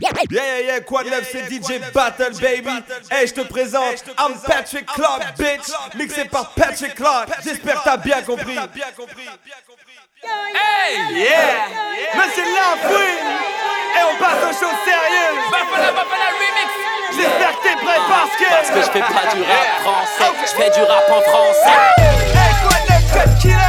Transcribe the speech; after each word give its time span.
Yeah, 0.00 0.10
yeah, 0.30 0.60
yeah, 0.60 0.80
quoi 0.80 1.04
de 1.04 1.10
neuf, 1.10 1.28
c'est 1.30 1.44
DJ 1.44 1.80
Battle, 1.92 2.32
baby. 2.40 2.82
Hey, 3.10 3.26
je 3.28 3.34
te 3.34 3.42
présente, 3.42 4.04
I'm 4.18 4.34
Patrick 4.44 4.86
Clark, 4.86 5.36
bitch. 5.38 5.70
Mixé 5.94 6.24
par 6.24 6.50
Patrick 6.50 6.94
Clark. 6.94 7.28
J'espère 7.44 7.80
que 7.80 7.84
t'as 7.84 7.96
bien 7.96 8.22
compris. 8.22 8.58
Hey! 10.24 11.14
Yeah! 11.14 11.68
Mais 12.14 12.30
c'est 12.34 12.44
l'enfoui! 12.44 13.12
Et 13.94 14.02
on 14.10 14.16
passe 14.18 14.42
aux 14.42 14.64
choses 14.64 14.80
sérieuses! 14.84 15.50
Bafana 15.50 15.92
Bafana 15.92 16.30
Remix! 16.40 16.70
J'espère 17.14 17.60
que 17.60 17.62
t'es 17.62 17.76
prêt 17.76 18.00
parce 18.08 18.36
que. 18.36 18.44
Parce 18.44 18.70
que 18.70 18.80
je 18.80 18.90
fais 18.90 19.00
pas 19.00 19.34
du 19.34 19.42
rap 19.42 19.68
français, 19.82 20.32
je 20.40 20.62
fais 20.62 20.70
du 20.70 20.82
rap 20.82 21.10
en 21.10 21.20
français. 21.20 21.78
Hey, 21.98 22.54
quoi 22.62 22.76
de 22.80 22.92
neuf, 22.92 23.63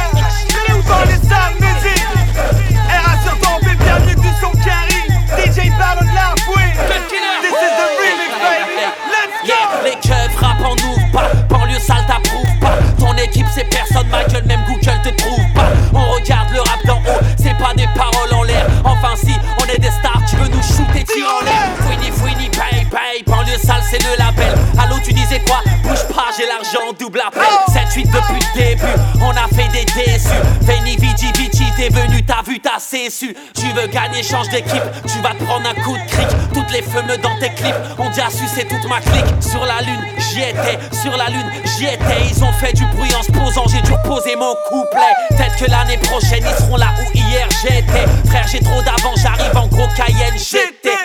C'est 13.56 13.64
personne, 13.70 14.06
ma 14.08 14.22
gueule, 14.24 14.44
même 14.44 14.60
Google 14.68 15.00
te 15.02 15.08
trouve 15.16 15.52
pas. 15.54 15.70
On 15.94 16.12
regarde 16.12 16.50
le 16.52 16.60
rap 16.60 16.78
d'en 16.84 16.98
haut, 16.98 17.20
c'est 17.38 17.56
pas 17.56 17.72
des 17.74 17.88
paroles 17.96 18.34
en 18.34 18.42
l'air. 18.42 18.66
Enfin 18.84 19.16
si, 19.16 19.32
on 19.58 19.64
est 19.74 19.78
des 19.78 19.90
stars, 19.92 20.15
tu 20.36 20.42
veux 20.42 20.48
nous 20.48 20.62
shooter, 20.62 21.04
tire 21.04 21.28
en 21.28 21.44
l'air. 21.44 21.68
Fouini, 21.80 22.10
fouini, 22.10 22.48
paye, 22.50 22.84
paye, 22.90 23.22
banlieue 23.26 23.58
sale 23.58 23.82
c'est 23.88 24.02
le 24.02 24.16
label. 24.18 24.54
Allô, 24.78 24.96
tu 25.04 25.12
disais 25.12 25.40
quoi? 25.46 25.60
Bouge 25.82 26.06
pas, 26.14 26.26
j'ai 26.36 26.46
l'argent, 26.46 26.92
double 26.98 27.20
appel. 27.26 27.42
7-8 27.68 28.06
depuis 28.06 28.40
le 28.54 28.60
début, 28.60 28.82
on 29.22 29.30
a 29.30 29.48
fait 29.54 29.68
des 29.68 29.84
déçus. 29.84 30.28
Veni, 30.62 30.96
Vici, 30.96 31.32
Vici, 31.36 31.64
t'es 31.76 31.88
venu, 31.88 32.22
t'as 32.24 32.42
vu, 32.46 32.60
t'as 32.60 32.78
su. 32.78 33.36
Tu 33.54 33.66
veux 33.72 33.86
gagner, 33.86 34.22
change 34.22 34.48
d'équipe, 34.48 34.82
tu 35.06 35.20
vas 35.20 35.34
te 35.34 35.44
prendre 35.44 35.68
un 35.68 35.74
coup 35.82 35.96
de 35.96 36.10
cric. 36.10 36.28
Toutes 36.52 36.70
les 36.72 36.82
feux 36.82 37.02
dans 37.22 37.38
tes 37.38 37.50
clips, 37.50 37.74
on 37.98 38.08
déjà 38.08 38.30
su 38.30 38.44
c'est 38.52 38.64
toute 38.64 38.88
ma 38.88 39.00
clique. 39.00 39.26
Sur 39.40 39.64
la 39.64 39.80
lune, 39.82 40.04
j'y 40.18 40.42
étais, 40.42 40.78
sur 40.92 41.16
la 41.16 41.28
lune, 41.28 41.50
j'y 41.76 41.86
étais. 41.86 42.26
Ils 42.30 42.44
ont 42.44 42.52
fait 42.52 42.72
du 42.72 42.84
bruit 42.86 43.12
en 43.14 43.22
se 43.22 43.32
posant, 43.32 43.66
j'ai 43.68 43.80
dû 43.82 43.92
reposer 43.92 44.36
mon 44.36 44.54
couplet. 44.68 45.12
Peut-être 45.30 45.56
que 45.56 45.70
l'année 45.70 45.98
prochaine 45.98 46.44
ils 46.44 46.64
seront 46.64 46.76
là 46.76 46.88
où 47.00 47.16
hier 47.16 47.48
j'étais. 47.62 48.06
Frère, 48.28 48.46
j'ai 48.50 48.60
trop 48.60 48.82
d'avant, 48.82 49.14
j'arrive 49.16 49.56
en 49.56 49.66
gros 49.66 49.86
Cayenne, 50.26 50.38
j'étais. 50.38 50.96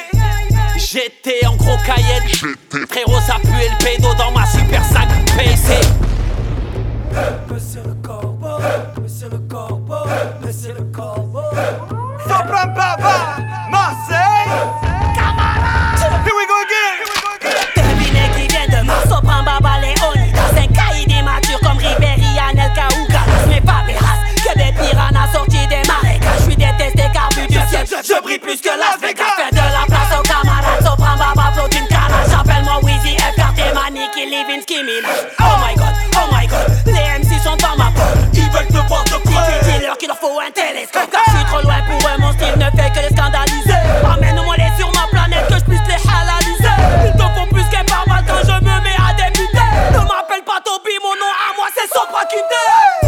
J'étais 0.77 1.45
en 1.45 1.55
gros 1.55 1.77
Cayenne. 1.85 2.27
Frérot, 2.89 3.21
ça 3.21 3.35
pue 3.41 3.49
le 3.49 3.83
pédo 3.83 4.13
dans 4.15 4.31
ma 4.31 4.45
super 4.45 4.83
sac 4.85 5.07
PC. 5.37 5.73
Monsieur 7.49 7.81
le 7.85 7.93
corbeau, 8.07 8.57
monsieur 9.01 9.29
le 9.29 9.37
corbeau, 9.39 9.95
monsieur 10.45 10.73
le 10.73 10.83
corbeau. 10.85 11.41
Sopran 12.23 12.67
Baba, 12.73 13.37
Marseille! 13.69 14.90
Plus 28.39 28.61
que 28.61 28.69
Las 28.69 28.99
Vegas. 29.01 29.35
Fais 29.35 29.51
de 29.51 29.57
la 29.57 29.85
place 29.87 30.11
aux 30.17 30.23
camarades, 30.23 30.83
Sopran 30.83 31.17
Baba 31.17 31.51
flotte 31.53 31.75
une 31.75 31.87
calage 31.87 32.31
Appelle-moi 32.39 32.79
Wheezy, 32.83 33.17
FRT, 33.17 33.73
Maniki, 33.73 34.25
Living, 34.25 34.61
Skimin 34.61 35.03
Oh 35.39 35.55
my 35.59 35.75
god, 35.75 35.93
oh 36.15 36.27
my 36.31 36.47
god, 36.47 36.67
les 36.85 37.19
MC 37.19 37.41
sont 37.43 37.57
dans 37.57 37.75
ma 37.77 37.91
peau. 37.91 38.01
Ils 38.33 38.49
veulent 38.51 38.67
te 38.67 38.87
voir 38.87 39.03
de 39.05 39.17
quoi 39.27 39.41
Dis-leur 39.63 39.97
qu'il 39.97 40.07
leur 40.07 40.17
faut 40.17 40.39
un 40.39 40.51
télescope 40.51 41.09
Car 41.11 41.23
je 41.27 41.31
suis 41.37 41.45
trop 41.45 41.61
loin 41.61 41.81
pour 41.87 41.99
eux, 42.09 42.17
mon 42.19 42.31
style 42.33 42.55
ne 42.57 42.69
fait 42.71 42.91
que 42.93 42.99
les 43.03 43.15
scandaliser. 43.15 43.81
Emmène-moi 44.05 44.55
les 44.57 44.71
sur 44.77 44.91
ma 44.93 45.07
planète 45.11 45.47
que 45.47 45.57
je 45.59 45.65
puisse 45.65 45.87
les 45.87 46.01
halaliser. 46.07 46.77
Ils 47.07 47.17
te 47.17 47.25
font 47.35 47.47
plus 47.51 47.67
qu'un 47.69 47.83
barbare 47.83 48.23
quand 48.27 48.43
je 48.47 48.55
me 48.63 48.75
mets 48.83 48.99
à 49.01 49.13
débuter. 49.13 49.67
Ne 49.91 49.99
m'appelle 50.07 50.43
pas 50.45 50.61
Toby, 50.63 50.95
mon 51.03 51.15
nom 51.19 51.31
à 51.31 51.55
moi 51.57 51.67
c'est 51.75 51.89
Sopra 51.91 52.23
Quinté 52.25 53.00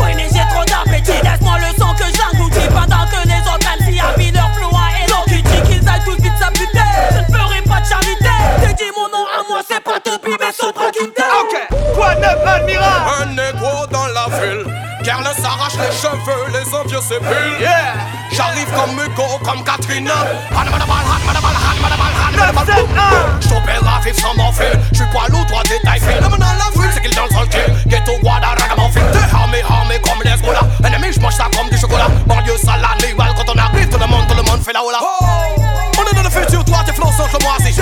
de? 12.36 13.22
Un 13.22 13.26
négro 13.34 13.86
dans 13.92 14.08
la 14.08 14.26
ville. 14.40 14.66
Carle 15.04 15.28
s'arrache 15.42 15.74
les 15.76 15.92
cheveux, 15.92 16.46
les 16.54 16.74
envieux 16.74 17.02
s'épulent. 17.02 17.60
Yeah! 17.60 17.94
J'arrive 18.32 18.72
comme 18.74 18.98
Hugo, 18.98 19.38
comme 19.44 19.64
Katrina. 19.64 20.14
Hanmadabal, 20.52 21.04
hanmadabal, 21.04 21.54
hanmadabal, 21.54 22.14
hanmadabal. 22.26 22.66
9, 22.66 22.66
7, 22.66 22.86
1! 22.98 23.50
J'opère 23.50 23.96
à 23.96 24.00
vivre 24.02 24.18
sans 24.18 24.34
m'enfile. 24.36 24.80
J'suis 24.94 25.06
pas 25.08 25.28
toi 25.28 25.62
t'es 25.66 25.80
taille 25.84 26.00
fine. 26.00 26.22
L'homme 26.22 26.38
dans 26.38 26.46
la 26.46 26.70
ville, 26.74 26.92
c'est 26.94 27.02
qu'il 27.02 27.16
dans 27.16 27.26
le 27.26 27.48
kill. 27.48 27.76
Ghetto, 27.88 28.14
Guada, 28.22 28.56
ragamuffin. 28.58 29.02
T'es 29.12 29.36
armé, 29.36 29.62
armé 29.70 30.00
comme 30.00 30.22
les 30.24 30.42
Gola. 30.42 30.62
Ennemi, 30.86 31.14
j'mange 31.14 31.34
ça 31.34 31.48
comme 31.56 31.70
du 31.70 31.78
chocolat. 31.78 32.08
Banlieue, 32.26 32.58
sale, 32.58 32.86
animal. 32.98 33.34
Quand 33.36 33.54
on 33.54 33.58
arrive, 33.58 33.90
tout 33.90 34.00
le 34.00 34.08
monde, 34.08 34.28
tout 34.28 34.36
le 34.36 34.44
monde 34.44 34.64
fait 34.64 34.74
la 34.74 34.84
hola. 34.84 35.00
On 36.04 36.12
est 36.12 36.16
dans 36.16 36.24
le 36.24 36.30
futur, 36.30 36.66
toi 36.66 36.78
t'es 36.86 36.92
que 36.92 37.00
moi 37.00 37.56
si. 37.60 37.80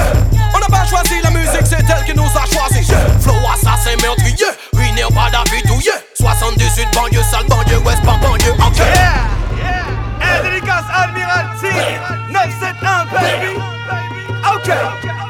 On 0.53 0.59
n'a 0.59 0.67
pas 0.67 0.85
choisi 0.85 1.21
la 1.23 1.31
musique, 1.31 1.65
c'est 1.65 1.79
elle 1.79 2.05
qui 2.05 2.13
nous 2.13 2.25
a 2.25 2.45
choisi. 2.45 2.85
Flow 3.19 3.33
assassin 3.53 3.95
meurtrier, 4.01 4.45
ruiné 4.73 5.03
au 5.03 5.09
pas 5.09 5.29
d'avis 5.31 5.63
douillet. 5.63 5.91
78 6.19 6.87
banlieue 6.93 7.23
sale, 7.23 7.45
banlieue 7.47 7.79
ouest, 7.79 8.01
pas 8.03 8.17
banlieue 8.17 8.51
ok. 8.51 8.77
Yeah! 8.77 9.73
Yeah! 10.19 10.41
Dédicace 10.43 10.85
Admiralty! 10.93 11.73
9, 12.29 12.43
7, 12.59 12.75
1, 12.81 13.05
baby! 13.05 13.59
Ok! 14.53 14.71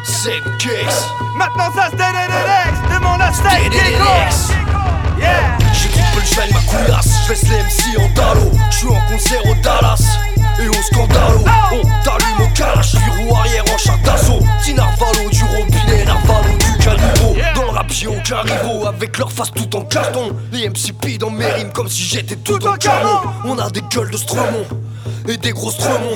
C'est 0.03 0.41
case. 0.57 1.06
Maintenant 1.35 1.72
ça 1.74 1.90
se 1.91 1.96
DDDX! 1.96 2.94
Demande 2.94 3.22
à 3.22 3.31
Steak. 3.31 3.74
Yeah! 5.18 5.57
J'écoute 5.74 6.01
punchline 6.13 6.53
ma 6.53 6.62
couillasse, 6.62 7.25
j'laisse 7.25 7.44
les 7.44 7.57
MC 7.57 8.00
en 8.00 8.09
dallo 8.16 8.51
J'suis 8.69 8.88
en 8.88 9.01
concert 9.09 9.46
au 9.46 9.56
Dallas 9.56 10.01
et 10.62 10.70
au 10.70 10.82
Scandalo. 10.82 11.40
On 11.72 11.82
t'allume 12.04 12.42
au 12.42 12.54
puis 12.54 13.24
roue 13.24 13.36
arrière 13.36 13.64
en 13.74 13.78
char 13.78 13.98
d'assaut. 14.00 14.40
Petit 14.60 14.74
Narvalo 14.74 15.30
du 15.30 15.44
robinet, 15.44 16.06
Narvalo 16.06 16.58
du 16.58 16.84
calibro 16.84 17.36
Dans 17.56 17.64
le 17.64 17.70
rap 17.70 17.92
j'ai 17.92 18.08
avec 18.88 19.18
leur 19.18 19.32
face 19.32 19.52
tout 19.52 19.76
en 19.76 19.82
carton. 19.82 20.36
Les 20.52 20.70
MC 20.70 21.18
dans 21.18 21.30
mes 21.30 21.46
rimes 21.46 21.72
comme 21.72 21.88
si 21.88 22.04
j'étais 22.04 22.36
tout, 22.36 22.66
en 22.66 22.76
canon. 22.76 23.22
On 23.46 23.58
a 23.58 23.70
des 23.70 23.82
gueules 23.82 24.12
de 24.12 24.18
Stremont 24.18 24.66
et 25.28 25.38
des 25.38 25.52
grosses 25.52 25.78
tremons. 25.78 26.16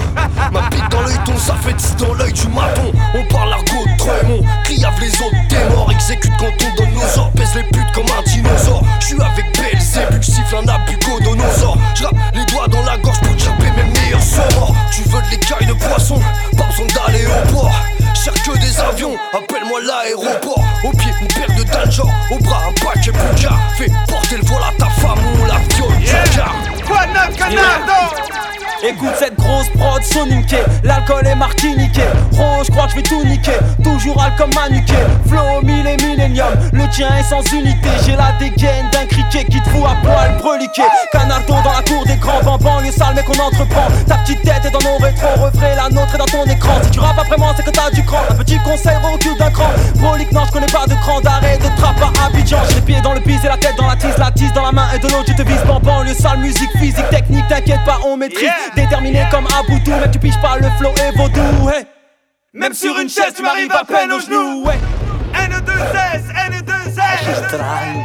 Ma 0.52 0.62
pique 0.70 0.90
dans 0.90 1.02
l'œil 1.02 1.18
ton 1.26 1.38
ça 1.38 1.56
fait 1.56 1.74
10 1.74 1.96
dans 1.98 2.14
l'œil 2.14 2.34
du 2.34 2.48
maton. 2.48 2.92
On 3.14 3.26
parle 3.34 3.54
argot 3.54 3.86
de 3.86 3.98
Tremont 3.98 4.44
Criave 4.64 5.00
les 5.00 5.14
autres 5.22 5.48
t'es 5.50 5.70
mort 5.70 5.92
Exécute 5.92 6.32
quand 6.40 6.46
on 6.46 6.76
donne 6.76 6.94
nos 6.94 7.20
ordres 7.20 7.32
Pèse 7.36 7.56
les 7.56 7.64
putes 7.64 7.92
comme 7.94 8.06
un 8.06 8.24
dinosaure. 8.24 8.84
J'suis 9.00 9.22
avec 9.22 9.46
Belzébuth 9.58 10.24
siffle 10.24 10.56
un 10.56 10.68
abucodonosor 10.68 11.78
J'rappe 11.96 12.16
les 12.34 12.46
doigts 12.46 12.68
dans 12.68 12.84
la 12.84 12.98
gorge 12.98 13.20
pour 13.22 13.38
chapper 13.40 13.72
mes 13.76 14.00
meilleurs 14.00 14.22
sorts. 14.22 14.76
Tu 14.92 15.02
veux 15.04 15.22
de 15.22 15.32
l'écaille 15.32 15.68
de 15.68 15.74
poisson 15.74 16.20
Pas 16.58 16.66
besoin 16.66 16.88
d'aller 16.88 17.26
au 17.26 17.54
port. 17.54 17.72
Cherche 18.14 18.42
que 18.44 18.58
des 18.58 18.80
avions 18.80 19.16
Appelle-moi 19.34 19.80
l'aéroport. 19.82 20.64
Au 20.84 20.92
pied 20.92 21.12
une 21.22 21.28
paire 21.28 21.56
de 21.56 21.64
danger 21.64 22.04
Au 22.32 22.38
bras 22.44 22.64
un 22.68 22.86
paquet 22.86 23.12
Bouga 23.12 23.52
Fais 23.78 23.92
porter 24.08 24.38
le 24.38 24.46
vol 24.46 24.62
à 24.62 24.72
ta 24.78 24.90
femme 24.90 25.20
ou 25.20 25.46
la 25.46 25.58
viole 25.76 25.96
Canardo? 27.38 28.45
Écoute 28.84 29.13
cette 29.18 29.36
grosse 29.38 29.69
prod 29.69 30.03
soniquée, 30.03 30.63
l'alcool 30.84 31.25
est 31.25 31.36
martiniqué. 31.36 32.02
Gros, 32.34 32.63
je 32.63 32.72
crois 32.72 32.86
que 32.86 32.91
je 32.91 32.96
vais 32.97 33.03
tout 33.03 33.24
niquer, 33.24 33.58
toujours 33.84 34.22
al 34.22 34.36
comme 34.36 34.53
manuqué. 34.53 34.96
Flow 35.28 35.62
mille 35.63 35.88
et 35.88 35.97
millénium, 36.03 36.53
le 36.74 36.88
tien 36.90 37.09
est 37.18 37.24
sans 37.24 37.41
unité. 37.53 37.90
J'ai 38.06 38.16
la 38.16 38.34
dégaine 38.38 38.90
d'un 38.91 39.06
criquet 39.06 39.46
qui 39.46 39.62
te 39.62 39.69
fout 39.69 39.84
à 39.85 39.96
poil 40.06 40.38
breliqué. 40.40 40.84
Canardo 41.12 41.53
dans 41.64 41.72
la 41.72 41.81
cour 41.84 42.06
des 42.06 42.18
grands 42.18 42.44
bambans, 42.44 42.81
les 42.81 42.91
sales 42.91 43.16
mec 43.16 43.25
on 43.30 43.40
entreprend. 43.41 43.88
Ta 44.08 44.18
petite 44.18 44.41
tête 44.44 44.66
est 44.66 44.72
dans 44.72 44.81
nos 44.81 44.97
rétros, 44.97 45.41
refrais 45.41 45.75
la 45.75 45.90
nôtre 45.90 46.14
est 46.16 46.18
dans 46.18 46.25
ton 46.25 46.44
écran. 46.44 46.73
Si 46.84 46.91
tu 46.91 47.00
rappes 47.00 47.20
après 47.20 47.38
moi, 47.38 47.53
c'est 47.55 47.64
que 47.64 47.72
t'as 47.72 47.90
du 47.91 48.03
cran. 48.03 48.20
Un 48.29 48.35
petit 48.35 48.59
conseil, 48.59 48.97
recule 48.97 49.38
d'un 49.38 49.52
cran. 49.52 49.70
Brolique, 49.96 50.32
non, 50.34 50.44
je 50.46 50.52
connais 50.52 50.67
pas 50.67 50.85
de 50.85 50.96
cran 50.96 51.22
d'arrêt 51.22 51.58
de 51.58 51.82
trappe 51.82 52.02
à 52.02 52.26
Abidjan. 52.26 52.59
J'ai 52.70 52.76
les 52.76 52.82
pieds 52.82 53.02
dans 53.02 53.14
le 53.14 53.22
pis 53.22 53.40
et 53.41 53.47
la 53.47 53.58
tête 53.58 53.76
dans 53.78 53.88
la 53.88 53.96
tise, 53.96 54.17
la 54.17 54.32
tise 54.32 54.53
dans 54.53 54.64
la 54.64 54.72
main 54.72 54.88
et 54.94 55.00
de 55.00 55.08
l'autre, 55.08 55.26
tu 55.26 55.35
te 55.35 55.44
vises 55.44 55.64
bamban. 55.66 56.03
Le 56.03 56.14
sale 56.14 56.40
musique, 56.40 56.72
physique, 56.78 57.09
technique, 57.09 57.47
t'inquiète 57.47 57.84
pas, 57.85 58.00
on 58.05 58.17
maîtrise. 58.17 58.44
Yeah. 58.44 58.65
Déterminé 58.76 59.26
comme 59.32 59.46
Aboudou, 59.58 59.91
mec, 59.91 60.12
tu 60.12 60.20
piges 60.20 60.40
pas 60.41 60.58
le 60.58 60.70
flow 60.78 60.91
et 60.97 61.17
vaudou. 61.17 61.70
Hey. 61.70 61.85
Même 62.53 62.73
sur 62.73 62.97
une 63.00 63.09
chaise, 63.09 63.34
tu 63.35 63.44
m'arrives 63.44 63.72
à 63.72 63.84
peine 63.84 64.12
aux 64.12 64.20
genoux! 64.20 64.64
Ouais. 64.66 64.79
N2S, 65.34 66.23
N2S! 66.50 67.47
Trahi, 67.50 68.00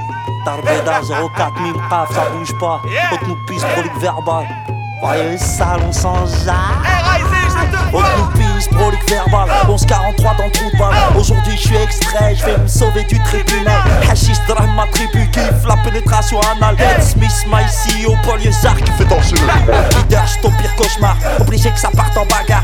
Tarbeda 0.45 1.01
04000 1.37 1.73
paf, 1.89 2.12
ça 2.12 2.25
bouge 2.31 2.53
pas. 2.59 2.81
Haute 3.12 3.29
nous 3.29 3.37
pisse, 3.47 3.62
prolique 3.65 3.97
verbal. 4.01 4.47
Voyez 5.03 5.39
sale, 5.39 5.81
on 5.89 5.93
s'en 5.93 6.27
jette. 6.27 6.49
R.I.Z, 6.49 7.57
je 7.57 7.71
te 7.71 7.77
Haute 7.85 7.91
vois! 7.93 8.03
nous 8.19 8.39
pisse, 8.57 8.69
prolique 8.69 9.09
verbal. 9.09 9.49
11-43 9.69 10.37
dans 10.37 10.45
le 10.47 10.51
trou 10.51 10.71
de 10.73 10.79
balle. 10.79 10.95
Aujourd'hui, 11.17 11.57
je 11.57 11.69
suis 11.69 11.77
extrait, 11.77 12.35
je 12.35 12.45
vais 12.45 12.59
me 12.59 12.67
sauver 12.67 13.05
du 13.05 13.19
tribunal. 13.21 13.81
Hachis 14.11 14.39
drame 14.49 14.75
ma 14.75 14.87
tribu, 14.89 15.31
kiffe 15.31 15.65
la 15.67 15.77
pénétration 15.79 16.41
anale. 16.41 16.77
Ed 16.81 17.03
Smith, 17.03 17.47
my 17.47 17.62
CEO, 17.65 18.15
Paul 18.25 18.41
Yezard 18.43 18.77
qui 18.77 18.91
fait 18.93 19.05
danser 19.05 19.37
cauchemar. 20.81 21.17
Obligé 21.41 21.71
que 21.71 21.79
ça 21.79 21.91
parte 21.91 22.17
en 22.17 22.27
bagarre. 22.27 22.60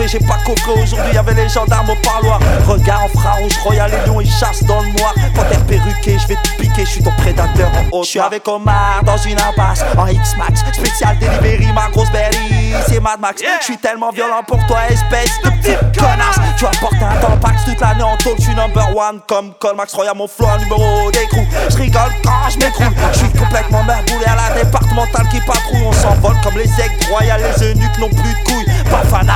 Énervé, 0.00 0.08
j'ai 0.08 0.26
pas 0.26 0.38
coffré. 0.46 0.72
Aujourd'hui, 0.82 1.14
y'avait 1.14 1.34
les 1.34 1.48
gendarmes 1.48 1.90
au 1.90 1.96
parloir. 1.96 2.40
Regard 2.66 3.04
en 3.04 3.42
rouge, 3.42 3.56
Royal 3.62 3.90
et 3.92 4.08
Lion, 4.08 4.20
ils 4.20 4.30
chassent 4.30 4.64
dans 4.64 4.80
le 4.80 4.88
noir. 4.92 5.14
Panthère 5.34 5.64
perruqué, 5.66 6.18
je 6.18 6.28
vais 6.28 6.36
te 6.36 6.48
piquer, 6.60 6.84
je 6.84 6.90
suis 6.90 7.02
ton 7.02 7.12
prédateur 7.12 7.70
en 7.74 7.96
haut. 7.96 8.02
Je 8.02 8.10
suis 8.10 8.20
avec 8.20 8.46
Omar 8.48 9.02
dans 9.04 9.16
une 9.18 9.38
impasse 9.38 9.84
en 9.96 10.06
X-Max. 10.06 10.64
Spécial 10.72 11.18
delivery, 11.18 11.72
ma 11.72 11.88
grosse 11.90 12.10
berry, 12.10 12.74
c'est 12.88 13.00
Mad 13.00 13.20
Max. 13.20 13.42
Je 13.60 13.64
suis 13.64 13.78
tellement 13.78 14.10
violent 14.10 14.42
pour 14.46 14.64
toi, 14.66 14.78
espèce 14.88 15.40
de 15.44 15.50
petite 15.50 15.98
connasse. 15.98 16.38
Tu 16.56 16.64
vas 16.64 16.70
porter 16.80 17.04
un 17.04 17.16
tampax 17.20 17.64
toute 17.64 17.80
l'année 17.80 18.02
en 18.02 18.16
tôle, 18.16 18.36
je 18.38 18.44
suis 18.44 18.54
number 18.54 18.96
one 18.96 19.20
comme 19.26 19.52
Colmax. 19.58 19.92
Royal, 19.94 20.16
mon 20.16 20.28
flow, 20.28 20.46
numéro 20.60 21.10
d'écrou. 21.10 21.44
Je 21.68 21.76
rigole 21.76 22.12
quand 22.24 22.50
je 22.50 22.58
m'écroule. 22.58 22.94
Je 23.12 23.18
suis 23.18 23.30
complètement 23.30 23.82
merboulé 23.84 24.24
à 24.26 24.36
la 24.36 24.62
départementale 24.62 25.28
qui 25.30 25.40
patrouille. 25.40 25.84
On 25.84 25.92
s'envole 25.92 26.36
comme 26.42 26.56
les 26.56 26.70
aigles 26.80 27.06
royales, 27.10 27.42
les 27.42 27.66
eunuques 27.70 27.98
n'ont 27.98 28.08
plus 28.08 28.32
de 28.32 28.44
couilles. 28.44 28.66
Bafana, 28.90 29.34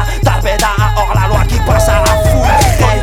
Tabeda, 0.56 0.94
hors 0.96 1.14
la 1.14 1.28
loi 1.28 1.44
qui 1.48 1.58
passe 1.60 1.88
à 1.88 2.00
la 2.00 2.30
fouille. 2.30 2.93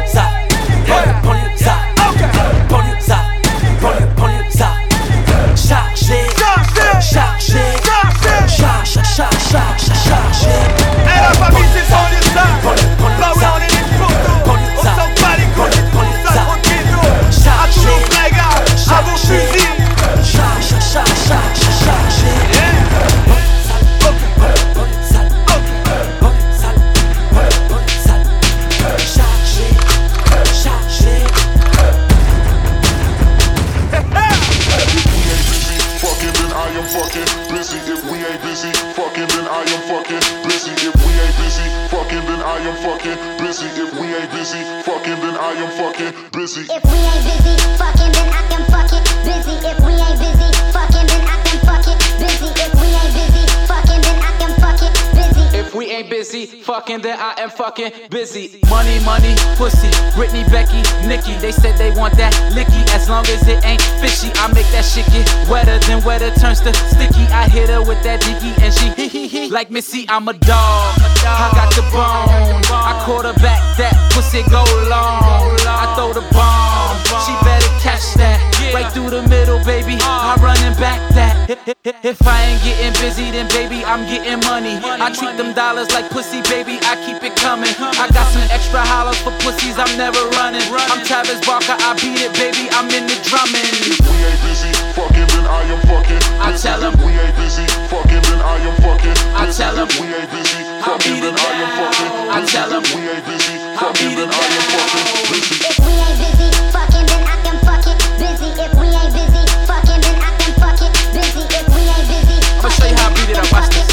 Fucking, 56.82 57.02
then 57.02 57.18
I 57.20 57.40
am 57.42 57.50
fucking 57.50 57.92
busy. 58.10 58.60
Money, 58.70 58.98
money, 59.06 59.36
pussy. 59.56 59.90
Britney, 60.18 60.42
Becky, 60.50 60.82
Nikki. 61.08 61.38
They 61.38 61.52
said 61.52 61.78
they 61.78 61.92
want 61.92 62.18
that 62.18 62.34
licky. 62.58 62.82
As 62.96 63.08
long 63.08 63.26
as 63.28 63.48
it 63.48 63.64
ain't 63.64 63.82
fishy, 64.02 64.32
I 64.36 64.52
make 64.54 64.66
that 64.74 64.84
shit 64.84 65.06
get 65.14 65.30
wetter 65.48 65.78
than 65.86 66.04
wetter 66.04 66.32
turns 66.40 66.60
to 66.62 66.74
sticky. 66.74 67.30
I 67.30 67.48
hit 67.48 67.70
her 67.70 67.82
with 67.82 68.02
that 68.04 68.22
dicky 68.22 68.52
and 68.64 68.74
she 68.74 68.90
hee. 68.98 69.50
Like 69.50 69.70
Missy, 69.70 70.06
I'm 70.10 70.28
a 70.28 70.34
dog. 70.34 70.98
I 71.22 71.52
got 71.54 71.70
the 71.76 71.84
bone. 71.94 72.66
I 72.74 73.04
quarterback 73.06 73.78
that 73.78 73.94
pussy 74.14 74.42
go 74.50 74.64
long. 74.90 75.54
I 75.70 75.94
throw 75.96 76.14
the 76.14 76.26
bomb. 76.34 76.98
She 77.26 77.34
better 77.46 77.70
catch 77.80 78.14
that. 78.18 78.41
Right 78.72 78.88
through 78.94 79.12
the 79.12 79.28
middle, 79.28 79.60
baby. 79.68 80.00
I'm 80.00 80.40
running 80.40 80.74
back 80.80 81.00
that. 81.12 81.36
If 82.08 82.24
I 82.24 82.40
ain't 82.48 82.64
getting 82.64 82.96
busy, 83.04 83.28
then 83.32 83.52
baby, 83.52 83.84
I'm 83.84 84.08
getting 84.08 84.40
money. 84.48 84.80
I 84.80 85.12
treat 85.12 85.36
them 85.36 85.52
dollars 85.52 85.92
like 85.92 86.08
pussy, 86.10 86.40
baby. 86.48 86.80
I 86.88 86.96
keep 87.04 87.20
it 87.20 87.36
coming. 87.36 87.76
I 88.00 88.08
got 88.16 88.32
some 88.32 88.48
extra 88.48 88.80
hollers 88.80 89.20
for 89.20 89.36
pussies. 89.44 89.76
I'm 89.76 89.92
never 90.00 90.24
running. 90.40 90.64
I'm 90.88 91.04
Travis 91.04 91.44
Barker. 91.44 91.76
I 91.76 92.00
beat 92.00 92.24
it, 92.24 92.32
baby. 92.40 92.72
I'm 92.72 92.88
in 92.96 93.12
the 93.12 93.18
drumming. 93.28 93.68
If 93.92 94.00
we 94.08 94.16
ain't 94.24 94.40
busy, 94.48 94.72
fucking, 94.96 95.28
then 95.36 95.46
I 95.52 95.62
am 95.68 95.82
fucking 95.92 96.24
I 96.40 96.56
tell 96.56 96.80
'em. 96.80 96.96
If 96.96 97.04
we 97.04 97.12
ain't 97.12 97.36
busy, 97.36 97.68
fucking, 97.92 98.24
then 98.24 98.40
I 98.40 98.56
am 98.72 98.76
fucking 98.80 99.18
I 99.36 99.52
tell 99.52 99.76
tell 99.76 99.84
'em. 99.84 99.90
If 99.92 100.00
we 100.00 100.08
ain't 100.16 100.32
busy, 100.32 100.62
I'll 100.80 100.96
fucking, 100.96 101.20
then 101.20 101.36
I 101.36 101.52
am 101.60 101.72
fucking. 101.76 102.12
I 102.32 102.40
tell 102.48 102.72
'em. 102.72 102.84
If 102.84 102.96
we 102.96 103.02
ain't 103.04 103.26
busy, 103.28 103.56
fucking, 103.76 104.16
then 104.16 104.30
I 104.32 104.46
am 104.56 104.66
fucking 104.72 105.06
down. 105.06 105.28
busy. 105.28 105.60
If 105.60 105.60
we 105.60 105.60
ain't 105.60 105.60
busy, 105.60 105.60
fucking, 105.60 106.01
how 113.30 113.44
I. 113.44 113.62
Watch 113.62 113.70
this. 113.76 113.91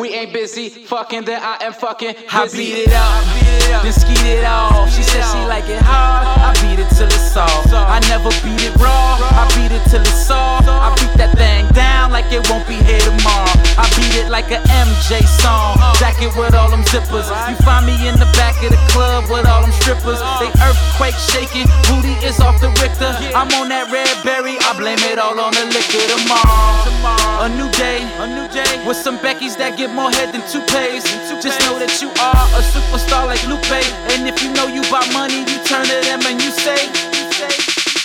We 0.00 0.08
ain't 0.16 0.32
busy, 0.32 0.70
fucking, 0.70 1.24
then 1.24 1.40
I 1.42 1.60
am 1.60 1.74
fucking 1.74 2.14
busy. 2.16 2.32
I 2.32 2.48
beat 2.48 2.88
it 2.88 2.92
up, 2.96 3.84
then 3.84 3.92
skeet 3.92 4.24
it 4.24 4.44
off. 4.48 4.88
She 4.88 5.02
said 5.02 5.20
she 5.28 5.44
like 5.44 5.68
it 5.68 5.82
hard. 5.84 6.24
I 6.40 6.56
beat 6.64 6.80
it 6.80 6.88
till 6.96 7.04
it's 7.04 7.36
soft. 7.36 7.68
I 7.68 8.00
never 8.08 8.32
beat 8.40 8.64
it 8.64 8.72
raw. 8.80 9.20
I 9.20 9.44
beat 9.52 9.76
it 9.76 9.84
till 9.92 10.00
it's 10.00 10.24
soft. 10.24 10.66
I 10.68 10.88
beat 10.96 11.12
that 11.20 11.36
thing 11.36 11.68
down 11.76 12.10
like 12.10 12.32
it 12.32 12.40
won't 12.48 12.64
be 12.64 12.80
here 12.80 13.00
tomorrow. 13.04 13.52
I 13.76 13.84
beat 13.92 14.16
it 14.16 14.32
like 14.32 14.48
a 14.48 14.64
MJ 14.72 15.20
song. 15.28 15.76
Jacket 16.00 16.32
with 16.32 16.56
all 16.56 16.72
them 16.72 16.82
zippers. 16.88 17.28
You 17.52 17.56
find 17.60 17.84
me 17.84 17.94
in 18.08 18.16
the 18.16 18.28
back 18.40 18.56
of 18.64 18.72
the 18.72 18.80
club 18.88 19.28
with 19.28 19.44
all 19.44 19.60
them 19.60 19.72
strippers. 19.84 20.20
They 20.40 20.48
earthquake 20.64 21.18
shaking. 21.28 21.68
Booty 21.92 22.16
is 22.24 22.40
off 22.40 22.56
the 22.64 22.72
Richter. 22.80 23.12
I'm 23.36 23.52
on 23.60 23.68
that 23.68 23.92
red 23.92 24.16
berry. 24.24 24.56
I 24.64 24.72
blame 24.80 25.00
it 25.12 25.20
all 25.20 25.36
on 25.36 25.52
the 25.52 25.64
liquor 25.68 26.00
tomorrow. 26.08 27.44
A 27.44 27.48
new 27.48 27.68
day, 27.72 28.04
a 28.20 28.26
new 28.28 28.48
day 28.52 28.84
with 28.86 28.96
some 28.96 29.16
Beckys 29.18 29.56
that 29.56 29.78
get 29.78 29.89
more 29.92 30.10
head 30.10 30.32
than 30.32 30.42
toupees. 30.50 31.04
Just 31.42 31.60
know 31.66 31.78
that 31.78 31.92
you 32.02 32.08
are 32.20 32.44
a 32.58 32.62
superstar 32.72 33.26
like 33.26 33.42
Lupe. 33.48 33.80
And 34.14 34.28
if 34.28 34.42
you 34.42 34.52
know 34.54 34.66
you 34.66 34.82
bought 34.90 35.06
money, 35.12 35.40
you 35.46 35.58
turn 35.64 35.86
to 35.86 35.98
them 36.06 36.20
and 36.26 36.40
you 36.42 36.50
say, 36.50 36.78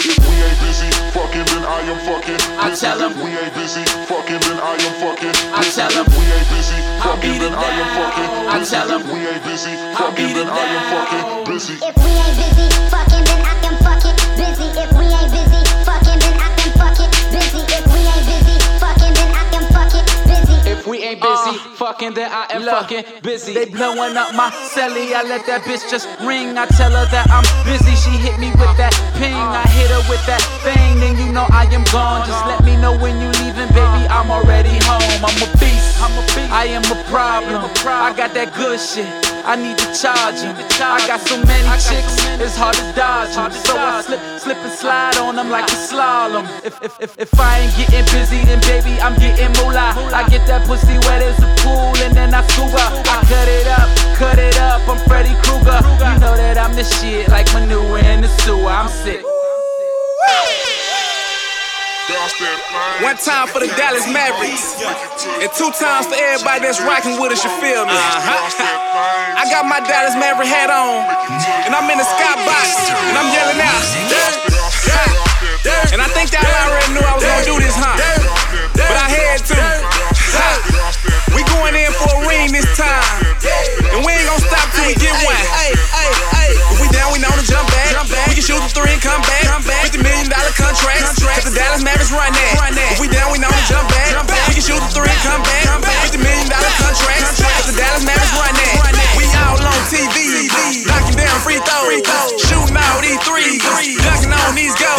If 0.05 0.21
we 0.21 0.35
ain't 0.37 0.59
busy, 0.61 0.89
fucking, 1.17 1.45
then 1.49 1.63
I 1.65 1.81
am 1.89 1.97
fucking 2.05 2.37
I 2.61 2.69
busy. 2.69 2.85
tell 2.85 3.01
'em. 3.01 3.13
We 3.21 3.31
ain't 3.33 3.53
busy, 3.57 3.83
fucking, 4.05 4.39
then 4.45 4.57
I 4.61 4.73
am 4.77 4.93
fucking 5.01 5.33
I 5.53 5.59
busy. 5.65 5.81
tell 5.81 5.93
'em. 5.97 6.05
We 6.13 6.23
ain't 6.29 6.49
busy, 6.53 6.77
fucking, 7.01 7.37
then 7.41 7.53
I 7.57 7.69
am 7.81 7.89
fucking 7.97 8.29
down. 8.29 8.47
I 8.53 8.59
busy. 8.59 8.71
tell 8.75 8.91
'em. 8.91 9.01
We 9.09 9.19
ain't 9.27 9.43
busy, 9.45 9.73
fucking, 9.97 10.33
then 10.37 10.49
I 10.49 10.65
am 10.77 10.83
fucking 10.93 11.25
down. 11.25 11.43
busy. 11.49 11.73
If 11.81 11.95
we 12.03 12.11
ain't 12.13 12.37
busy, 12.37 12.67
ain't 21.15 21.21
busy, 21.21 21.55
uh, 21.55 21.75
fucking, 21.75 22.13
then 22.13 22.31
I 22.31 22.47
am 22.51 22.63
fucking 22.63 23.03
busy. 23.23 23.53
They 23.53 23.65
blowing 23.65 24.17
up 24.17 24.35
my 24.35 24.49
celly. 24.73 25.13
I 25.13 25.23
let 25.23 25.45
that 25.47 25.61
bitch 25.63 25.89
just 25.89 26.07
ring. 26.21 26.57
I 26.57 26.65
tell 26.67 26.91
her 26.91 27.05
that 27.11 27.27
I'm 27.31 27.45
busy. 27.63 27.95
She 27.95 28.11
hit 28.17 28.39
me 28.39 28.51
with 28.51 28.75
that 28.77 28.93
ping. 29.15 29.33
I 29.33 29.63
hit 29.71 29.89
her 29.91 30.03
with 30.09 30.23
that 30.27 30.41
thing. 30.63 30.99
Then 30.99 31.17
you 31.17 31.31
know 31.31 31.47
I 31.51 31.65
am 31.71 31.83
gone. 31.91 32.25
Just 32.27 32.45
let 32.45 32.63
me 32.63 32.75
know 32.77 32.97
when 32.97 33.15
you 33.21 33.29
leaving, 33.43 33.69
baby. 33.71 34.03
I'm 34.09 34.29
already 34.31 34.75
home. 34.83 35.23
I'm 35.23 35.37
a 35.43 35.47
beast. 35.57 35.74
I'm 36.05 36.13
a 36.13 36.21
beast. 36.37 36.51
I 36.53 36.65
am 36.69 36.85
a 36.85 36.97
problem. 37.09 37.65
I 37.89 38.13
got 38.13 38.37
that 38.37 38.53
good 38.53 38.79
shit. 38.79 39.09
I 39.41 39.55
need 39.57 39.77
to 39.81 39.89
charge 39.89 40.37
him. 40.45 40.53
I 40.77 41.01
got 41.09 41.21
so 41.21 41.37
many 41.49 41.65
chicks, 41.81 42.21
it's 42.37 42.57
hard 42.57 42.77
to 42.77 42.85
dodge 42.93 43.33
'em. 43.33 43.49
So 43.51 43.73
I 43.73 44.01
slip, 44.05 44.21
slip 44.37 44.57
and 44.61 44.73
slide 44.73 45.17
on 45.17 45.35
them 45.35 45.49
like 45.49 45.65
a 45.65 45.77
slalom. 45.89 46.45
If, 46.63 46.77
if, 46.83 46.93
if, 47.01 47.11
if 47.17 47.39
I 47.39 47.65
ain't 47.65 47.73
getting 47.77 48.05
busy, 48.13 48.45
then 48.45 48.61
baby, 48.69 48.93
I'm 49.01 49.17
getting 49.17 49.49
moolah. 49.57 49.97
I 50.13 50.29
get 50.29 50.45
that 50.45 50.65
pussy 50.67 50.97
wet 51.09 51.21
as 51.25 51.37
a 51.41 51.49
pool 51.65 51.97
and 52.05 52.13
then 52.13 52.33
I 52.33 52.41
scuba. 52.53 52.85
I 53.09 53.17
cut 53.25 53.47
it 53.49 53.67
up, 53.67 53.89
cut 54.17 54.37
it 54.37 54.57
up, 54.57 54.81
I'm 54.87 55.01
Freddy 55.09 55.33
Krueger. 55.41 55.81
You 56.05 56.21
know 56.21 56.37
that 56.37 56.57
I'm 56.57 56.75
the 56.75 56.83
shit, 56.83 57.29
like 57.29 57.51
manure 57.53 57.97
in 57.97 58.21
the 58.21 58.29
sewer. 58.45 58.69
I'm 58.69 58.89
sick. 58.89 59.25
One 62.05 63.17
time 63.17 63.49
for 63.49 63.57
the 63.57 63.65
Dallas 63.73 64.05
Mavericks, 64.05 64.77
and 65.41 65.49
two 65.57 65.73
times 65.73 66.05
for 66.05 66.13
everybody 66.13 66.61
that's 66.61 66.77
rocking 66.85 67.17
with 67.17 67.33
us. 67.33 67.41
You 67.41 67.49
feel 67.57 67.81
me? 67.81 67.97
Uh-huh. 67.97 69.41
I 69.41 69.49
got 69.49 69.65
my 69.65 69.81
Dallas 69.81 70.13
Maverick 70.13 70.45
hat 70.45 70.69
on, 70.69 71.01
and 71.65 71.73
I'm 71.73 71.89
in 71.89 71.97
the 71.97 72.05
skybox, 72.05 72.93
and 73.09 73.17
I'm 73.17 73.29
yelling 73.33 73.57
out. 73.57 73.81
And 75.89 76.01
I 76.01 76.05
think 76.13 76.29
y'all 76.29 76.45
already 76.45 76.93
knew 76.93 77.01
I 77.01 77.17
was 77.17 77.25
gonna 77.25 77.41
do 77.41 77.57
this, 77.57 77.73
huh? 77.73 77.97
But 78.77 78.97
I 79.01 79.09
had 79.09 79.41
to. 79.49 79.57
We 81.33 81.41
going 81.57 81.73
in 81.73 81.89
for 81.89 82.21
a 82.21 82.29
ring 82.29 82.53
this 82.53 82.69
time, 82.77 83.33
and 83.97 84.05
we 84.05 84.13
ain't 84.13 84.29
gonna 84.29 84.45
stop 84.45 84.69
till 84.77 84.85
we 84.85 84.93
get 85.01 85.17
one 85.25 85.41
we 87.15 87.23
know 87.23 87.31
to 87.31 87.45
jump 87.47 87.63
back. 87.71 87.95
Jump 87.95 88.11
back. 88.11 88.27
We 88.27 88.35
can 88.35 88.43
shoot 88.43 88.59
the 88.59 88.67
three 88.75 88.91
and 88.91 88.99
come 88.99 89.23
back. 89.23 89.47
Come 89.47 89.63
back. 89.63 89.87
Fifty 89.87 90.03
million 90.03 90.27
dollar 90.27 90.51
contract. 90.51 91.15
Cause 91.15 91.47
The 91.47 91.55
Dallas 91.55 91.79
Mavericks 91.79 92.11
run 92.11 92.27
that. 92.27 92.59
Run 92.59 92.75
that. 92.75 92.91
If 92.91 92.99
we 92.99 93.07
down, 93.07 93.31
we 93.31 93.39
know 93.39 93.47
to 93.47 93.63
jump 93.71 93.87
back. 93.87 94.11
Jump 94.11 94.27
back. 94.27 94.43
We 94.51 94.59
can 94.59 94.65
shoot 94.67 94.81
the 94.83 94.91
three 94.91 95.07
and 95.07 95.23
come 95.23 95.39
back. 95.47 95.63
Come 95.63 95.79
back. 95.79 95.95
Fifty 96.03 96.19
million 96.19 96.51
dollar 96.51 96.73
contract. 96.75 97.39
Cause 97.39 97.71
The 97.71 97.75
Dallas 97.79 98.03
Mavericks 98.03 98.35
run 98.35 98.51
that. 98.51 98.73
Run 98.83 98.93
that. 98.99 99.11
We 99.15 99.23
all 99.31 99.55
on 99.63 99.81
TV. 99.87 100.11
TV. 100.11 100.83
Knocking 100.91 101.15
down 101.15 101.39
free 101.39 101.59
throws. 101.63 101.87
Free 101.87 102.03
throws. 102.03 102.35
Shooting 102.51 102.75
all 102.75 102.99
these 102.99 103.21
threes. 103.23 103.63
knocking 104.03 104.35
on 104.35 104.51
these 104.59 104.75
guys. 104.75 104.94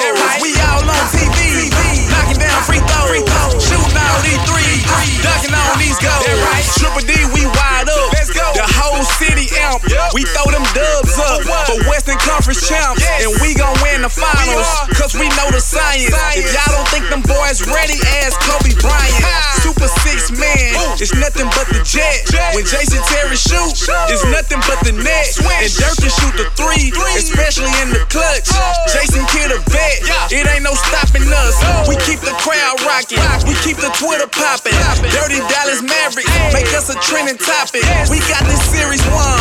Conference 12.47 12.71
champs. 12.71 13.03
And 13.26 13.35
we 13.43 13.59
gon' 13.59 13.75
win 13.83 14.07
the 14.07 14.12
finals, 14.12 14.71
cause 14.95 15.19
we 15.19 15.26
know 15.35 15.50
the 15.50 15.59
science. 15.59 16.15
If 16.38 16.47
y'all 16.55 16.79
don't 16.79 16.87
think 16.95 17.11
them 17.11 17.19
boys 17.26 17.59
ready, 17.67 17.99
ask 18.23 18.38
Kobe 18.38 18.71
Bryant. 18.79 19.19
Super 19.67 19.91
six 20.07 20.31
man, 20.31 20.79
it's 20.95 21.11
nothing 21.19 21.50
but 21.59 21.67
the 21.75 21.83
jet. 21.83 22.23
When 22.55 22.62
Jason 22.62 23.03
Terry 23.11 23.35
shoot, 23.35 23.75
it's 24.07 24.23
nothing 24.31 24.62
but 24.62 24.79
the 24.87 24.95
net. 24.95 25.26
And 25.59 25.75
Dirk 25.75 25.99
can 25.99 26.07
shoot 26.07 26.35
the 26.38 26.47
three, 26.55 26.95
especially 27.19 27.75
in 27.83 27.91
the 27.91 28.07
clutch. 28.15 28.47
Jason 28.95 29.26
Kidd 29.35 29.50
a 29.50 29.59
vet, 29.67 30.07
it 30.31 30.47
ain't 30.47 30.62
no 30.62 30.79
stopping 30.87 31.26
us. 31.26 31.59
We 31.91 31.99
keep 32.07 32.23
the 32.23 32.37
crowd 32.38 32.79
rocking, 32.87 33.19
we 33.50 33.59
keep 33.67 33.83
the 33.83 33.91
Twitter 33.99 34.31
popping. 34.31 34.79
Dirty 35.11 35.43
Dallas 35.50 35.83
Mavericks, 35.83 36.31
make 36.55 36.71
us 36.79 36.95
a 36.95 36.97
trending 37.03 37.43
topic. 37.43 37.83
We 38.07 38.23
got 38.31 38.47
this 38.47 38.62
series 38.71 39.03
won. 39.11 39.35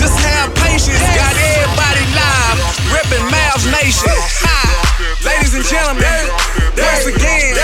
Just 0.00 0.16
have 0.24 0.48
patience, 0.64 1.04
got 1.12 1.36
everybody 1.36 2.07
live, 2.88 3.04
reppin' 3.04 3.24
Mavs 3.28 3.64
Nation. 3.70 4.12
Ladies 5.24 5.54
and 5.54 5.64
gentlemen, 5.64 6.24
once 6.76 7.06
again, 7.06 7.54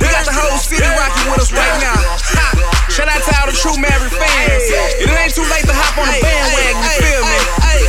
we 0.00 0.06
got 0.08 0.24
the 0.24 0.32
whole 0.32 0.56
city 0.58 0.86
rocking 0.96 1.30
with 1.30 1.40
us 1.40 1.52
right 1.52 1.76
now. 1.80 1.96
Ha! 1.96 2.46
Shout 2.88 3.08
out 3.08 3.20
to 3.20 3.32
all 3.40 3.46
the 3.50 3.56
true 3.56 3.76
Maverick 3.76 4.12
fans. 4.12 4.64
It 5.00 5.08
ain't 5.10 5.34
too 5.34 5.44
late 5.52 5.66
to 5.68 5.74
hop 5.76 5.98
on 6.00 6.08
the 6.08 6.18
bandwagon, 6.20 6.76
you 6.80 6.92
feel 7.04 7.22
me? 7.22 7.38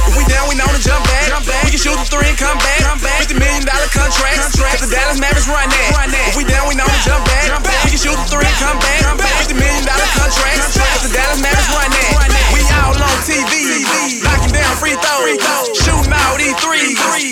If 0.08 0.14
we 0.18 0.24
down, 0.28 0.48
we 0.52 0.56
know 0.56 0.68
to 0.68 0.82
jump 0.82 1.04
back. 1.08 1.32
We 1.64 1.72
can 1.72 1.80
shoot 1.80 1.96
the 1.96 2.08
three 2.08 2.28
and 2.28 2.40
come 2.40 2.58
back. 2.60 2.84
$50 3.00 3.40
million 3.40 3.64
contracts. 3.94 4.58
Cause 4.58 4.84
the 4.84 4.92
Dallas 4.92 5.20
Mavericks 5.20 5.48
run 5.48 5.68
that. 5.72 6.28
If 6.28 6.36
we 6.36 6.44
down, 6.44 6.68
we 6.68 6.76
know 6.76 6.88
to 6.88 7.02
jump 7.06 7.24
back. 7.28 7.48
We 7.88 7.96
can 7.96 8.02
shoot 8.02 8.18
the 8.18 8.28
three 8.28 8.46
and 8.46 8.60
come 8.60 8.78
back. 8.80 9.04
$50 9.48 9.56
million 9.56 9.86
contracts. 9.88 10.76
Cause 10.76 11.08
the 11.08 11.14
Dallas 11.16 11.40
Mavericks 11.40 11.72
run 11.72 11.90
that. 11.92 12.52
We 12.52 12.62
all 12.76 12.98
on 12.98 13.18
TV. 13.24 13.77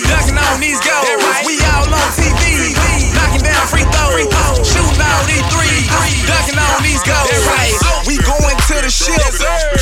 Dunking 0.08 0.38
on 0.38 0.60
these 0.60 0.80
goals. 0.80 1.06
We 1.46 1.58
all 1.66 1.88
on 1.88 2.10
TV. 2.12 3.05
Knocking 3.26 3.42
down 3.42 3.66
free 3.66 3.82
throws. 3.90 4.62
Shooting 4.62 5.02
all 5.02 5.24
these 5.26 5.42
threes. 5.50 5.90
Dunking 6.30 6.62
on 6.62 6.78
these 6.86 7.02
goals. 7.02 7.26
We 8.06 8.22
going 8.22 8.54
to 8.54 8.76
the 8.78 8.90
ship. 8.90 9.18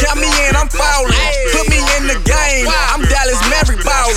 Count 0.00 0.16
me 0.16 0.32
in, 0.48 0.56
I'm 0.56 0.72
falling. 0.72 1.12
Put 1.52 1.68
me 1.68 1.84
in 2.00 2.08
the 2.08 2.16
game. 2.24 2.64
I'm 2.88 3.04
Dallas 3.04 3.40
Maverick 3.52 3.84
ballin'. 3.84 4.16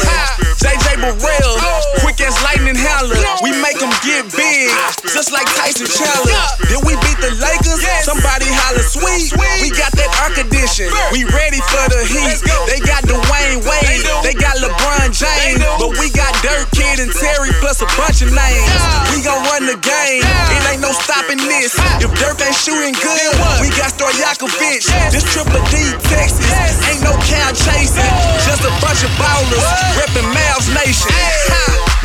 JJ 0.63 1.03
Barea, 1.03 1.51
quick 1.99 2.23
as 2.23 2.39
lightning 2.41 2.79
howler. 2.79 3.19
We 3.43 3.51
make 3.59 3.77
them 3.83 3.91
get 3.99 4.31
big, 4.31 4.71
just 5.03 5.35
like 5.35 5.45
Tyson 5.59 5.91
Chandler. 5.91 6.39
Did 6.71 6.81
we 6.87 6.95
beat 7.03 7.19
the 7.19 7.35
Lakers? 7.35 7.83
Somebody 8.07 8.47
holler 8.47 8.81
sweet. 8.81 9.35
We 9.59 9.69
got 9.75 9.91
that 9.99 10.07
air 10.23 10.31
condition. 10.39 10.87
We 11.11 11.27
ready 11.35 11.59
for 11.67 11.83
the 11.91 12.01
heat. 12.07 12.39
They 12.71 12.79
got 12.79 13.03
Dwyane 13.03 13.61
Wade, 13.67 14.07
they 14.23 14.33
got 14.33 14.57
LeBron 14.57 15.11
James, 15.11 15.61
but 15.77 15.93
we 15.99 16.09
got 16.15 16.31
Dirk 16.41 16.71
Kidd 16.73 17.03
and 17.03 17.11
Terry 17.11 17.51
plus 17.59 17.83
a 17.83 17.89
bunch 17.99 18.23
of 18.23 18.33
names. 18.33 18.71
We 19.13 19.16
gon' 19.23 19.41
run 19.49 19.65
the 19.65 19.77
game. 19.79 20.23
It 20.23 20.61
ain't 20.69 20.81
no 20.81 20.91
stopping 20.91 21.37
this. 21.37 21.73
If 22.03 22.11
Dirk 22.19 22.41
ain't 22.41 22.55
shooting 22.55 22.93
good, 22.97 23.33
we 23.61 23.69
got 23.73 23.93
Stojakovic. 23.93 24.85
This 25.13 25.25
Triple 25.31 25.61
D 25.73 25.95
Texas 26.09 26.49
ain't 26.89 27.01
no 27.01 27.13
cow 27.25 27.49
chasing, 27.53 28.13
just 28.45 28.63
a 28.65 28.73
bunch 28.83 29.01
of 29.01 29.11
ballers 29.17 29.65
reppin' 29.97 30.27
Mavs 30.33 30.69
Nation. 30.73 31.13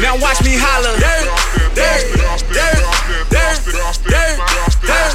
Now 0.01 0.17
watch 0.17 0.41
me 0.43 0.57
holler. 0.57 0.97
Dirt, 0.97 1.27
dirt, 1.77 2.03
dirt, 2.49 2.81
dirt, 3.29 3.59
dirt, 3.69 4.39
dirt. 4.83 5.13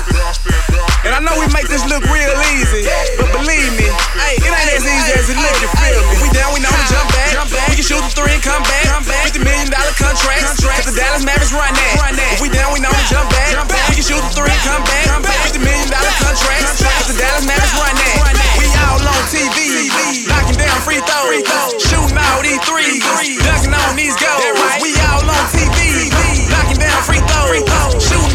And 1.05 1.15
I 1.15 1.19
know 1.23 1.39
we 1.39 1.47
make 1.55 1.71
this 1.71 1.81
look 1.87 2.03
real 2.11 2.35
easy, 2.53 2.83
but 3.15 3.31
believe 3.31 3.71
me, 3.79 3.87
it 3.87 4.43
ain't 4.43 4.71
as 4.75 4.83
easy 4.83 5.11
as 5.15 5.29
it 5.31 5.39
look. 5.39 5.55
You 5.63 5.69
feel 5.81 6.03
me? 6.03 6.15
We 6.19 6.27
down, 6.35 6.51
we 6.53 6.59
know 6.59 6.69
to 6.69 6.85
jump 6.91 7.07
back. 7.15 7.31
We 7.71 7.79
can 7.79 7.85
shoot 7.85 8.03
the 8.03 8.11
three 8.11 8.33
and 8.35 8.43
come 8.43 8.61
back. 8.63 9.01
Fifty 9.23 9.39
million 9.39 9.71
dollar 9.71 9.95
contracts. 9.95 10.56
Dallas 10.97 11.21
Mavericks 11.21 11.53
run 11.53 11.69
that. 11.77 12.33
If 12.33 12.41
we 12.41 12.49
down, 12.49 12.73
we 12.73 12.81
know 12.81 12.89
to 12.89 13.05
jump 13.05 13.29
back. 13.29 13.53
We 13.93 14.01
can 14.01 14.05
shoot 14.05 14.17
the 14.17 14.33
three 14.33 14.49
and 14.49 14.63
come 14.65 14.81
back. 14.81 15.05
Fifty 15.45 15.61
million 15.61 15.85
dollar 15.93 16.09
contracts. 16.17 16.81
Cause 16.81 17.13
the 17.13 17.21
Dallas 17.21 17.45
Mavericks 17.45 17.77
run 17.77 17.93
that. 17.93 18.17
We 18.57 18.65
all 18.81 18.97
on 19.05 19.23
TV, 19.29 20.25
knocking 20.25 20.57
down 20.57 20.73
free 20.81 20.97
throws, 21.05 21.45
shooting 21.85 22.17
all 22.17 22.41
these 22.41 22.57
threes, 22.65 23.05
dunking 23.45 23.77
on 23.77 23.93
these 23.93 24.17
goals. 24.17 24.41
We 24.81 24.97
all 25.05 25.21
on 25.21 25.45
TV, 25.53 26.09
knocking 26.49 26.81
down 26.81 26.97
free 27.05 27.21
throws, 27.21 27.61
shooting 28.01 28.26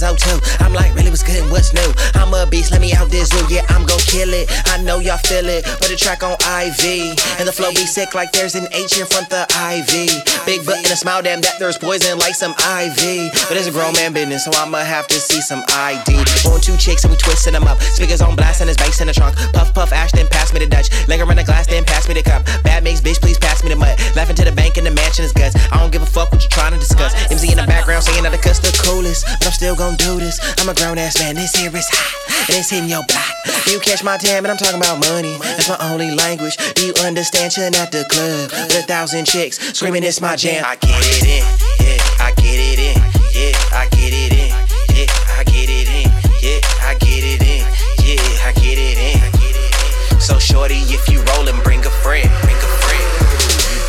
02. 0.00 0.40
I'm 0.64 0.72
like, 0.72 0.94
really, 0.94 1.10
what's 1.10 1.22
good 1.22 1.42
and 1.42 1.50
what's 1.50 1.74
new? 1.74 1.92
I'm 2.14 2.32
a 2.32 2.46
beast, 2.46 2.70
let 2.72 2.80
me 2.80 2.92
out 2.94 3.10
this 3.10 3.28
zoo. 3.28 3.44
Yeah, 3.52 3.66
I'm 3.68 3.84
kill 4.10 4.34
it. 4.34 4.50
I 4.66 4.82
know 4.82 4.98
y'all 4.98 5.22
feel 5.22 5.46
it. 5.46 5.62
Put 5.78 5.94
a 5.94 5.96
track 5.96 6.26
on 6.26 6.34
IV. 6.34 7.14
And 7.38 7.46
the 7.46 7.54
flow 7.54 7.70
be 7.70 7.86
sick 7.86 8.14
like 8.14 8.32
there's 8.32 8.58
an 8.58 8.66
H 8.74 8.98
in 8.98 9.06
front 9.06 9.30
the 9.30 9.46
IV. 9.46 10.10
Big 10.44 10.66
butt 10.66 10.82
and 10.82 10.90
a 10.90 10.98
smile, 10.98 11.22
damn, 11.22 11.40
that 11.46 11.62
there's 11.62 11.78
poison 11.78 12.18
like 12.18 12.34
some 12.34 12.50
IV. 12.58 13.30
But 13.46 13.54
it's 13.54 13.70
a 13.70 13.72
grown 13.72 13.94
man 13.94 14.12
business, 14.12 14.44
so 14.44 14.50
I'ma 14.58 14.82
have 14.82 15.06
to 15.08 15.18
see 15.22 15.40
some 15.40 15.62
ID. 15.70 16.18
On 16.50 16.60
two 16.60 16.76
chicks 16.76 17.06
and 17.06 17.14
we 17.14 17.16
twisting 17.16 17.54
them 17.54 17.64
up. 17.70 17.78
Speakers 17.94 18.20
on 18.20 18.34
blast 18.34 18.60
and 18.60 18.68
his 18.68 18.76
bass 18.76 19.00
in 19.00 19.06
the 19.06 19.14
trunk. 19.14 19.36
Puff, 19.54 19.72
puff, 19.72 19.92
ash, 19.92 20.10
then 20.12 20.26
pass 20.26 20.52
me 20.52 20.58
the 20.58 20.66
Dutch. 20.66 20.90
Linger 21.06 21.24
around 21.24 21.38
the 21.38 21.44
glass, 21.44 21.66
then 21.68 21.84
pass 21.84 22.08
me 22.08 22.14
the 22.14 22.22
cup. 22.22 22.44
Bad 22.64 22.82
makes 22.82 23.00
bitch, 23.00 23.20
please 23.20 23.38
pass 23.38 23.62
me 23.62 23.70
the 23.70 23.76
mud. 23.76 23.94
Laughing 24.16 24.34
to 24.36 24.44
the 24.44 24.52
bank 24.52 24.76
in 24.76 24.84
the 24.84 24.90
mansion 24.90 25.24
is 25.24 25.32
guts. 25.32 25.54
I 25.70 25.78
don't 25.78 25.92
give 25.92 26.02
a 26.02 26.10
fuck 26.10 26.32
what 26.32 26.42
you 26.42 26.50
trying 26.50 26.72
to 26.72 26.78
discuss. 26.78 27.14
MC 27.30 27.52
in 27.52 27.58
the 27.58 27.66
background 27.66 28.02
saying 28.02 28.24
that 28.24 28.32
the 28.32 28.38
cuss 28.38 28.58
the 28.58 28.74
coolest, 28.82 29.24
but 29.38 29.46
I'm 29.46 29.52
still 29.52 29.76
gon' 29.76 29.94
do 29.96 30.18
this. 30.18 30.40
I'm 30.58 30.68
a 30.68 30.74
grown 30.74 30.98
ass 30.98 31.18
man, 31.20 31.36
this 31.36 31.54
here 31.54 31.70
is 31.70 31.86
hot, 31.86 32.50
and 32.50 32.58
it's 32.58 32.70
hitting 32.70 32.90
your 32.90 33.06
block. 33.06 33.30
You 33.70 33.78
catch 33.78 33.99
my 34.04 34.16
time, 34.16 34.44
and 34.44 34.48
I'm 34.48 34.56
talking 34.56 34.78
about 34.80 35.00
money. 35.10 35.36
That's 35.40 35.68
my 35.68 35.78
only 35.90 36.10
language. 36.14 36.56
Do 36.74 36.86
you 36.86 36.94
understand? 37.04 37.52
Chillin' 37.52 37.76
at 37.76 37.90
the 37.90 38.04
club 38.08 38.50
with 38.52 38.78
a 38.78 38.82
thousand 38.82 39.26
chicks 39.26 39.58
screaming, 39.76 40.04
it's 40.04 40.20
my 40.20 40.36
jam. 40.36 40.64
I 40.64 40.76
get 40.76 40.90
it 41.00 41.26
in, 41.26 41.42
yeah, 41.84 42.24
I 42.24 42.32
get 42.32 42.58
it 42.58 42.78
in, 42.78 42.96
yeah, 43.34 43.56
I 43.72 43.88
get 43.90 44.12
it 44.12 44.32
in, 44.32 44.50
yeah, 44.94 45.06
I 45.36 45.44
get 45.44 45.68
it 45.68 45.88
in, 45.88 46.10
yeah, 46.40 46.60
I 46.86 46.94
get 46.94 47.24
it 47.24 47.42
in, 47.42 47.66
yeah, 48.04 48.46
I 48.46 48.52
get 48.52 48.78
it 48.78 48.98
in. 48.98 50.20
So 50.20 50.38
shorty, 50.38 50.78
if 50.88 51.08
you 51.08 51.22
rollin', 51.22 51.60
bring 51.62 51.80
a 51.84 51.90
friend. 51.90 52.49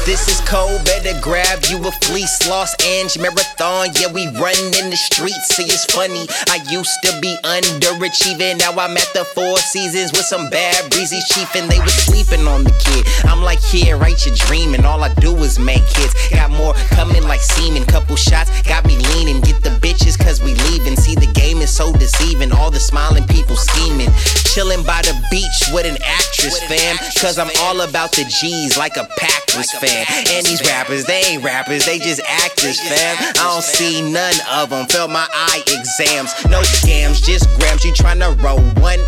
This 0.03 0.27
is 0.27 0.41
cold, 0.49 0.83
better 0.83 1.13
grab 1.21 1.63
you 1.69 1.77
a 1.85 1.91
fleece. 1.91 2.49
Los 2.49 2.73
Angeles 2.83 3.19
Marathon, 3.19 3.89
yeah, 4.01 4.11
we 4.11 4.25
run 4.41 4.57
in 4.81 4.89
the 4.89 4.97
streets. 4.97 5.55
See, 5.55 5.63
it's 5.63 5.85
funny, 5.85 6.25
I 6.49 6.57
used 6.69 6.97
to 7.03 7.21
be 7.21 7.37
underachieving. 7.43 8.57
Now 8.57 8.71
I'm 8.71 8.97
at 8.97 9.09
the 9.13 9.23
Four 9.35 9.57
Seasons 9.57 10.11
with 10.11 10.25
some 10.25 10.49
bad 10.49 10.89
breezy 10.89 11.19
chief, 11.29 11.55
and 11.55 11.69
they 11.69 11.79
was 11.79 11.93
sleeping 11.93 12.47
on 12.47 12.63
the 12.63 12.73
kid. 12.81 13.05
I'm 13.29 13.43
like, 13.43 13.61
here, 13.61 13.95
write 13.95 14.25
your 14.25 14.35
dream, 14.35 14.73
and 14.73 14.85
all 14.87 15.03
I 15.03 15.13
do 15.15 15.35
is 15.37 15.59
make 15.59 15.83
hits. 15.83 16.29
Got 16.29 16.49
more 16.49 16.73
coming 16.97 17.23
like 17.23 17.41
semen, 17.41 17.85
couple 17.85 18.15
shots 18.15 18.49
got 18.63 18.85
me 18.85 18.97
leaning. 19.13 19.41
Get 19.41 19.61
the 19.61 19.69
bitches, 19.85 20.17
cause 20.17 20.41
we 20.41 20.55
leaving. 20.71 20.95
See, 20.95 21.15
the 21.15 21.31
game 21.33 21.57
is 21.57 21.69
so 21.69 21.93
deceiving. 21.93 22.51
All 22.51 22.71
the 22.71 22.79
smiling 22.79 23.27
people 23.27 23.55
scheming. 23.55 24.09
Chilling 24.53 24.83
by 24.83 25.01
the 25.03 25.13
beach 25.29 25.59
with 25.73 25.85
an 25.85 25.97
actress, 26.03 26.57
fam. 26.63 26.97
Cause 27.19 27.37
I'm 27.37 27.51
all 27.59 27.81
about 27.81 28.11
the 28.13 28.25
G's 28.25 28.77
like 28.77 28.97
a 28.97 29.07
Packers 29.17 29.71
fan. 29.71 30.00
And 30.09 30.45
these 30.45 30.61
rappers, 30.67 31.05
they 31.05 31.21
ain't 31.21 31.43
rappers, 31.43 31.85
they 31.85 31.99
just 31.99 32.21
actors, 32.27 32.79
fam. 32.79 33.17
I 33.19 33.33
don't 33.33 33.63
see 33.63 34.01
none 34.01 34.35
of 34.51 34.69
them. 34.69 34.85
Fail 34.87 35.07
my 35.07 35.27
eye 35.31 35.63
exams. 35.67 36.31
No 36.45 36.61
scams, 36.61 37.23
just 37.23 37.47
grams. 37.59 37.83
You 37.85 37.93
tryna 37.93 38.41
roll 38.41 38.61
one. 38.81 38.99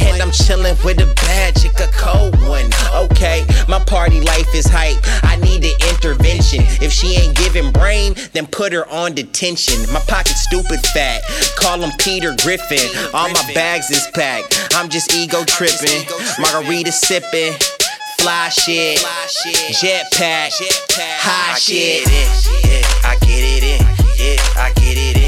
And 0.00 0.20
I'm 0.22 0.30
chilling 0.30 0.76
with 0.84 1.00
a 1.00 1.12
bad 1.14 1.56
chick, 1.56 1.78
a 1.80 1.88
cold 1.92 2.34
one. 2.48 2.70
Okay, 2.94 3.44
my 3.68 3.78
party 3.78 4.20
life 4.20 4.52
is 4.54 4.66
hype. 4.66 4.98
I 5.24 5.36
need 5.36 5.64
an 5.64 5.76
intervention. 5.94 6.60
If 6.82 6.92
she 6.92 7.16
ain't 7.16 7.36
giving 7.36 7.72
brain, 7.72 8.14
then 8.32 8.46
put 8.46 8.72
her 8.72 8.88
on 8.88 9.14
detention. 9.14 9.80
My 9.92 10.00
pocket's 10.00 10.42
stupid 10.42 10.80
fat. 10.86 11.22
Call 11.56 11.80
him 11.80 11.92
Peter 11.98 12.34
Griffin. 12.42 12.88
All 13.14 13.28
my 13.28 13.50
bags 13.54 13.90
is 13.90 14.06
packed. 14.14 14.68
I'm 14.74 14.88
just 14.88 15.14
ego 15.14 15.44
tripping. 15.44 16.06
Margarita 16.38 16.92
sipping. 16.92 17.54
Fly 18.18 18.48
shit, 18.50 18.98
jetpack, 19.72 20.52
high 21.20 21.54
shit. 21.58 22.06
Yeah, 22.08 23.08
I 23.08 23.16
get 23.20 23.44
it 23.44 23.62
in. 23.62 23.80
Yeah, 24.18 24.60
I 24.60 24.72
get 24.74 24.98
it 24.98 25.16
in. 25.16 25.27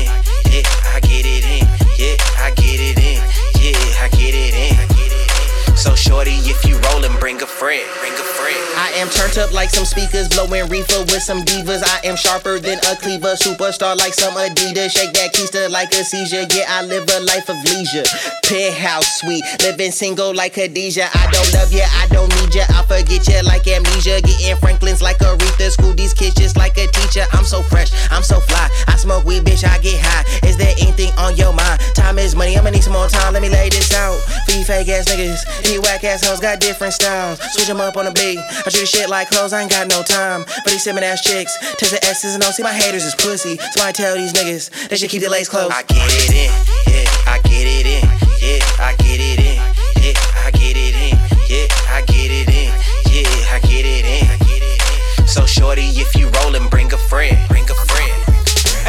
So 5.91 5.97
shorty, 5.97 6.39
if 6.47 6.65
you 6.65 6.79
rollin', 6.87 7.19
bring 7.19 7.43
a 7.43 7.47
friend. 7.47 7.83
Bring 7.99 8.13
a 8.13 8.23
friend. 8.39 8.63
I 8.79 8.93
am 9.03 9.09
turned 9.11 9.37
up 9.39 9.53
like 9.53 9.71
some 9.71 9.85
speakers, 9.85 10.29
blowing 10.29 10.69
reefer 10.69 11.03
with 11.11 11.23
some 11.23 11.43
divas. 11.43 11.83
I 11.83 12.07
am 12.07 12.15
sharper 12.15 12.61
than 12.61 12.79
a 12.87 12.95
cleaver, 12.95 13.35
superstar 13.35 13.97
like 13.99 14.15
some 14.15 14.35
Adidas. 14.35 14.95
Shake 14.95 15.13
that 15.15 15.35
keister 15.35 15.69
like 15.69 15.91
a 15.95 16.05
seizure. 16.05 16.47
Yeah, 16.55 16.67
I 16.69 16.83
live 16.83 17.11
a 17.11 17.21
life 17.27 17.51
of 17.51 17.59
leisure. 17.67 18.07
Penthouse 18.47 19.19
suite, 19.19 19.43
living 19.63 19.91
single 19.91 20.33
like 20.33 20.55
Khadijah. 20.55 21.11
I 21.13 21.29
don't 21.33 21.53
love 21.55 21.73
ya, 21.73 21.87
I 21.91 22.07
don't 22.09 22.31
need 22.39 22.55
ya. 22.55 22.71
I 22.71 22.87
forget 22.87 23.27
ya 23.27 23.43
like 23.43 23.67
amnesia. 23.67 24.23
Getting 24.23 24.57
Franklin's 24.63 25.03
like 25.03 25.19
Aretha. 25.19 25.71
School 25.71 25.95
these 25.95 26.15
kids 26.15 26.37
just 26.37 26.57
like 26.57 26.79
a 26.79 26.87
teacher. 26.87 27.27
I'm 27.33 27.45
so 27.45 27.63
fresh, 27.63 27.91
I'm 28.13 28.23
so 28.23 28.39
fly. 28.39 28.71
I 28.87 28.95
smoke 28.95 29.25
weed, 29.25 29.43
bitch, 29.43 29.67
I 29.67 29.79
get 29.79 29.99
high. 29.99 30.23
Is 30.47 30.57
there 30.57 30.75
anything 30.79 31.11
on 31.19 31.37
your 31.37 31.53
mind? 31.53 31.81
Time 31.95 32.19
is 32.19 32.37
money, 32.37 32.57
I'ma 32.57 32.71
need 32.71 32.85
some 32.85 32.93
more 32.93 33.09
time. 33.09 33.33
Let 33.33 33.43
me 33.43 33.49
lay 33.49 33.69
this 33.69 33.93
out. 33.93 34.19
For 34.47 34.53
you 34.53 34.65
fake 34.65 34.89
ass 34.89 35.07
niggas, 35.11 35.43
these 35.65 35.80
whack 35.83 36.05
ass 36.05 36.27
hoes 36.27 36.41
got 36.41 36.61
different 36.61 36.93
styles. 36.93 37.39
Switch 37.53 37.67
them 37.67 37.81
up 37.81 37.97
on 37.97 38.05
the 38.05 38.13
beat. 38.13 38.39
I 38.39 38.71
treat 38.71 38.89
shit 38.89 39.09
like 39.09 39.31
clothes, 39.31 39.53
I 39.53 39.63
ain't 39.63 39.71
got 39.71 39.89
no 39.89 40.03
time. 40.03 40.45
For 40.45 40.71
these 40.71 40.85
simming 40.85 41.03
ass 41.03 41.23
chicks, 41.23 41.53
test 41.77 41.93
the 41.93 42.05
S's 42.05 42.35
and 42.35 42.45
O's. 42.45 42.57
See 42.57 42.63
my 42.63 42.73
haters 42.73 43.05
is 43.05 43.15
pussy. 43.15 43.57
Somebody 43.57 43.93
tell 43.93 44.15
these 44.17 44.33
niggas 44.33 44.89
they 44.89 44.97
should 44.97 45.11
keep 45.11 45.21
their 45.21 45.31
legs 45.31 45.49
closed. 45.49 45.73
I 45.73 45.83
get 45.83 46.07
it 46.07 46.31
in, 46.31 46.51
yeah, 46.93 47.31
I 47.31 47.39
get 47.45 47.67
it 47.67 47.87
in, 47.87 48.05
yeah, 48.41 48.61
I 48.79 48.95
get 48.97 49.21
it 49.21 49.41
in, 49.41 49.57
yeah, 50.03 50.15
I 50.45 50.51
get 50.53 50.77
it 50.77 50.95
in, 50.95 51.17
yeah, 51.49 51.67
I 51.89 52.01
get 52.07 52.31
it 52.31 52.49
in, 52.49 52.73
yeah, 53.11 53.55
I 53.55 53.59
get 53.61 53.85
it 53.85 54.05
in. 54.05 55.27
So 55.27 55.47
shorty, 55.47 55.87
if 55.95 56.17
you 56.17 56.29
rollin', 56.41 56.69
bring 56.69 56.93
a 56.93 56.99
friend, 56.99 57.37
bring. 57.49 57.70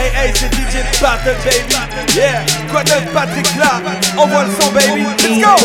Hey, 0.01 0.09
hey, 0.15 0.31
c'est 0.33 0.51
DJ 0.51 0.81
Battle, 0.99 1.35
baby. 1.45 1.75
Yeah, 2.15 2.43
quoi 2.71 2.81
Patrick 3.13 3.45
là. 3.55 3.79
Envoie 4.17 4.45
le 4.45 4.51
son, 4.59 4.71
baby. 4.71 5.05
Let's 5.21 5.37
go. 5.37 5.55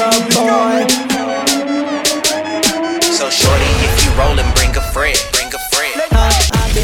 So 3.01 3.31
shorty, 3.31 3.65
if 3.83 4.05
you 4.05 4.11
rollin', 4.13 4.45
bring 4.55 4.77
a 4.77 4.83
friend. 4.93 5.36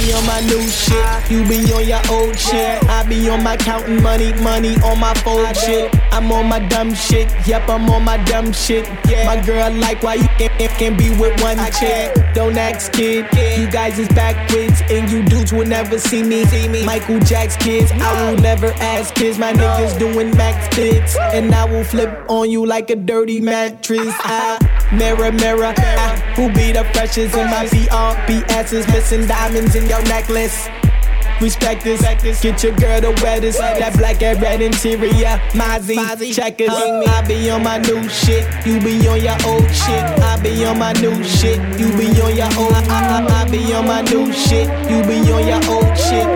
Be 0.03 0.13
on 0.15 0.27
my 0.27 0.41
new 0.41 0.61
shit, 0.67 1.31
you 1.31 1.47
be 1.47 1.73
on 1.73 1.87
your 1.87 2.03
old 2.11 2.37
shit. 2.37 2.83
I 2.89 3.07
be 3.09 3.29
on 3.29 3.45
my 3.45 3.57
counting 3.57 4.03
money, 4.03 4.33
money 4.43 4.75
on 4.83 4.99
my 4.99 5.15
fold 5.15 5.57
shit. 5.57 5.95
I'm 6.11 6.33
on 6.33 6.49
my 6.49 6.59
dumb 6.59 6.93
shit, 6.93 7.31
yep, 7.47 7.69
I'm 7.69 7.89
on 7.89 8.03
my 8.05 8.17
dumb 8.25 8.53
shit. 8.53 8.89
My 9.07 9.41
girl 9.47 9.71
like 9.71 10.03
why 10.03 10.15
you 10.15 10.27
can't, 10.39 10.73
can't 10.73 10.99
be 10.99 11.11
with 11.11 11.41
one 11.41 11.57
chick. 11.79 12.17
Don't 12.35 12.59
ask 12.59 12.91
kid, 12.93 13.27
you 13.57 13.71
guys 13.71 14.01
is 14.01 14.09
backwards 14.09 14.83
and 14.91 15.09
you 15.09 15.23
dudes 15.23 15.53
will 15.53 15.67
never 15.67 16.01
see 16.01 16.25
me. 16.25 16.43
Michael 16.85 17.21
Jack's 17.21 17.57
kids, 17.57 17.93
I 17.93 18.33
will 18.33 18.39
never 18.39 18.73
ask 18.81 19.15
kids. 19.15 19.39
My 19.39 19.53
niggas 19.53 19.97
doing 20.01 20.37
max 20.37 20.75
fits, 20.75 21.17
and 21.17 21.55
I 21.55 21.65
will 21.65 21.85
flip 21.85 22.25
on 22.29 22.51
you 22.51 22.67
like 22.67 22.91
a 22.91 22.97
dirty 22.97 23.41
mattress. 23.41 24.01
I 24.19 24.59
ah, 24.61 24.89
mirror, 24.93 25.31
mirror, 25.31 25.67
I, 25.67 25.75
ah, 25.79 26.33
who 26.35 26.53
be 26.53 26.73
the 26.73 26.83
freshest 26.93 27.37
in 27.37 27.47
my 27.47 27.67
BRBS's 27.67 28.87
missing 28.89 29.27
diamonds 29.29 29.77
in 29.77 29.92
your 29.93 30.03
necklace. 30.09 30.69
Respect 31.41 31.85
this, 31.85 32.01
get 32.41 32.63
your 32.63 32.75
girl 32.77 33.01
to 33.01 33.09
the 33.09 33.21
wettest. 33.23 33.59
That 33.59 33.93
black 33.99 34.23
and 34.23 34.41
red 34.41 34.63
interior, 34.63 35.37
Mozzie, 35.53 36.35
checkers. 36.35 36.71
I 36.71 37.21
be 37.27 37.51
on 37.51 37.63
my 37.63 37.77
new 37.79 38.09
shit, 38.09 38.47
you 38.65 38.81
be 38.81 39.07
on 39.09 39.21
your 39.21 39.37
old 39.45 39.69
shit. 39.69 40.05
I 40.23 40.41
be 40.41 40.65
on 40.65 40.79
my 40.79 40.93
new 40.95 41.23
shit, 41.25 41.59
you 41.79 41.93
be 41.99 42.09
on 42.23 42.37
your 42.37 42.49
old. 42.57 42.73
I, 42.73 43.27
I, 43.29 43.43
I 43.43 43.51
be 43.51 43.75
on 43.75 43.87
my 43.87 44.01
new 44.03 44.33
shit, 44.33 44.69
you 44.89 45.03
be 45.05 45.19
on 45.33 45.45
your 45.47 45.61
old 45.69 45.99
shit. 45.99 46.29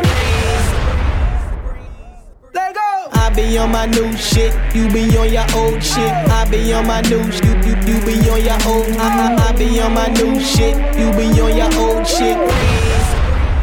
I 3.12 3.30
be 3.34 3.58
on 3.58 3.70
my 3.70 3.86
new 3.86 4.12
shit, 4.16 4.52
you 4.74 4.90
be 4.90 5.16
on 5.16 5.32
your 5.32 5.46
old 5.56 5.82
shit. 5.82 6.12
I 6.28 6.44
be 6.50 6.74
on 6.74 6.86
my 6.86 7.00
new 7.02 7.24
shit, 7.32 7.64
you, 7.64 7.72
you, 7.72 7.94
you 7.94 8.04
be 8.04 8.28
on 8.28 8.42
your 8.44 8.60
old. 8.68 8.90
I, 8.98 9.38
I, 9.38 9.48
I 9.48 9.52
be 9.56 9.80
on 9.80 9.94
my 9.94 10.08
new 10.08 10.40
shit, 10.40 10.76
you 10.98 11.10
be 11.16 11.40
on 11.40 11.56
your 11.56 11.72
old 11.80 12.06
shit. 12.06 12.36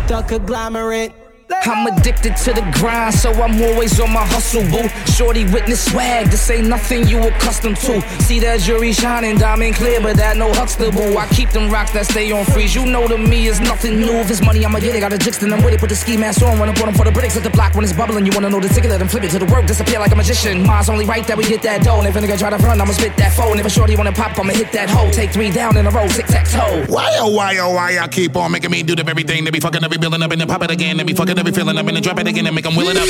The 0.08 0.22
conglomerate. 0.24 1.23
I'm 1.64 1.88
addicted 1.88 2.36
to 2.38 2.54
the 2.54 2.62
grind, 2.80 3.14
so 3.14 3.32
I'm 3.32 3.62
always 3.62 4.00
on 4.00 4.12
my 4.12 4.26
hustle, 4.26 4.64
boo. 4.72 4.88
Shorty 5.12 5.46
witness 5.46 5.86
swag, 5.86 6.28
this 6.28 6.50
ain't 6.50 6.68
nothing 6.68 7.08
you 7.08 7.20
accustomed 7.20 7.78
to. 7.78 8.02
See 8.24 8.40
that 8.40 8.62
jury 8.62 8.94
shining, 8.94 9.38
diamond 9.38 9.76
clear, 9.76 10.02
but 10.02 10.18
that 10.18 10.38
no 10.38 10.54
Huxtable. 10.54 10.92
Boo. 10.92 11.18
I 11.18 11.28
keep 11.28 11.50
them 11.50 11.70
rocks 11.70 11.92
that 11.92 12.06
stay 12.06 12.32
on 12.32 12.46
freeze. 12.46 12.76
You 12.76 12.86
know 12.86 13.08
to 13.08 13.18
me 13.18 13.48
is 13.48 13.60
nothing 13.60 14.00
new. 14.00 14.14
If 14.22 14.30
it's 14.30 14.42
money, 14.42 14.64
I'ma 14.66 14.80
get 14.80 14.96
it. 14.96 15.00
Got 15.00 15.14
a 15.14 15.18
jix, 15.18 15.40
then 15.40 15.52
I'm 15.52 15.64
with 15.64 15.74
it. 15.74 15.80
Put 15.80 15.90
the 15.90 15.96
ski 15.96 16.18
mask 16.18 16.42
on, 16.44 16.60
run 16.60 16.70
up 16.70 16.80
on 16.80 16.86
them 16.88 16.96
for 16.96 17.06
the 17.06 17.12
bricks 17.12 17.36
at 17.36 17.44
the 17.44 17.50
block 17.50 17.76
when 17.76 17.84
it's 17.84 17.94
bubbling. 17.94 18.26
You 18.26 18.32
wanna 18.34 18.50
know 18.50 18.60
the 18.60 18.70
ticket, 18.70 18.92
let 18.92 19.00
them 19.00 19.08
flip 19.08 19.24
it 19.24 19.32
to 19.32 19.40
the 19.40 19.46
work, 19.46 19.66
disappear 19.66 20.00
like 20.00 20.12
a 20.12 20.16
magician. 20.16 20.64
Mine's 20.66 20.90
only 20.90 21.06
right 21.06 21.26
that 21.28 21.38
we 21.38 21.44
get 21.44 21.62
that 21.64 21.84
dough. 21.84 22.00
And 22.00 22.08
if 22.08 22.16
a 22.16 22.20
nigga 22.20 22.38
try 22.38 22.50
to 22.50 22.58
run, 22.58 22.80
I'ma 22.80 22.94
spit 22.94 23.18
that 23.18 23.34
phone. 23.34 23.60
If 23.60 23.66
a 23.66 23.70
shorty 23.70 23.96
wanna 23.96 24.12
pop, 24.12 24.38
I'ma 24.38 24.54
hit 24.54 24.72
that 24.74 24.90
hoe. 24.90 25.10
Take 25.12 25.32
three 25.32 25.52
down 25.52 25.78
in 25.78 25.88
a 25.88 25.92
row, 25.92 26.08
tic 26.08 26.28
tac 26.28 26.48
toe. 26.48 26.86
Why 26.88 27.10
oh 27.20 27.30
why 27.30 27.58
oh 27.58 27.74
why 27.74 27.98
I 28.00 28.08
keep 28.08 28.36
on 28.36 28.52
making 28.52 28.72
me 28.72 28.84
do 28.84 28.96
the 28.96 29.04
very 29.04 29.24
thing 29.24 29.44
They 29.44 29.52
be 29.52 29.60
fucking 29.60 29.84
every 29.84 29.98
building 29.98 30.22
up 30.22 30.32
and 30.32 30.40
then 30.40 30.48
pop 30.48 30.62
it 30.64 30.72
again 30.72 30.98
They 30.98 31.04
be 31.04 31.14
fucking 31.14 31.38
every 31.44 31.52
feeling 31.52 31.78
up 31.78 31.86
and 31.88 31.98
then 31.98 32.04
drop 32.04 32.18
it 32.20 32.28
again 32.28 32.48
and 32.48 32.56
make 32.56 32.64
them 32.64 32.74
wheel 32.74 32.88
it 32.88 32.96
up. 32.96 33.04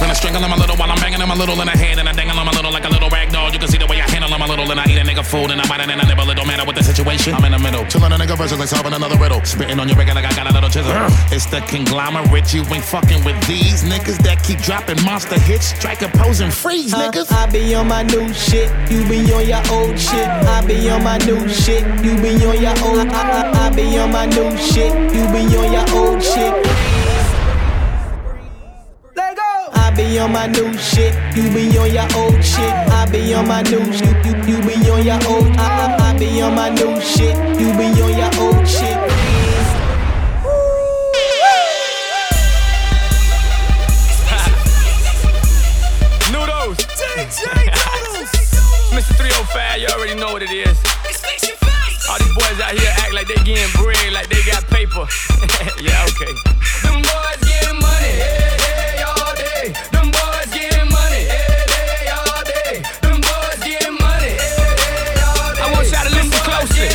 Gonna 0.00 0.14
strangle 0.14 0.40
them 0.40 0.52
a 0.52 0.56
little 0.56 0.76
while 0.76 0.90
I'm 0.90 1.00
banging 1.00 1.20
them 1.20 1.30
a 1.30 1.36
little 1.36 1.60
in 1.60 1.68
the 1.68 1.76
head 1.76 1.98
And 1.98 2.08
I 2.08 2.12
dangle 2.12 2.36
them 2.36 2.48
a 2.48 2.52
little 2.52 2.72
like 2.72 2.84
a 2.84 2.88
little 2.88 3.08
rag 3.08 3.32
doll. 3.32 3.52
You 3.52 3.58
can 3.58 3.68
see 3.68 3.76
the 3.76 3.86
way 3.86 4.00
I 4.00 4.08
handle 4.08 4.28
them 4.28 4.40
a 4.40 4.46
little 4.46 4.70
And 4.70 4.80
I 4.80 4.84
eat 4.88 4.96
a 4.96 5.04
nigga 5.04 5.24
food 5.24 5.50
and 5.50 5.60
I 5.60 5.66
bite 5.68 5.80
it 5.80 5.88
and 5.88 6.00
I 6.00 6.04
nibble 6.04 6.28
It 6.30 6.36
don't 6.36 6.46
matter 6.46 6.64
what 6.64 6.76
the 6.76 6.82
situation. 6.82 7.34
I'm 7.34 7.44
in 7.44 7.52
the 7.52 7.58
middle 7.58 7.84
Chillin' 7.84 8.12
a 8.12 8.18
nigga 8.20 8.36
versus 8.36 8.58
like 8.58 8.68
solving 8.68 8.92
another 8.92 9.16
riddle. 9.16 9.44
Spitting 9.44 9.80
on 9.80 9.88
your 9.88 9.96
record 9.96 10.16
like 10.16 10.24
I 10.24 10.32
got 10.36 10.48
a 10.50 10.52
little 10.52 10.68
chisel. 10.68 10.92
It's 11.32 11.46
the 11.46 11.60
conglomerate 11.68 12.52
You 12.52 12.64
ain't 12.72 12.84
fucking 12.84 13.24
with 13.24 13.36
these 13.48 13.84
niggas 13.84 14.20
That 14.24 14.44
keep 14.44 14.60
dropping 14.60 15.00
monster 15.04 15.38
hits. 15.40 15.72
Strike 15.76 16.02
a 16.02 16.08
pose 16.08 16.40
and 16.40 16.52
freeze 16.52 16.92
uh, 16.92 17.10
niggas. 17.10 17.32
I 17.32 17.46
be 17.48 17.74
on 17.74 17.88
my 17.88 18.02
new 18.04 18.32
shit, 18.32 18.68
you 18.90 19.00
be 19.08 19.20
on 19.32 19.48
your 19.48 19.64
old 19.72 19.98
shit. 19.98 20.28
I 20.28 20.64
be 20.64 20.88
on 20.88 21.04
my 21.04 21.16
new 21.24 21.48
shit, 21.48 21.84
you 22.04 22.16
be 22.20 22.36
on 22.44 22.60
your 22.60 22.76
old. 22.84 23.08
I, 23.08 23.52
I, 23.52 23.66
I 23.66 23.70
be 23.74 23.96
on 23.98 24.12
my 24.12 24.26
new 24.26 24.56
shit, 24.56 24.92
you 25.12 25.24
be 25.32 25.44
on 25.56 25.72
your 25.72 25.88
old 25.96 26.22
shit. 26.22 26.52
Be 29.96 30.18
on 30.18 30.30
my 30.32 30.46
new 30.46 30.76
shit, 30.76 31.14
you 31.34 31.44
be 31.54 31.76
on 31.78 31.90
your 31.90 32.06
old 32.16 32.44
shit. 32.44 32.70
I 32.92 33.06
be 33.10 33.32
on 33.32 33.48
my 33.48 33.62
new 33.62 33.90
shit, 33.92 34.26
you, 34.26 34.36
you 34.44 34.60
be 34.62 34.90
on 34.90 35.02
your 35.04 35.18
old. 35.26 35.46
I, 35.56 35.96
I, 35.98 36.10
I 36.10 36.18
be 36.18 36.40
on 36.42 36.54
my 36.54 36.68
new 36.68 37.00
shit, 37.00 37.34
you 37.58 37.72
be 37.78 38.02
on 38.02 38.12
your 38.12 38.30
old 38.38 38.68
shit. 38.68 38.96
Noodles. 46.32 46.76
Mr. 48.92 49.16
305, 49.16 49.80
you 49.80 49.88
already 49.88 50.14
know 50.14 50.32
what 50.32 50.42
it 50.42 50.50
is. 50.50 50.76
All 52.08 52.18
these 52.18 52.34
boys 52.34 52.60
out 52.60 52.72
here 52.78 52.92
act 52.98 53.12
like 53.14 53.26
they 53.28 53.34
getting 53.44 53.72
bread, 53.82 54.12
like 54.12 54.28
they 54.28 54.42
got 54.44 54.64
paper. 54.68 55.06
yeah, 55.82 56.04
okay. 56.12 56.32
Them 56.84 57.00
boys 57.02 57.45
day. 59.72 59.80
Them 59.90 60.10
boys 60.10 60.46
getting 60.52 60.88
money, 60.90 61.24
yeah, 61.26 62.04
yeah, 62.04 62.24
all 62.30 62.44
day. 62.44 62.82
Them 63.02 63.20
boys 63.20 63.58
getting 63.64 63.94
money, 63.98 64.32
yeah, 64.36 65.18
yeah, 65.18 65.42
all 65.42 65.54
day. 65.54 65.62
I 65.62 65.72
want 65.72 65.86
y'all 65.90 66.06
to 66.06 66.12
listen 66.14 66.40
closely. 66.46 66.88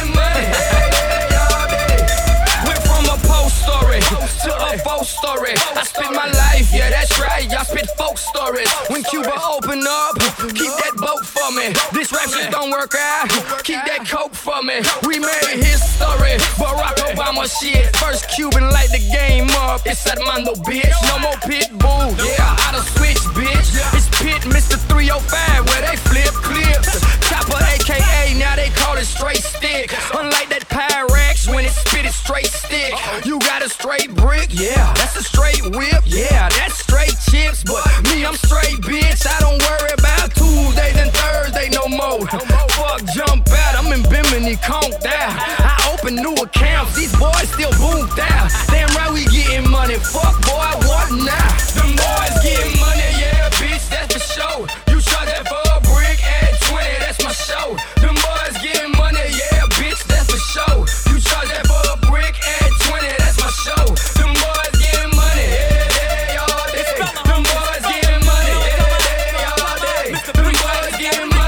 Went 2.68 2.82
from 2.88 3.06
a 3.12 3.18
post 3.28 3.56
story 3.64 4.00
to 4.00 4.52
a 4.52 4.78
folk 4.80 5.06
story. 5.06 5.54
I 5.76 5.84
spit 5.84 6.12
my 6.12 6.28
life, 6.32 6.72
yeah, 6.74 6.90
that's 6.90 7.20
right. 7.20 7.50
Y'all 7.52 7.66
spit 7.66 7.90
folk 7.98 8.18
stories. 8.18 8.72
When 8.88 9.04
Cuba 9.04 9.36
open 9.50 9.84
up, 9.88 10.16
keep 10.56 10.74
that 10.84 10.94
boat 10.98 11.26
for 11.42 11.52
me. 11.58 11.74
This 11.92 12.12
rap 12.12 12.30
shit 12.30 12.52
don't 12.52 12.70
work 12.72 12.94
out, 12.96 13.30
keep 13.64 13.82
that 13.90 14.06
coke 14.08 14.34
for 14.34 14.62
me. 14.62 14.82
We 15.08 15.18
made 15.18 15.58
history, 15.58 16.38
Barack 16.62 17.02
Obama 17.10 17.50
shit. 17.50 17.96
First 17.98 18.30
Cuban 18.30 18.70
light 18.70 18.92
the 18.92 19.02
game 19.12 19.50
up. 19.66 19.82
It's 19.86 20.06
Armando, 20.06 20.54
bitch. 20.62 20.94
No 21.10 21.18
more 21.20 21.38
pit 21.42 21.70
bull. 21.82 22.14
Yeah, 22.22 22.66
out 22.68 22.76
of 22.78 22.86
switch, 22.94 23.22
bitch. 23.34 23.70
It's 23.98 24.10
pit, 24.22 24.42
Mr. 24.54 24.78
305, 24.90 25.66
where 25.66 25.82
they 25.82 25.98
flip 25.98 26.34
clips. 26.46 27.02
Chopper, 27.28 27.58
aka, 27.58 28.38
now 28.38 28.56
they 28.56 28.70
call 28.70 28.98
it 28.98 29.06
straight 29.06 29.42
stick. 29.42 29.92
Unlike 30.14 30.50
that 30.50 30.66
Pyrex, 30.70 31.50
when 31.50 31.66
it 31.66 31.72
spit 31.72 32.06
it 32.06 32.14
straight 32.14 32.52
stick. 32.52 32.94
You 33.26 33.40
got 33.40 33.64
a 33.64 33.70
straight 33.70 34.14
brick, 34.14 34.50
yeah. 34.52 34.94
That's 34.94 35.16
a 35.16 35.24
straight 35.24 35.64
whip, 35.64 36.04
yeah. 36.06 36.50
That's 36.50 36.78
straight 36.78 37.16
chips, 37.30 37.64
but 37.64 37.86
me, 38.14 38.26
I'm 38.26 38.36
straight, 38.36 38.78
bitch. 38.86 39.26
I 39.26 39.40
don't 39.40 39.58
worry 39.58 40.01
Bimini, 44.42 44.58
conked 44.58 45.06
out. 45.06 45.38
I 45.38 45.94
open 45.94 46.16
new 46.16 46.34
accounts. 46.34 46.96
These 46.96 47.14
boys 47.18 47.48
still 47.54 47.70
boomed 47.78 48.18
out. 48.20 48.50
Damn 48.68 48.90
right, 48.98 49.12
we 49.14 49.26
getting 49.26 49.70
money. 49.70 49.96
Fuck, 49.96 50.42
boy, 50.42 50.66
what 50.90 51.12
now? 51.12 51.50
Them 51.78 51.94
boys 51.94 52.36
getting 52.42 52.80
money, 52.82 53.06
yeah, 53.22 53.50
bitch. 53.62 53.86
That's 53.90 54.14
for 54.14 54.20
sure. 54.34 54.62
You 54.90 54.98
charge 55.02 55.30
that 55.30 55.46
for 55.46 55.62
a 55.62 55.80
brick 55.86 56.18
at 56.26 56.58
20, 56.58 56.90
that's 57.06 57.22
my 57.24 57.32
show. 57.32 57.78
Them 58.02 58.16
boys 58.18 58.58
getting 58.66 58.92
money, 58.98 59.30
yeah, 59.30 59.70
bitch. 59.78 60.02
That's 60.10 60.26
for 60.26 60.42
sure. 60.42 60.90
You 61.14 61.22
charge 61.22 61.50
that 61.54 61.68
for 61.70 61.82
a 61.94 61.98
brick 62.10 62.34
at 62.42 62.70
20, 62.90 63.14
that's 63.22 63.38
my 63.38 63.50
show. 63.62 63.86
Them 64.18 64.34
boys 64.34 64.74
getting 64.82 65.14
money, 65.14 65.48
yeah, 65.54 66.34
yeah, 66.34 66.50
all 66.50 66.66
day. 66.74 66.98
Them 67.30 67.46
boys 67.46 67.84
getting 67.86 68.26
money, 68.26 68.58
yeah, 68.58 69.38
yeah, 69.38 69.62
all 69.62 69.78
day. 69.86 70.18
Them 70.34 70.50
boys 70.50 70.98
getting 70.98 71.30
money, 71.30 71.41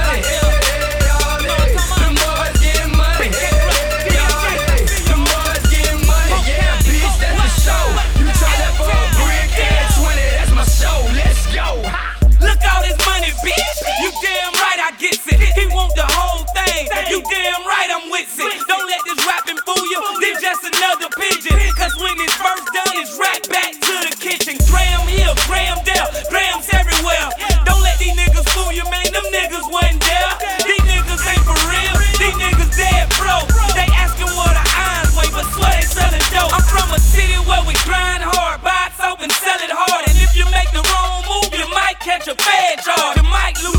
another 20.64 21.08
pigeon. 21.12 21.56
Cause 21.76 21.94
when 22.00 22.16
it's 22.20 22.34
first 22.34 22.66
done, 22.72 22.94
it's 22.96 23.14
right 23.20 23.44
back 23.52 23.72
to 23.76 23.94
the 24.08 24.12
kitchen. 24.16 24.56
Graham 24.68 25.04
here, 25.06 25.32
Graham 25.44 25.78
there, 25.84 26.08
Graham's 26.32 26.68
everywhere. 26.72 27.28
Don't 27.68 27.82
let 27.84 27.98
these 28.00 28.16
niggas 28.16 28.48
fool 28.56 28.72
you, 28.72 28.84
man. 28.88 29.04
Them 29.12 29.26
niggas 29.28 29.66
wasn't 29.68 30.00
there. 30.00 30.30
These 30.64 30.84
niggas 30.88 31.22
ain't 31.28 31.44
for 31.44 31.58
real. 31.68 31.94
These 32.16 32.36
niggas 32.40 32.72
dead 32.72 33.12
broke. 33.20 33.48
They 33.76 33.88
asking 33.92 34.32
what 34.32 34.52
the 34.56 34.64
eyes 34.64 35.12
weigh, 35.12 35.32
but 35.32 35.46
swear 35.52 35.72
they 35.76 35.84
selling 35.84 36.24
dope. 36.32 36.52
I'm 36.56 36.64
from 36.64 36.88
a 36.96 37.00
city 37.00 37.36
where 37.44 37.62
we 37.68 37.76
grind 37.84 38.24
hard, 38.24 38.64
buy 38.64 38.88
soap 38.96 39.20
and 39.20 39.32
sell 39.32 39.60
it 39.60 39.72
hard. 39.72 40.08
And 40.08 40.16
if 40.16 40.32
you 40.32 40.48
make 40.48 40.70
the 40.72 40.82
wrong 40.88 41.20
move, 41.28 41.52
you 41.52 41.68
might 41.76 42.00
catch 42.00 42.26
a 42.28 42.34
bad 42.34 42.80
charge. 42.80 43.16
You 43.20 43.26
might 43.28 43.56
lose. 43.62 43.73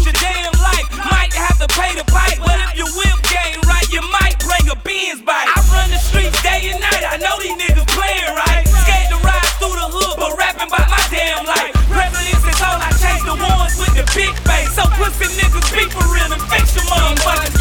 pussy 14.98 15.28
niggas 15.40 15.70
be 15.74 15.84
for 15.92 16.06
real 16.14 16.32
and 16.34 16.42
fix 16.52 16.76
your 16.76 16.86
motherfucking 16.86 17.55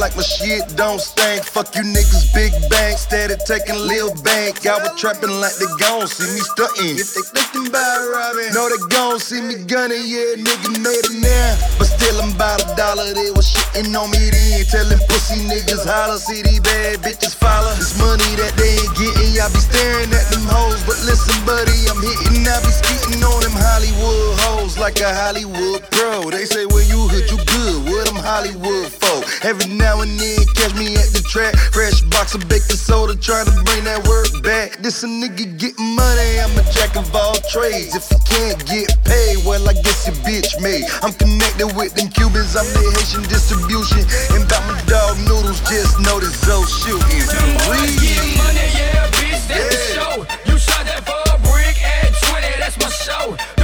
like 0.00 0.16
my 0.16 0.24
shit 0.24 0.64
don't 0.80 0.98
stink. 0.98 1.44
Fuck 1.44 1.76
you 1.76 1.84
niggas, 1.84 2.32
big 2.32 2.56
bang. 2.72 2.96
Steady 2.96 3.36
taking 3.44 3.76
Lil 3.76 4.08
Bank. 4.24 4.64
I 4.64 4.80
was 4.80 4.96
trapping 4.96 5.28
like 5.28 5.54
they 5.60 5.68
gon' 5.76 6.08
see 6.08 6.24
me 6.32 6.40
stunting. 6.40 6.96
If 6.96 7.12
they 7.12 7.20
thinkin' 7.36 7.68
about 7.68 8.00
robbing, 8.08 8.56
no, 8.56 8.64
they 8.72 8.80
gon' 8.88 9.20
see 9.20 9.44
me 9.44 9.60
gunning. 9.68 10.00
Yeah, 10.08 10.40
nigga 10.40 10.72
made 10.80 11.04
it 11.04 11.20
now. 11.20 11.52
But 11.76 11.92
still, 11.92 12.16
I'm 12.16 12.32
about 12.32 12.64
a 12.64 12.72
dollar. 12.80 13.12
They 13.12 13.28
was 13.36 13.44
shitting 13.44 13.92
on 13.92 14.08
me 14.08 14.32
then. 14.32 14.64
tellin' 14.72 15.04
pussy 15.04 15.44
niggas 15.44 15.84
holler. 15.84 16.16
See 16.16 16.40
these 16.40 16.64
bad 16.64 17.04
bitches 17.04 17.36
follow. 17.36 17.76
It's 17.76 17.92
money 18.00 18.24
that 18.40 18.56
they 18.56 18.80
ain't 18.80 18.96
gettin'. 18.96 19.36
Y'all 19.36 19.52
be 19.52 19.60
staring 19.60 20.08
at 20.16 20.26
them 20.32 20.48
hoes. 20.48 20.80
But 20.88 20.96
listen, 21.04 21.36
buddy, 21.44 21.76
I'm 21.92 22.00
hittin'. 22.00 22.48
I 22.48 22.56
be 22.64 22.72
skittin' 22.72 23.20
on 23.20 23.44
them 23.44 23.52
Hollywood 23.52 24.40
hoes 24.48 24.78
like 24.78 25.00
a 25.00 25.12
Hollywood 25.12 25.84
pro. 25.90 26.30
They 26.30 26.44
say, 26.48 26.64
when 26.64 26.80
well, 26.80 26.88
you 26.88 27.00
hood, 27.12 27.26
you 27.28 27.38
good. 27.44 27.84
What 27.84 28.06
them 28.06 28.16
I'm 28.16 28.24
Hollywood 28.24 28.92
for. 28.92 29.46
Every 29.46 29.72
now 29.72 29.89
now 29.90 30.02
and 30.02 30.14
then 30.20 30.38
catch 30.54 30.74
me 30.78 30.94
at 30.94 31.10
the 31.10 31.22
track. 31.26 31.54
Fresh 31.74 32.02
box 32.14 32.34
of 32.34 32.46
baking 32.48 32.78
soda, 32.78 33.16
trying 33.18 33.46
to 33.46 33.54
bring 33.66 33.82
that 33.84 34.06
work 34.06 34.30
back. 34.42 34.78
This 34.78 35.02
a 35.02 35.06
nigga 35.06 35.50
get 35.58 35.74
money, 35.78 36.30
I'm 36.38 36.54
a 36.54 36.64
jack 36.70 36.94
of 36.94 37.10
all 37.14 37.34
trades. 37.50 37.96
If 37.98 38.06
you 38.10 38.20
can't 38.22 38.58
get 38.70 38.88
paid, 39.02 39.42
well, 39.42 39.62
I 39.66 39.74
guess 39.74 40.06
your 40.06 40.14
bitch 40.22 40.54
made. 40.62 40.86
I'm 41.02 41.14
connected 41.14 41.74
with 41.74 41.94
them 41.98 42.08
Cubans, 42.14 42.54
I'm 42.54 42.68
the 42.70 42.82
Haitian 42.94 43.26
distribution. 43.26 44.06
And 44.34 44.46
about 44.46 44.62
my 44.70 44.78
dog 44.86 45.18
noodles, 45.26 45.58
just 45.66 45.98
know 46.06 46.20
this 46.22 46.38
old 46.46 46.70
shooting. 46.70 47.26
Read. 47.66 47.98
Money, 48.38 48.66
yeah, 48.70 49.10
bitch, 49.10 49.42
that's 49.50 49.74
the 49.74 49.80
show. 49.98 50.14
You 50.46 50.54
shot 50.58 50.86
for 51.02 51.18
a 51.18 51.36
brick 51.50 51.78
at 51.82 52.14
20, 52.30 52.62
that's 52.62 52.78
my 52.78 52.90
show. 52.90 53.59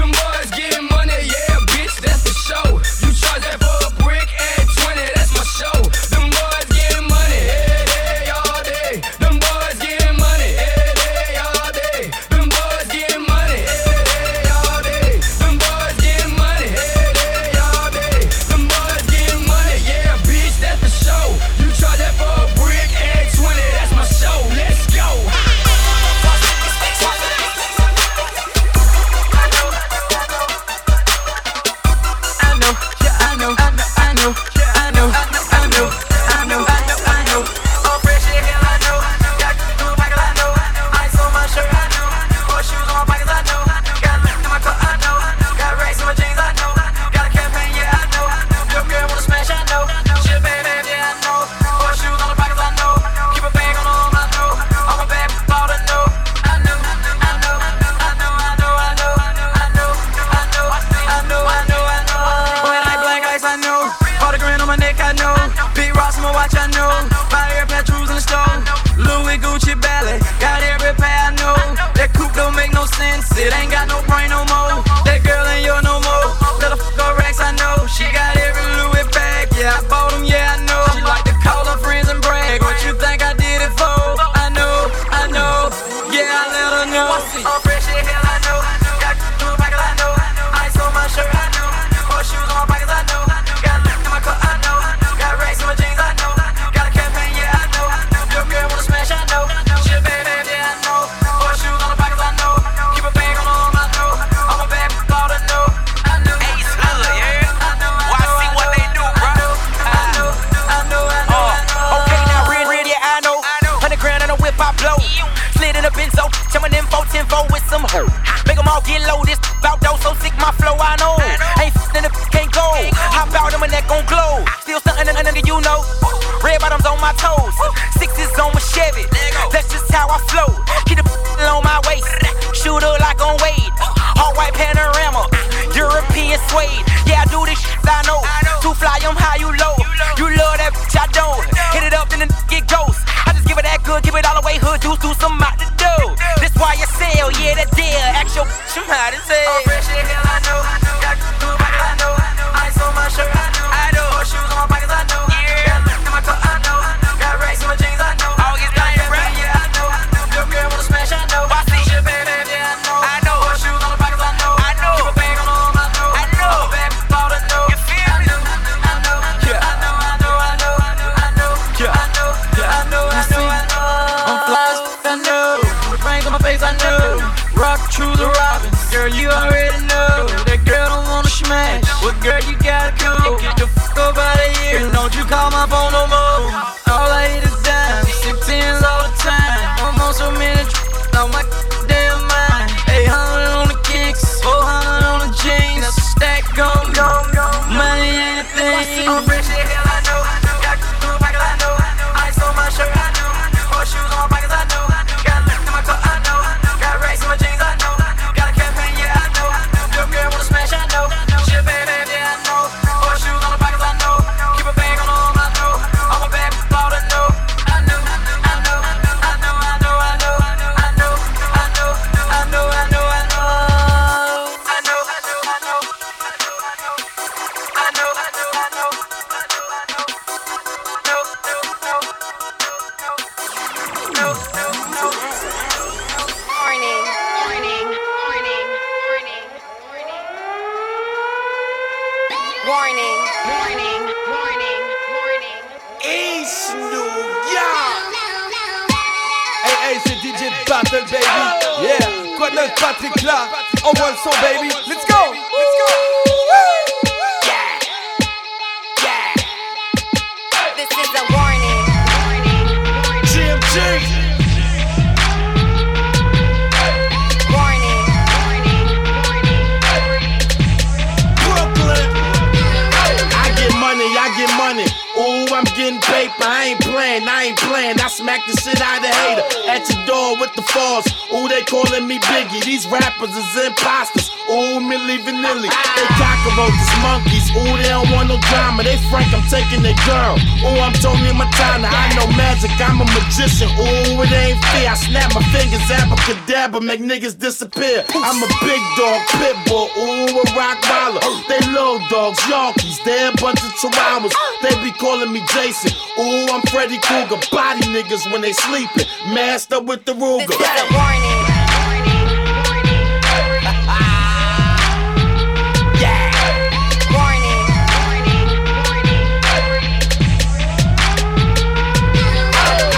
Make 296.98 297.22
niggas 297.22 297.38
disappear. 297.38 298.04
I'm 298.14 298.42
a 298.42 298.46
big 298.64 298.80
dog, 298.96 299.20
pit 299.38 299.56
bull. 299.66 299.88
Ooh, 299.98 300.40
a 300.40 300.44
rock 300.56 300.80
roller. 300.88 301.20
They 301.48 301.60
little 301.70 301.98
dogs, 302.08 302.38
Yankees. 302.48 302.98
They 303.04 303.28
a 303.28 303.32
bunch 303.40 303.62
of 303.62 303.72
chihuahuas. 303.80 304.32
They 304.62 304.74
be 304.82 304.92
calling 304.92 305.32
me 305.32 305.42
Jason. 305.52 305.92
Ooh, 306.18 306.46
I'm 306.52 306.62
Freddy 306.62 306.98
Krueger. 306.98 307.36
Body 307.50 307.82
niggas 307.92 308.30
when 308.32 308.40
they 308.42 308.52
sleeping. 308.52 309.06
Masked 309.34 309.72
up 309.72 309.84
with 309.84 310.04
the 310.04 310.12
Ruger. 310.12 310.46
This 310.46 310.58
a 310.58 310.94
warning. 310.94 311.56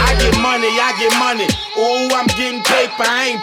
I 0.00 0.14
get 0.20 0.40
money, 0.40 0.68
I 0.68 0.94
get 0.98 1.12
money. 1.18 1.48
Ooh, 1.78 2.10
I'm 2.14 2.26
getting 2.34 2.62
paper. 2.62 3.04
I 3.06 3.30
ain't 3.30 3.42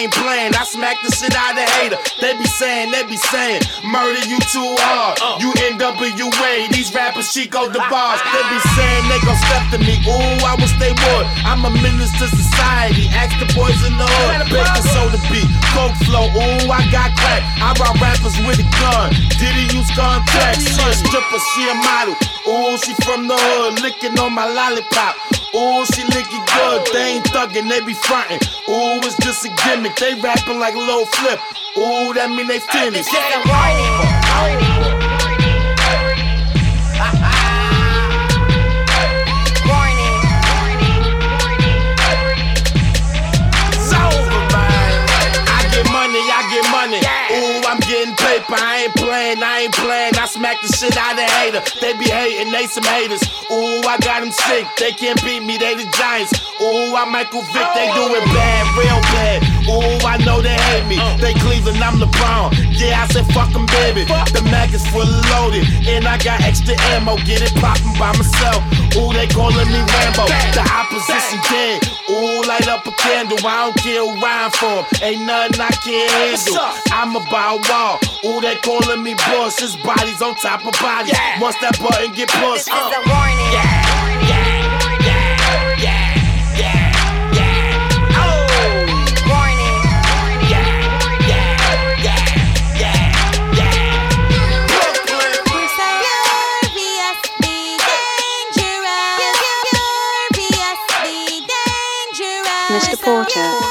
I 0.00 0.04
ain't 0.04 0.16
playing. 0.16 0.56
I 0.56 0.64
smack 0.64 0.96
the 1.04 1.12
shit 1.12 1.36
out 1.36 1.52
of 1.52 1.68
hater. 1.76 2.00
They 2.24 2.32
be 2.32 2.48
saying, 2.48 2.88
they 2.88 3.04
be 3.04 3.20
saying, 3.20 3.60
murder 3.84 4.24
you 4.24 4.40
too 4.48 4.72
hard. 4.80 5.20
You 5.44 5.52
NWA, 5.68 6.72
these 6.72 6.88
rappers 6.96 7.28
Chico 7.36 7.68
the 7.68 7.84
bars. 7.92 8.16
They 8.32 8.40
be 8.48 8.60
saying 8.80 9.04
they 9.12 9.20
gon' 9.28 9.36
step 9.44 9.60
to 9.76 9.78
me. 9.84 10.00
Ooh, 10.08 10.40
I 10.40 10.56
wish 10.56 10.72
they 10.80 10.96
would. 10.96 11.26
I'm 11.44 11.68
a 11.68 11.72
menace 11.84 12.16
to 12.16 12.32
society. 12.32 13.12
Ask 13.12 13.36
the 13.44 13.48
boys 13.52 13.76
in 13.84 13.92
the 14.00 14.08
hood. 14.08 14.48
Baking 14.48 14.88
soda 14.88 15.20
beat, 15.28 15.49
coke 15.80 15.96
flow. 16.04 16.26
Ooh, 16.36 16.68
I 16.68 16.84
got 16.92 17.16
crack. 17.16 17.42
I 17.56 17.72
rock 17.80 17.96
rappers 18.00 18.36
with 18.44 18.60
a 18.60 18.68
gun. 18.76 19.08
Did 19.40 19.52
he 19.56 19.64
use 19.72 19.88
contacts? 19.96 20.68
She 20.68 20.92
stripper, 21.00 21.40
she 21.52 21.62
a 21.68 21.74
model. 21.74 22.16
Ooh, 22.48 22.76
she 22.84 22.92
from 23.04 23.28
the 23.28 23.36
hood, 23.36 23.80
licking 23.80 24.18
on 24.20 24.32
my 24.32 24.44
lollipop. 24.44 25.16
Ooh, 25.56 25.84
she 25.92 26.04
licking 26.12 26.44
good. 26.52 26.80
They 26.92 27.16
ain't 27.16 27.26
thuggin', 27.32 27.68
they 27.68 27.80
be 27.80 27.94
frontin'. 27.94 28.40
Ooh, 28.68 29.00
it's 29.06 29.16
just 29.24 29.44
a 29.46 29.50
gimmick. 29.64 29.96
They 29.96 30.14
rapping 30.20 30.58
like 30.58 30.74
Lil 30.74 31.06
Flip. 31.06 31.40
Ooh, 31.78 32.12
that 32.14 32.28
mean 32.28 32.46
they 32.46 32.60
finished. 32.60 33.10
I 48.52 48.84
ain't 48.84 48.94
playing, 48.96 49.42
I 49.42 49.60
ain't 49.60 49.74
playing. 49.74 50.19
Smack 50.30 50.62
the 50.62 50.68
shit 50.68 50.96
out 50.96 51.18
of 51.18 51.26
hater. 51.26 51.58
They 51.80 51.92
be 51.98 52.06
hating, 52.06 52.52
they 52.52 52.66
some 52.68 52.84
haters. 52.84 53.22
Ooh, 53.50 53.82
I 53.82 53.98
got 53.98 54.22
them 54.22 54.30
sick. 54.30 54.64
They 54.78 54.92
can't 54.92 55.18
beat 55.24 55.42
me, 55.42 55.58
they 55.58 55.74
the 55.74 55.90
Giants. 55.90 56.30
Ooh, 56.62 56.94
I'm 56.94 57.10
Michael 57.10 57.42
Vick. 57.50 57.66
They 57.74 57.90
do 57.98 58.14
it 58.14 58.24
bad, 58.30 58.62
real 58.78 59.00
bad. 59.10 59.42
Ooh, 59.66 60.06
I 60.06 60.22
know 60.22 60.40
they 60.40 60.54
hate 60.70 60.86
me. 60.86 61.02
They 61.18 61.34
Cleveland, 61.34 61.82
I'm 61.82 61.98
LeBron. 61.98 62.54
Yeah, 62.78 63.02
I 63.02 63.08
said 63.10 63.26
fuck 63.34 63.50
'em, 63.54 63.66
baby. 63.82 64.04
The 64.06 64.46
mag 64.54 64.72
is 64.72 64.86
full 64.86 65.02
loaded. 65.34 65.66
And 65.88 66.06
I 66.06 66.16
got 66.18 66.40
extra 66.42 66.78
ammo. 66.94 67.16
Get 67.26 67.42
it 67.42 67.54
poppin' 67.58 67.98
by 67.98 68.14
myself. 68.14 68.62
Ooh, 68.96 69.12
they 69.12 69.26
calling 69.26 69.66
me 69.66 69.82
Rambo. 69.82 70.30
The 70.54 70.62
opposition 70.62 71.42
dead. 71.50 71.82
Ooh, 72.10 72.42
light 72.46 72.68
up 72.68 72.86
a 72.86 72.92
candle. 72.92 73.38
I 73.42 73.66
don't 73.66 73.76
care 73.82 74.02
who 74.02 74.14
rhyme 74.22 74.50
for. 74.50 74.86
Ain't 75.02 75.26
nothing 75.26 75.60
I 75.60 75.70
can't 75.82 76.10
handle. 76.10 76.70
I'm 76.90 77.16
about 77.16 77.68
wall. 77.68 77.98
Ooh, 78.24 78.40
they 78.40 78.56
calling 78.56 79.02
me 79.02 79.14
boss. 79.14 79.58
His 79.58 79.76
body's 79.76 80.19
on 80.22 80.34
top 80.34 80.66
of 80.66 80.72
bodies. 80.80 81.16
Once 81.40 81.56
that 81.60 81.78
button 81.78 82.12
get 82.12 82.28
pushed, 82.28 82.66
This 82.66 82.68
is 82.68 82.74
a 82.74 83.08
warning. 83.08 83.40
Mr. 102.70 103.02
Porter. 103.02 103.69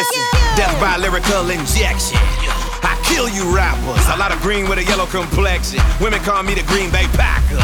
Listen, 0.00 0.24
death 0.56 0.72
by 0.80 0.96
lyrical 0.96 1.50
injection. 1.50 2.16
I 2.80 2.96
kill 3.04 3.28
you 3.28 3.44
rappers. 3.52 4.00
A 4.08 4.16
lot 4.16 4.32
of 4.32 4.40
green 4.40 4.66
with 4.66 4.78
a 4.78 4.84
yellow 4.84 5.04
complexion. 5.04 5.84
Women 6.00 6.20
call 6.24 6.42
me 6.42 6.54
the 6.54 6.64
Green 6.72 6.88
Bay 6.88 7.04
Packer. 7.20 7.60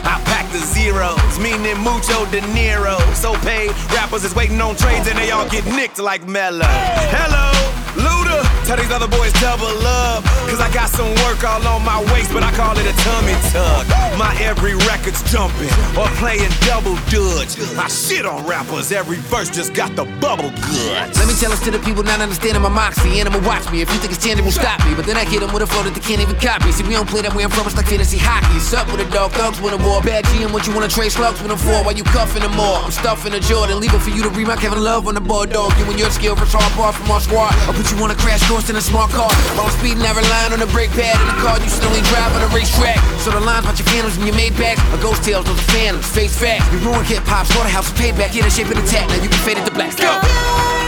I 0.00 0.16
pack 0.24 0.50
the 0.56 0.64
zeros, 0.72 1.20
meaning 1.38 1.76
mucho 1.84 2.24
De 2.32 2.40
Niro. 2.56 2.96
So 3.12 3.36
paid 3.44 3.76
rappers 3.92 4.24
is 4.24 4.34
waiting 4.34 4.58
on 4.58 4.74
trades 4.76 5.06
and 5.06 5.18
they 5.18 5.30
all 5.32 5.46
get 5.50 5.66
nicked 5.66 5.98
like 5.98 6.26
Melo. 6.26 6.64
Hello, 7.12 7.52
Luda. 8.00 8.40
Tell 8.64 8.78
these 8.78 8.90
other 8.90 9.08
boys 9.08 9.36
double 9.36 9.68
up. 9.84 10.24
Cause 10.48 10.60
I 10.64 10.72
got 10.72 10.88
some 10.88 11.12
work 11.28 11.44
all 11.44 11.60
on 11.68 11.84
my 11.84 12.00
waist, 12.08 12.32
but 12.32 12.42
I 12.42 12.52
call 12.56 12.72
it 12.72 12.88
a 12.88 12.96
tummy 13.04 13.36
tuck. 13.52 13.84
My 14.16 14.32
every 14.40 14.72
record's 14.88 15.20
jumping 15.28 15.68
or 15.92 16.08
playing 16.16 16.48
double 16.64 16.96
dutch. 17.12 17.60
I 17.76 17.84
shit 17.88 18.24
on 18.24 18.46
rappers, 18.46 18.90
every 18.90 19.18
verse 19.28 19.50
just 19.50 19.74
got 19.74 19.94
the 19.94 20.08
bubble 20.24 20.48
guts. 20.48 21.20
Let 21.20 21.28
me 21.28 21.36
tell 21.36 21.52
this 21.52 21.60
to 21.68 21.70
the 21.70 21.78
people 21.84 22.02
not 22.02 22.24
understanding 22.24 22.62
my 22.62 22.72
moxie. 22.72 23.20
Animal 23.20 23.44
watch 23.44 23.70
me. 23.70 23.84
If 23.84 23.92
you 23.92 24.00
think 24.00 24.16
it's 24.16 24.24
tangible, 24.24 24.50
stop 24.50 24.80
me. 24.88 24.96
But 24.96 25.04
then 25.04 25.20
I 25.20 25.28
hit 25.28 25.40
them 25.44 25.52
with 25.52 25.62
a 25.62 25.68
flow 25.68 25.84
that 25.84 25.92
they 25.92 26.00
can't 26.00 26.24
even 26.24 26.32
copy. 26.40 26.72
See, 26.72 26.88
we 26.88 26.96
don't 26.96 27.04
play 27.04 27.20
that 27.28 27.36
way 27.36 27.44
I'm 27.44 27.52
from. 27.52 27.68
It's 27.68 27.76
like 27.76 27.92
fantasy 27.92 28.16
hockey. 28.16 28.56
Sup 28.58 28.88
with 28.88 29.04
a 29.04 29.08
dog, 29.12 29.32
thugs 29.36 29.60
with 29.60 29.76
a 29.76 29.80
war. 29.84 30.00
Bad 30.00 30.24
GM, 30.32 30.48
what 30.48 30.64
you 30.66 30.72
wanna 30.72 30.88
trade 30.88 31.12
slugs 31.12 31.36
with 31.44 31.52
them 31.52 31.60
for? 31.60 31.84
Why 31.84 31.92
you 31.92 32.04
cuffing 32.04 32.40
them 32.40 32.56
more. 32.56 32.80
I'm 32.80 32.96
stuffing 32.96 33.36
a 33.36 33.40
Jordan. 33.40 33.80
Legal 33.84 34.00
for 34.00 34.10
you 34.16 34.24
to 34.24 34.32
read 34.32 34.48
my 34.48 34.56
Kevin 34.56 34.80
Love 34.80 35.06
on 35.08 35.14
the 35.14 35.20
board 35.20 35.52
dog. 35.52 35.76
You 35.76 35.84
and 35.92 36.00
your 36.00 36.08
skill 36.08 36.40
for 36.40 36.48
hard 36.48 36.72
bar 36.72 36.96
from 36.96 37.10
our 37.12 37.20
squad. 37.20 37.52
I'll 37.68 37.76
put 37.76 37.92
you 37.92 38.00
on 38.00 38.10
a 38.10 38.16
crash 38.16 38.40
course 38.48 38.72
in 38.72 38.76
a 38.76 38.84
smart 38.84 39.12
car. 39.12 39.28
While 39.60 39.68
I'm 39.68 39.76
speeding, 39.76 40.00
I 40.00 40.16
relying 40.16 40.56
on 40.56 40.60
the 40.64 40.70
brake 40.72 40.90
pad. 40.96 41.20
In 41.20 41.28
the 41.28 41.36
car, 41.44 41.60
you 41.60 41.68
still 41.68 41.92
ain't 41.92 42.08
drive 42.08 42.32
on 42.32 42.40
the 42.40 42.50
racetrack. 42.56 42.96
So 43.20 43.28
the 43.28 43.44
lines 43.44 43.68
about 43.68 43.76
your 43.76 43.88
phantoms 44.06 44.24
your 44.24 44.36
made 44.36 44.56
bags 44.56 44.80
are 44.92 45.02
ghost 45.02 45.24
tales, 45.24 45.46
those 45.46 45.56
the 45.56 45.72
phantoms. 45.72 46.06
Face 46.06 46.38
facts. 46.38 46.70
You 46.72 46.78
ruin 46.78 47.04
hip 47.04 47.24
hop, 47.24 47.46
slaughterhouse, 47.46 47.90
payback. 47.92 48.36
In 48.36 48.44
the 48.44 48.50
shape 48.50 48.68
and 48.68 48.78
attack. 48.78 49.08
Now 49.08 49.16
you 49.16 49.28
can 49.28 49.38
fade 49.40 49.58
it 49.58 49.66
to 49.66 49.72
black. 49.72 49.96
Go! 49.96 50.85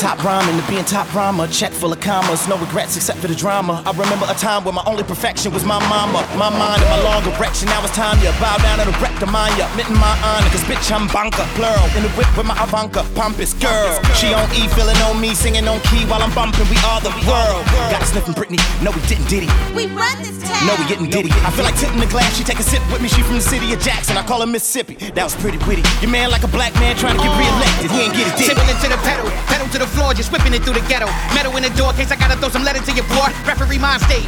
Top 0.00 0.24
rhyming, 0.24 0.56
to 0.56 0.64
being 0.66 0.84
top 0.84 1.12
rhymer. 1.14 1.46
Check 1.48 1.72
full 1.72 1.92
of 1.92 2.00
commas, 2.00 2.48
no 2.48 2.56
regrets 2.56 2.96
except 2.96 3.18
for 3.20 3.28
the 3.28 3.34
drama. 3.34 3.82
I 3.84 3.92
remember 3.92 4.24
a 4.28 4.34
time 4.34 4.64
where 4.64 4.72
my 4.72 4.82
only 4.86 5.04
perfection 5.04 5.52
was 5.52 5.64
my 5.64 5.78
mama. 5.92 6.24
My 6.40 6.48
mind 6.48 6.80
and 6.80 6.88
my 6.88 7.00
long 7.04 7.22
erection. 7.36 7.68
Now 7.68 7.84
it's 7.84 7.94
time 7.94 8.16
to 8.24 8.32
bow 8.40 8.56
down 8.64 8.80
and 8.80 8.88
erect 8.96 9.20
the 9.20 9.26
mind 9.26 9.58
ya. 9.60 9.68
Mitten 9.76 9.94
my 10.00 10.16
honor, 10.24 10.48
cause 10.48 10.64
bitch 10.64 10.88
I'm 10.88 11.06
banker. 11.12 11.44
Plural 11.52 11.84
in 11.92 12.02
the 12.02 12.12
whip 12.16 12.32
with 12.32 12.48
my 12.48 12.56
Ivanka. 12.64 13.04
Pompous 13.14 13.52
girl. 13.60 14.00
She 14.16 14.32
on 14.32 14.48
E, 14.56 14.64
feeling 14.72 14.96
on 15.04 15.20
me, 15.20 15.36
singing 15.36 15.68
on 15.68 15.80
key 15.92 16.08
while 16.08 16.24
I'm 16.24 16.32
bumping. 16.32 16.64
We 16.72 16.80
are 16.88 17.04
the 17.04 17.12
world. 17.28 17.62
Got 17.92 18.00
a 18.00 18.06
sniffing 18.08 18.32
Britney. 18.32 18.58
No, 18.80 18.90
we 18.96 19.04
didn't, 19.04 19.28
did 19.28 19.44
he? 19.44 19.50
We 19.76 19.84
run 19.92 20.16
this 20.24 20.40
town. 20.40 20.64
No, 20.64 20.80
we 20.80 20.88
getting 20.88 21.12
diddy. 21.12 21.30
I 21.44 21.52
feel 21.52 21.64
like 21.68 21.76
tipping 21.76 22.00
the 22.00 22.08
glass. 22.08 22.32
She 22.40 22.44
take 22.44 22.58
a 22.58 22.64
sip 22.64 22.80
with 22.88 23.04
me. 23.04 23.08
She 23.12 23.20
from 23.20 23.36
the 23.36 23.44
city 23.44 23.68
of 23.76 23.80
Jackson. 23.84 24.16
I 24.16 24.24
call 24.24 24.40
her 24.40 24.48
Mississippi. 24.48 24.96
That 25.12 25.24
was 25.24 25.36
pretty 25.36 25.60
witty. 25.68 25.84
Your 26.00 26.10
man 26.10 26.30
like 26.30 26.44
a 26.44 26.48
black 26.48 26.72
man 26.80 26.96
trying 26.96 27.20
to 27.20 27.22
get 27.22 27.32
reelected. 27.36 27.92
He 27.92 28.08
ain't 28.08 28.16
get 28.16 28.32
it, 28.32 28.40
did 28.40 28.48
he? 28.48 28.54
Tipping 28.56 28.68
into 28.72 28.88
the 28.88 28.96
pedal, 29.04 29.28
pedal 29.44 29.68
to 29.68 29.78
the 29.78 29.89
floor, 29.90 30.14
just 30.14 30.30
whipping 30.32 30.54
it 30.54 30.62
through 30.62 30.78
the 30.78 30.84
ghetto. 30.86 31.06
Metal 31.34 31.54
in 31.58 31.62
the 31.62 31.74
door, 31.74 31.92
case 31.92 32.10
I 32.10 32.16
gotta 32.16 32.38
throw 32.38 32.48
some 32.48 32.64
letter 32.64 32.80
to 32.80 32.92
your 32.92 33.06
boy. 33.10 33.28
Referee 33.46 33.78
mind 33.78 34.02
state. 34.02 34.26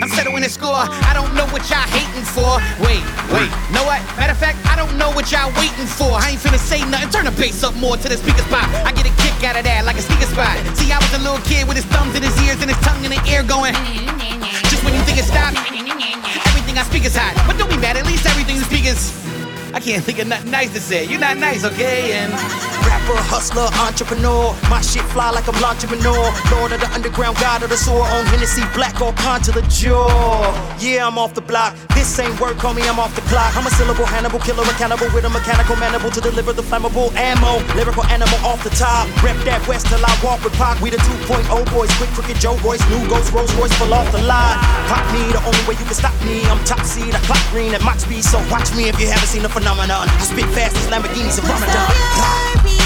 I'm 0.00 0.08
settling 0.12 0.44
the 0.44 0.52
score. 0.52 0.84
I 1.08 1.12
don't 1.16 1.32
know 1.34 1.48
what 1.48 1.64
y'all 1.72 1.88
hating 1.88 2.26
for. 2.28 2.60
Wait, 2.84 3.02
wait, 3.32 3.50
know 3.72 3.82
what? 3.88 4.00
Matter 4.20 4.36
of 4.36 4.40
fact, 4.40 4.60
I 4.68 4.76
don't 4.76 4.94
know 5.00 5.10
what 5.16 5.32
y'all 5.32 5.50
waiting 5.56 5.88
for. 5.88 6.12
I 6.12 6.36
ain't 6.36 6.40
finna 6.40 6.60
say 6.60 6.84
nothing. 6.86 7.10
Turn 7.10 7.24
the 7.24 7.34
bass 7.34 7.64
up 7.64 7.74
more 7.74 7.96
to 7.96 8.08
the 8.08 8.16
speakers 8.16 8.46
pop. 8.52 8.68
I 8.84 8.92
get 8.92 9.08
a 9.08 9.14
kick 9.18 9.36
out 9.42 9.56
of 9.56 9.64
that 9.64 9.84
like 9.84 9.96
a 9.96 10.04
sneaker 10.04 10.28
spot. 10.28 10.54
See, 10.76 10.92
I 10.92 10.98
was 11.00 11.12
a 11.16 11.22
little 11.24 11.42
kid 11.48 11.66
with 11.66 11.76
his 11.76 11.88
thumbs 11.88 12.14
in 12.14 12.22
his 12.22 12.36
ears 12.44 12.60
and 12.60 12.70
his 12.70 12.80
tongue 12.84 13.02
in 13.04 13.10
the 13.10 13.22
air 13.26 13.42
going. 13.42 13.74
Just 14.68 14.84
when 14.84 14.94
you 14.94 15.02
think 15.08 15.18
it 15.18 15.26
stopped, 15.26 15.56
everything 16.52 16.76
I 16.76 16.84
speak 16.84 17.04
is 17.04 17.16
hot. 17.16 17.34
But 17.48 17.56
don't 17.56 17.70
be 17.70 17.80
mad, 17.80 17.96
at 17.96 18.06
least 18.06 18.26
everything 18.26 18.56
you 18.56 18.66
speak 18.68 18.84
is. 18.84 19.27
I 19.74 19.80
can't 19.80 20.02
think 20.02 20.18
of 20.18 20.28
nothing 20.28 20.50
nice 20.50 20.72
to 20.72 20.80
say. 20.80 21.04
You're 21.04 21.20
not 21.20 21.36
nice, 21.36 21.64
okay? 21.64 22.12
And 22.12 22.32
Rapper, 22.88 23.20
hustler, 23.28 23.68
entrepreneur. 23.84 24.56
My 24.72 24.80
shit 24.80 25.04
fly 25.12 25.28
like 25.28 25.44
I'm 25.44 25.60
manure. 25.60 26.32
Lord 26.48 26.72
of 26.72 26.80
the 26.80 26.88
underground, 26.96 27.36
god 27.36 27.62
of 27.62 27.68
the 27.68 27.76
sewer. 27.76 28.00
On 28.00 28.24
Hennessy, 28.32 28.64
black 28.72 29.00
or 29.04 29.12
con 29.12 29.42
to 29.42 29.52
the 29.52 29.60
jaw. 29.68 30.40
Yeah, 30.80 31.06
I'm 31.06 31.18
off 31.18 31.34
the 31.34 31.42
block. 31.44 31.76
This 31.92 32.08
ain't 32.18 32.32
work, 32.40 32.56
homie, 32.56 32.88
I'm 32.88 32.98
off 32.98 33.14
the 33.14 33.20
clock. 33.28 33.52
I'm 33.56 33.66
a 33.66 33.70
syllable 33.76 34.06
Hannibal, 34.06 34.40
killer, 34.40 34.64
a 34.64 34.74
cannibal 34.80 35.12
with 35.12 35.24
a 35.24 35.28
mechanical 35.28 35.76
mandible 35.76 36.10
to 36.10 36.20
deliver 36.20 36.52
the 36.54 36.62
flammable 36.62 37.12
ammo. 37.12 37.60
Lyrical 37.76 38.04
animal 38.08 38.38
off 38.40 38.64
the 38.64 38.70
top. 38.70 39.04
Rep 39.22 39.36
that 39.44 39.60
west 39.68 39.92
till 39.92 40.00
I 40.00 40.12
walk 40.24 40.42
with 40.42 40.54
Pac. 40.54 40.80
We 40.80 40.88
the 40.88 40.96
2.0 40.96 41.44
boys, 41.68 41.92
quick, 42.00 42.10
crooked 42.16 42.40
Joe 42.40 42.56
boys, 42.64 42.80
new 42.88 43.04
ghost, 43.08 43.32
Rolls 43.32 43.52
Royce, 43.56 43.74
full 43.76 43.92
off 43.92 44.08
the 44.12 44.22
lot. 44.24 44.56
Pop 44.88 45.04
me, 45.12 45.20
the 45.28 45.44
only 45.44 45.60
way 45.68 45.76
you 45.76 45.84
can 45.84 45.92
stop 45.92 46.16
me. 46.24 46.40
I'm 46.48 46.62
top 46.64 46.80
seed, 46.88 47.12
I 47.12 47.20
clock 47.28 47.44
green 47.52 47.74
at 47.74 47.84
Mach 47.84 48.00
speed. 48.00 48.24
So 48.24 48.40
watch 48.48 48.72
me 48.72 48.88
if 48.88 48.96
you 48.98 49.08
haven't 49.12 49.28
seen 49.28 49.42
the 49.42 49.52
phenomenon. 49.58 50.08
I 50.08 50.22
spit 50.22 50.44
fast 50.54 50.76
as 50.76 50.86
Lamborghinis 50.86 51.38
in 51.38 51.44
Ramadan. 51.44 52.77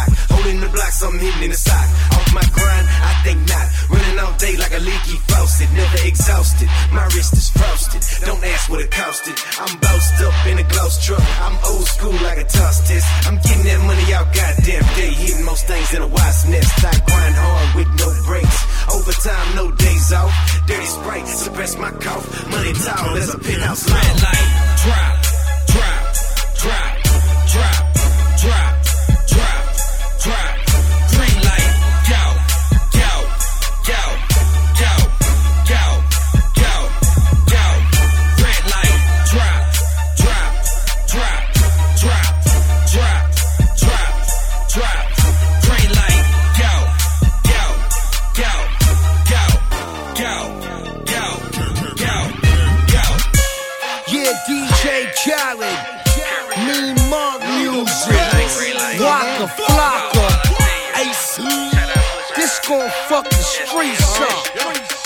Knock. 0.00 0.18
Holding 0.30 0.60
the 0.60 0.68
block, 0.68 0.92
something 0.92 1.20
hidden 1.20 1.42
in 1.42 1.50
the 1.50 1.56
sock. 1.56 1.88
Off 2.12 2.28
my 2.32 2.44
grind, 2.52 2.86
I 2.88 3.12
think 3.24 3.38
not. 3.48 3.66
Running 3.90 4.18
all 4.18 4.34
day 4.38 4.56
like 4.56 4.72
a 4.72 4.80
leaky 4.80 5.18
faucet. 5.28 5.68
Never 5.72 5.98
exhausted. 6.06 6.68
My 6.92 7.04
wrist 7.12 7.32
is 7.34 7.50
frosted. 7.50 8.02
Don't 8.26 8.42
ask 8.44 8.70
what 8.70 8.80
it 8.80 8.90
costed. 8.90 9.36
I'm 9.60 9.78
bossed 9.78 10.20
up 10.22 10.46
in 10.46 10.58
a 10.58 10.66
gloss 10.68 11.04
truck. 11.04 11.24
I'm 11.40 11.56
old 11.70 11.86
school 11.86 12.16
like 12.24 12.38
a 12.38 12.44
toss 12.44 12.86
test. 12.88 13.06
I'm 13.26 13.36
getting 13.36 13.64
that 13.64 13.80
money 13.86 14.06
out 14.14 14.28
goddamn 14.34 14.84
day. 14.96 15.12
Hitting 15.12 15.44
most 15.44 15.66
things 15.66 15.92
in 15.94 16.02
a 16.02 16.08
wasp 16.08 16.48
nest. 16.48 16.72
I 16.84 16.94
grind 17.06 17.34
hard 17.36 17.68
with 17.76 17.90
no 17.98 18.08
breaks. 18.26 18.58
Overtime, 18.94 19.48
no 19.56 19.70
days 19.70 20.12
off. 20.12 20.32
Dirty 20.66 20.86
Sprite, 20.86 21.28
suppress 21.28 21.76
my 21.78 21.90
cough. 21.90 22.24
Money 22.50 22.72
tall 22.72 23.16
as 23.16 23.34
a 23.34 23.38
penthouse. 23.38 23.84
Red 23.90 24.16
light, 24.22 24.48
drop, 24.82 25.14
drop, 25.70 26.04
drop, 26.62 26.89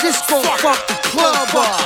This 0.05 0.21
gon' 0.29 0.45
fuck 0.61 0.87
the 0.87 1.01
club 1.01 1.49
up. 1.57 1.81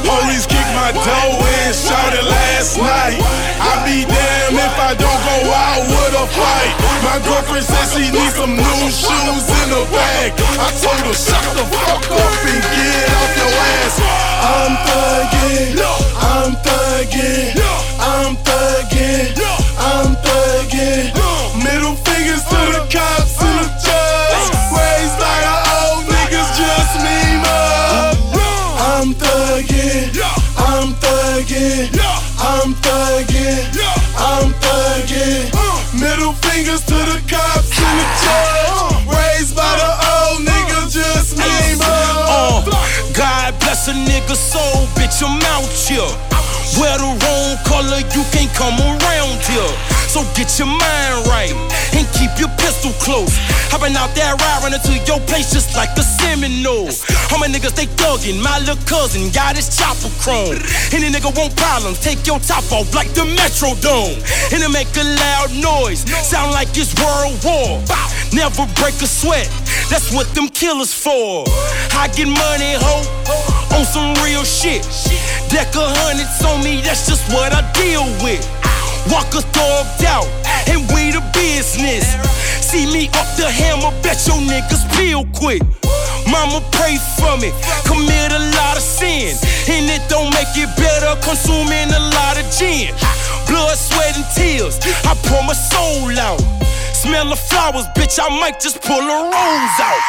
Police 0.00 0.48
kicked 0.48 0.72
my 0.72 0.96
door 0.96 1.44
in, 1.44 1.74
shouted 1.76 2.24
last 2.24 2.78
night. 2.80 3.20
I 3.60 3.84
be 3.84 4.08
damned 4.08 4.56
if 4.56 4.76
I 4.80 4.96
don't 4.96 5.20
go 5.28 5.36
out 5.52 5.84
with 5.84 6.16
a 6.16 6.26
fight. 6.32 6.72
My 7.04 7.20
girlfriend 7.20 7.68
says 7.68 7.92
she 7.92 8.08
needs 8.08 8.32
some 8.40 8.56
new 8.56 8.80
shoes 8.88 9.44
in 9.44 9.76
the 9.76 9.84
bag. 9.92 10.40
I 10.56 10.72
told 10.80 11.04
her, 11.04 11.12
shut 11.12 11.44
the 11.52 11.68
fuck 11.68 12.00
up 12.00 12.32
and 12.48 12.64
get 12.64 13.12
off 13.12 13.32
your 13.44 13.52
ass. 13.76 14.00
I'm 14.40 14.72
thugging, 14.88 15.76
I'm 16.16 16.56
thugging, 16.64 17.65
fingers 36.56 36.80
to 36.86 36.94
the 36.94 37.20
cops 37.28 37.76
in 37.76 37.94
the 38.00 38.08
church. 38.24 39.04
Raised 39.12 39.54
by 39.54 39.72
the 39.76 39.90
old 40.16 40.40
nigga, 40.40 40.88
just 40.88 41.36
me, 41.36 41.76
bro. 41.76 41.92
Uh, 42.32 42.64
God 43.12 43.52
bless 43.60 43.88
a 43.88 43.92
nigga 43.92 44.34
soul, 44.34 44.86
bitch, 44.96 45.20
I'm 45.20 45.36
out 45.52 45.68
here. 45.84 46.08
Wear 46.80 46.96
the 46.96 47.12
wrong 47.20 47.52
color, 47.68 48.00
you 48.00 48.24
can't 48.32 48.52
come 48.54 48.78
around 48.80 49.38
here. 49.44 49.95
So 50.16 50.24
get 50.32 50.48
your 50.56 50.64
mind 50.64 51.28
right 51.28 51.52
and 51.92 52.08
keep 52.16 52.32
your 52.40 52.48
pistol 52.56 52.88
close. 53.04 53.36
I've 53.68 53.84
been 53.84 53.92
out 54.00 54.16
there 54.16 54.32
riding 54.32 54.72
into 54.72 54.96
your 55.04 55.20
place 55.28 55.52
just 55.52 55.76
like 55.76 55.92
a 55.98 56.00
Seminole. 56.00 56.88
All 57.28 57.36
my 57.36 57.52
niggas, 57.52 57.76
they 57.76 57.84
thuggin'. 58.00 58.40
My 58.40 58.56
little 58.64 58.80
cousin 58.88 59.28
got 59.28 59.60
his 59.60 59.68
chopper 59.76 60.08
chrome. 60.16 60.56
Any 60.96 61.12
nigga 61.12 61.28
want 61.36 61.52
problems, 61.60 62.00
take 62.00 62.26
your 62.26 62.40
top 62.40 62.64
off 62.72 62.88
like 62.96 63.12
the 63.12 63.28
Metro 63.36 63.76
Dome. 63.84 64.16
And 64.56 64.64
it 64.64 64.72
make 64.72 64.88
a 64.96 65.04
loud 65.04 65.52
noise, 65.52 66.08
sound 66.24 66.52
like 66.52 66.72
it's 66.72 66.96
World 66.96 67.36
War. 67.44 67.84
Never 68.32 68.64
break 68.80 68.96
a 69.04 69.08
sweat, 69.20 69.52
that's 69.92 70.16
what 70.16 70.32
them 70.32 70.48
killers 70.48 70.96
for. 70.96 71.44
I 71.92 72.08
get 72.16 72.32
money, 72.32 72.72
ho, 72.80 73.04
on 73.76 73.84
some 73.84 74.16
real 74.24 74.48
shit. 74.48 74.80
Deck 75.52 75.76
of 75.76 75.92
hundreds 76.00 76.40
on 76.40 76.64
me, 76.64 76.80
that's 76.80 77.04
just 77.04 77.28
what 77.36 77.52
I 77.52 77.60
deal 77.76 78.08
with. 78.24 78.40
Walker 79.10 79.44
thugged 79.54 80.04
out, 80.04 80.26
and 80.68 80.82
we 80.92 81.10
the 81.12 81.22
business. 81.32 82.06
See 82.60 82.86
me 82.86 83.08
up 83.14 83.28
the 83.36 83.48
hammer, 83.50 83.94
bet 84.02 84.26
your 84.26 84.40
niggas 84.42 84.84
peel 84.96 85.24
quick. 85.34 85.62
Mama 86.30 86.60
pray 86.72 86.98
for 87.16 87.36
me, 87.38 87.52
commit 87.86 88.32
a 88.32 88.42
lot 88.58 88.76
of 88.76 88.82
sin, 88.82 89.36
and 89.70 89.86
it 89.86 90.02
don't 90.08 90.30
make 90.34 90.50
it 90.56 90.70
better. 90.76 91.14
Consuming 91.22 91.88
a 91.94 92.02
lot 92.18 92.36
of 92.36 92.46
gin, 92.50 92.94
blood, 93.46 93.78
sweat, 93.78 94.16
and 94.16 94.26
tears. 94.34 94.78
I 95.06 95.14
pour 95.28 95.42
my 95.44 95.54
soul 95.54 96.10
out. 96.18 96.65
Smell 96.96 97.28
the 97.28 97.36
flowers, 97.36 97.84
bitch. 97.92 98.16
I 98.16 98.26
might 98.40 98.58
just 98.58 98.80
pull 98.80 98.96
a 98.96 99.18
rose 99.28 99.78
out. 99.84 100.00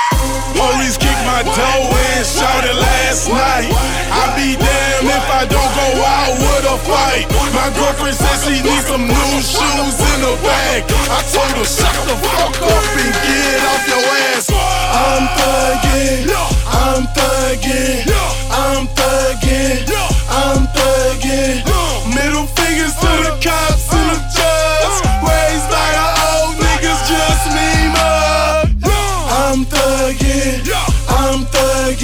Police 0.56 0.96
kicked 0.96 1.26
my 1.28 1.44
door 1.44 1.84
in, 2.16 2.24
shouted 2.24 2.80
last 2.80 3.28
night. 3.28 3.68
I 4.08 4.32
be 4.40 4.56
damned 4.56 5.12
if 5.12 5.28
I 5.28 5.44
don't 5.52 5.74
go 5.76 5.88
out 6.00 6.32
with 6.40 6.64
a 6.64 6.78
fight. 6.88 7.28
My 7.52 7.70
girlfriend 7.76 8.16
says 8.16 8.40
she 8.48 8.64
needs 8.64 8.88
some 8.88 9.04
new 9.04 9.34
shoes 9.44 10.00
in 10.00 10.18
the 10.24 10.40
bag. 10.42 10.88
I 11.12 11.20
told 11.28 11.60
her, 11.60 11.68
shut 11.68 11.92
the 12.08 12.16
fuck 12.24 12.56
up 12.56 12.86
and 12.96 13.14
get 13.20 13.60
off 13.68 13.84
your 13.92 14.08
ass. 14.32 14.48
I'm 14.48 15.28
thugging, 15.36 16.32
I'm 16.72 17.04
thugging, 17.12 18.08
I'm 18.48 18.88
thugging, 18.96 19.92
I'm 20.32 20.64
thugging. 20.72 21.68
Middle 22.16 22.48
fingers 22.56 22.96
to 22.96 23.12
the 23.28 23.36
cops 23.44 23.92
and 23.92 24.08
the 24.16 24.37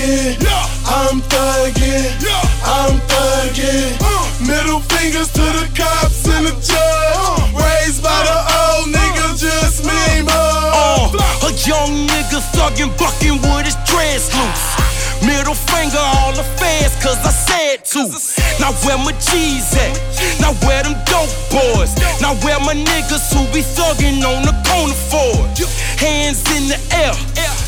thugging, 0.03 0.37
I'm 0.85 1.21
thugging, 1.21 2.11
I'm 2.63 2.99
thugging. 3.07 3.97
Uh. 4.01 4.45
Middle 4.45 4.79
fingers 4.81 5.31
to 5.33 5.41
the 5.41 5.67
cops 5.75 6.27
and 6.27 6.47
the 6.47 6.51
judge. 6.51 7.15
Uh. 7.15 7.63
Raised 7.63 8.03
by 8.03 8.23
the 8.23 8.35
uh. 8.35 8.77
old 8.79 8.89
niggas, 8.93 9.39
just 9.41 9.85
me, 9.85 10.27
Uh, 10.27 11.09
mud. 11.11 11.47
a 11.47 11.51
young 11.67 12.07
nigga 12.07 12.39
thuggin' 12.53 12.91
bucking 12.97 13.41
with 13.41 13.65
his 13.65 13.75
dreads 13.85 14.29
loose. 14.35 14.67
Middle 15.23 15.55
finger 15.55 15.99
all 16.19 16.33
the 16.33 16.43
fans, 16.59 16.93
cause 17.01 17.19
I 17.23 17.31
said 17.31 17.85
to. 17.95 18.03
Now 18.59 18.73
where 18.83 18.97
my 18.97 19.13
G's 19.13 19.73
at? 19.75 19.95
Now 20.41 20.53
where 20.67 20.83
them 20.83 20.95
dope 21.05 21.31
boys? 21.49 21.95
Now 22.21 22.35
where 22.43 22.59
my 22.59 22.75
niggas 22.75 23.31
who 23.31 23.45
be 23.53 23.61
thuggin' 23.61 24.23
on 24.23 24.43
the 24.43 24.55
corner 24.67 24.93
for? 24.93 25.31
Hands 25.97 26.39
in 26.57 26.67
the 26.67 26.79
air, 26.91 27.13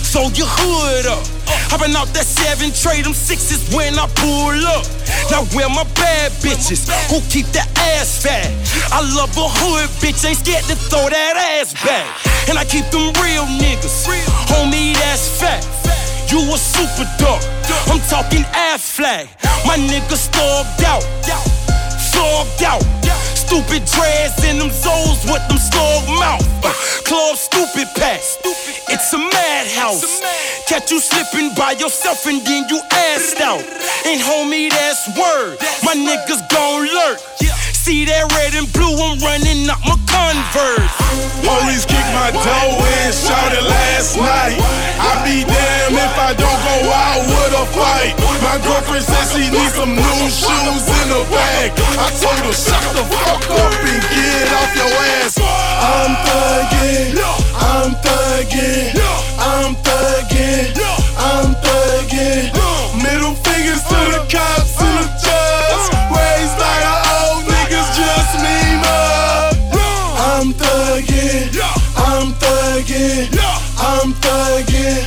so 0.04 0.28
your 0.36 0.48
hood 0.48 1.06
up. 1.06 1.35
Been 1.76 1.96
out 1.98 2.08
that 2.18 2.26
seven, 2.26 2.72
trade 2.74 3.06
them 3.06 3.14
sixes 3.14 3.62
when 3.76 3.94
I 4.00 4.08
pull 4.18 4.58
up. 4.74 4.88
Now 5.30 5.46
where 5.54 5.70
my 5.70 5.84
bad 5.94 6.32
bitches 6.42 6.90
who 7.12 7.22
keep 7.30 7.46
that 7.54 7.70
ass 7.94 8.24
fat? 8.24 8.50
I 8.90 9.06
love 9.14 9.30
a 9.38 9.46
hood 9.46 9.92
bitch, 10.02 10.26
ain't 10.26 10.40
scared 10.40 10.66
to 10.66 10.74
throw 10.74 11.06
that 11.06 11.36
ass 11.38 11.78
back. 11.86 12.10
And 12.50 12.58
I 12.58 12.66
keep 12.66 12.90
them 12.90 13.14
real 13.22 13.46
niggas, 13.62 14.10
homie, 14.50 14.98
that's 14.98 15.30
fact. 15.38 15.68
You 16.32 16.42
a 16.50 16.58
super 16.58 17.06
dog, 17.22 17.44
I'm 17.86 18.02
talking 18.10 18.48
ass 18.56 18.90
flag. 18.90 19.30
My 19.68 19.78
niggas 19.78 20.34
thugged 20.34 20.82
out, 20.90 21.06
thugged 22.10 22.64
out. 22.64 23.35
Stupid 23.46 23.86
dreads 23.86 24.44
in 24.44 24.60
them 24.60 24.72
zones 24.72 25.24
with 25.26 25.44
them 25.48 25.58
slug 25.58 26.08
mouth. 26.20 26.46
Uh, 26.66 26.74
Club 27.06 27.38
stupid 27.38 27.88
pass, 27.96 28.38
it's 28.90 29.14
a 29.14 29.18
madhouse. 29.18 30.22
Catch 30.68 30.92
you 30.92 31.00
slipping 31.00 31.54
by 31.56 31.74
yourself 31.74 32.26
and 32.26 32.42
then 32.46 32.66
you 32.70 32.82
assed 32.92 33.40
out. 33.42 33.62
And 34.06 34.20
homie, 34.20 34.70
that's 34.70 35.08
word. 35.16 35.58
My 35.84 35.94
niggas 35.94 36.42
gon' 36.50 36.88
lurk. 36.88 37.20
See 37.74 38.06
that 38.06 38.34
red 38.34 38.56
and 38.56 38.72
blue, 38.74 38.98
I'm 38.98 39.20
running 39.22 39.70
up 39.70 39.80
my 39.86 39.96
Converse. 40.16 40.96
Police 41.44 41.86
kicked 41.86 42.14
my 42.16 42.32
door 42.32 42.80
in, 43.04 43.12
shouted 43.12 43.68
last 43.68 44.16
night. 44.16 44.58
I 44.98 45.12
be 45.28 45.44
damned 45.44 46.00
if 46.00 46.16
I 46.18 46.32
don't 46.34 46.62
go 46.64 46.78
out 46.88 47.22
with 47.28 47.62
a 47.62 47.66
fight. 47.76 48.16
My 48.42 48.58
girlfriend 48.64 49.04
says 49.04 49.36
she 49.36 49.52
needs 49.52 49.76
some 49.76 49.92
new 49.92 50.22
shoes 50.32 50.86
in 50.88 51.08
the 51.12 51.22
bag. 51.30 51.76
I 52.00 52.08
told 52.16 52.40
her, 52.48 52.56
shut 52.56 52.84
the 52.96 53.04
fuck 53.12 53.35
up 53.44 53.74
and 53.84 54.02
get 54.14 54.48
off 54.54 54.72
your 54.76 54.92
ass. 55.20 55.36
I'm 55.40 56.12
thugging, 56.26 57.18
I'm 57.56 57.92
thugging, 58.06 58.96
I'm 59.40 59.76
thugging, 59.86 60.78
I'm 61.18 61.56
thugging. 61.66 62.54
Middle 63.04 63.36
fingers 63.36 63.84
to 63.84 64.00
the 64.14 64.22
cops 64.32 64.80
and 64.82 64.96
the 65.00 65.08
judge. 65.24 65.86
Raised 66.16 66.58
by 66.58 66.76
the 66.86 66.96
old 67.16 67.44
niggas, 67.46 67.90
just 68.00 68.34
me, 68.44 68.58
mud. 68.84 69.56
I'm 70.16 70.54
thugging, 70.54 71.52
I'm 71.98 72.34
thugging, 72.44 73.28
I'm 73.80 74.14
thugging, 74.24 75.04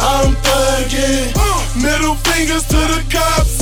I'm 0.00 0.34
thugging. 0.46 1.82
Middle 1.82 2.16
fingers 2.16 2.64
to 2.68 2.76
the 2.76 3.02
cops 3.10 3.57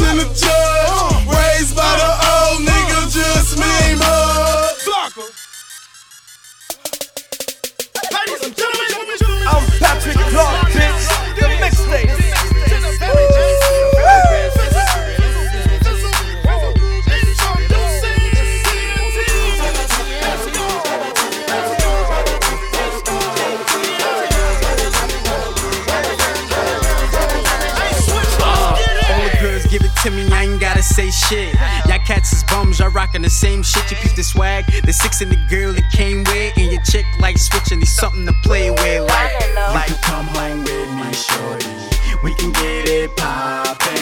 bums, 33.17 33.25
the 33.25 33.31
same 33.31 33.63
shit. 33.63 33.91
You 33.91 33.97
peep 33.99 34.15
the 34.17 34.23
swag, 34.23 34.65
the 34.85 34.93
six 34.93 35.21
and 35.21 35.31
the 35.31 35.37
girl 35.49 35.73
that 35.73 35.91
came 35.93 36.25
with, 36.25 36.57
and 36.57 36.73
your 36.73 36.83
chick 36.83 37.07
like 37.21 37.39
switching, 37.39 37.79
need 37.79 37.89
something 37.89 38.27
to 38.27 38.33
play 38.43 38.71
with. 38.71 39.09
Like, 39.09 39.55
like, 39.75 39.89
you 39.89 39.97
come 40.03 40.27
home 40.27 40.65
with 40.65 40.91
me, 40.95 41.13
shorty. 41.13 41.67
We 42.23 42.35
can 42.35 42.53
get 42.53 42.89
it 42.89 43.17
poppin'. 43.17 43.97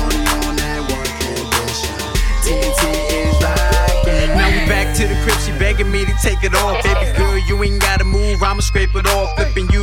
Only 0.00 0.24
on 0.42 0.56
that 0.56 0.80
one 0.88 1.10
condition. 1.20 1.94
TNT 2.42 2.82
is 3.12 3.36
rockin'. 3.42 4.36
Now 4.36 4.48
we 4.50 4.66
back 4.68 4.96
to 4.96 5.06
the 5.06 5.14
crib, 5.22 5.38
she 5.40 5.52
begging 5.58 5.90
me 5.90 6.04
to 6.04 6.14
take 6.22 6.42
it 6.42 6.54
off. 6.54 6.82
Baby 6.82 7.16
girl, 7.16 7.38
you 7.38 7.62
ain't 7.62 7.80
gotta 7.80 8.04
move, 8.04 8.42
I'ma 8.42 8.60
scrape 8.60 8.94
it 8.94 9.06
off. 9.06 9.34
Flipping 9.36 9.70
you 9.70 9.75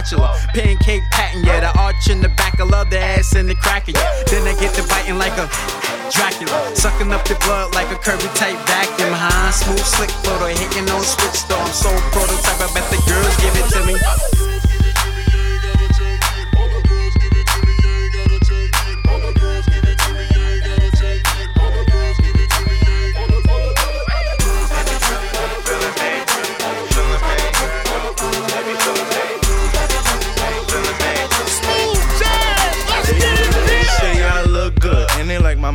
spatula. 0.00 0.36
Pancake 0.54 1.02
patting, 1.10 1.44
yeah, 1.44 1.60
the 1.60 1.78
arch 1.78 2.08
in 2.08 2.20
the 2.20 2.28
back, 2.28 2.58
I 2.60 2.64
love 2.64 2.90
the 2.90 2.98
ass 2.98 3.34
and 3.34 3.48
the 3.48 3.54
crack 3.54 3.88
of 3.88 3.94
ya. 3.94 4.00
Then 4.26 4.46
I 4.46 4.58
get 4.58 4.74
to 4.74 4.86
biting 4.88 5.18
like 5.18 5.36
a 5.38 5.48
Dracula. 6.10 6.74
Sucking 6.74 7.12
up 7.12 7.24
the 7.24 7.36
blood 7.46 7.74
like 7.74 7.90
a 7.90 7.96
Kirby 7.96 8.26
type 8.34 8.58
vacuum, 8.66 9.12
huh? 9.12 9.50
Smooth, 9.52 9.78
slick 9.78 10.10
photo, 10.10 10.46
hitting 10.46 10.90
on 10.90 11.02
switch 11.02 11.46
though. 11.48 11.56
I'm 11.56 11.72
so 11.72 11.90
prototype, 12.10 12.60
I 12.60 12.68
bet 12.74 12.86
the 12.90 12.98
girls 13.06 13.36
give 13.38 13.54
it 13.54 13.68
to 13.74 13.86
me. 13.86 14.39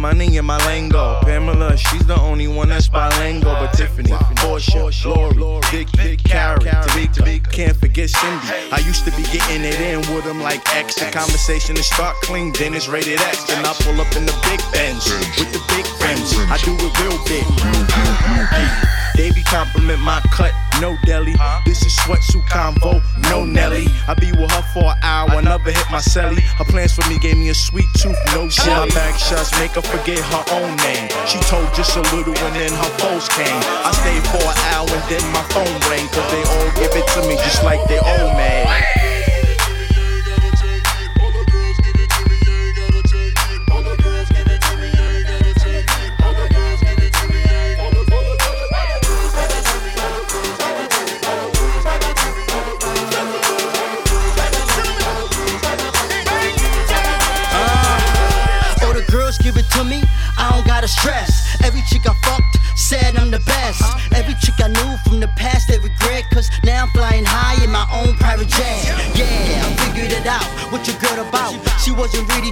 Money 0.05 0.37
and 0.37 0.45
my 0.45 0.59
lingo. 0.67 1.17
Pamela 1.21 1.75
she's 1.75 2.05
the 2.05 2.19
only 2.19 2.47
one 2.47 2.69
that's 2.69 2.87
bilingual, 2.87 3.53
but 3.53 3.73
Tiffany, 3.73 4.13
Portia, 4.35 4.91
Lori, 5.07 5.61
Big 5.71 5.91
Big 5.93 6.23
Carrot, 6.23 6.61
Tamika, 6.61 7.51
can't 7.51 7.75
forget 7.75 8.09
Cindy. 8.11 8.47
I 8.71 8.83
used 8.85 9.03
to 9.05 9.11
be 9.17 9.23
getting 9.33 9.63
it 9.63 9.79
in 9.81 9.99
with 10.13 10.25
them 10.25 10.41
like 10.41 10.61
X. 10.75 10.95
The 10.95 11.09
conversation 11.11 11.75
is 11.75 11.87
start 11.87 12.15
clean, 12.21 12.53
then 12.53 12.75
it's 12.75 12.87
rated 12.87 13.19
X. 13.19 13.45
Then 13.45 13.65
I 13.65 13.73
pull 13.81 13.99
up 13.99 14.15
in 14.15 14.25
the 14.27 14.37
big 14.45 14.61
Benz 14.71 15.09
with 15.39 15.51
the 15.51 15.63
big 15.73 15.85
friends. 15.97 16.37
I 16.53 16.57
do 16.61 16.73
it 16.77 16.93
real 17.01 17.17
big. 17.25 19.04
They 19.15 19.31
be 19.31 19.43
compliment 19.43 20.01
my 20.01 20.19
cut, 20.31 20.51
no 20.81 20.97
deli. 21.05 21.35
This 21.65 21.85
is 21.85 21.95
sweatsuit 21.99 22.43
convo, 22.51 23.01
no 23.31 23.45
Nelly. 23.45 23.87
I 24.07 24.13
be 24.13 24.31
with 24.33 24.51
her 24.51 24.61
for 24.73 24.91
an 24.91 24.97
hour, 25.01 25.41
never 25.41 25.71
hit 25.71 25.87
my 25.89 25.99
celly. 25.99 26.41
Her 26.59 26.65
plans 26.65 26.93
for 26.93 27.07
me 27.09 27.17
gave 27.19 27.37
me 27.37 27.47
a 27.49 27.53
sweet 27.53 27.87
tooth, 27.97 28.17
no 28.35 28.49
shit. 28.49 28.67
My 28.67 28.87
back 28.89 29.17
shots 29.17 29.57
make 29.57 29.71
her 29.71 29.81
forget 29.81 30.19
her 30.19 30.43
own 30.51 30.75
name. 30.83 31.07
She 31.27 31.39
told 31.47 31.73
just 31.73 31.95
a 31.95 32.03
little 32.13 32.35
and 32.35 32.55
then 32.55 32.73
her 32.73 32.91
foes 32.99 33.29
came. 33.29 33.61
I 33.87 33.91
stayed 33.95 34.23
for 34.27 34.43
an 34.43 34.57
hour 34.75 34.91
and 34.91 35.07
then 35.07 35.23
my 35.31 35.43
phone 35.55 35.75
rang, 35.87 36.07
cause 36.11 36.29
they 36.31 36.43
all 36.43 36.71
give 36.75 36.91
it 36.91 37.07
to 37.15 37.21
me 37.27 37.35
just 37.39 37.63
like 37.63 37.79
they 37.87 37.99
old 37.99 38.35
man. 38.35 39.14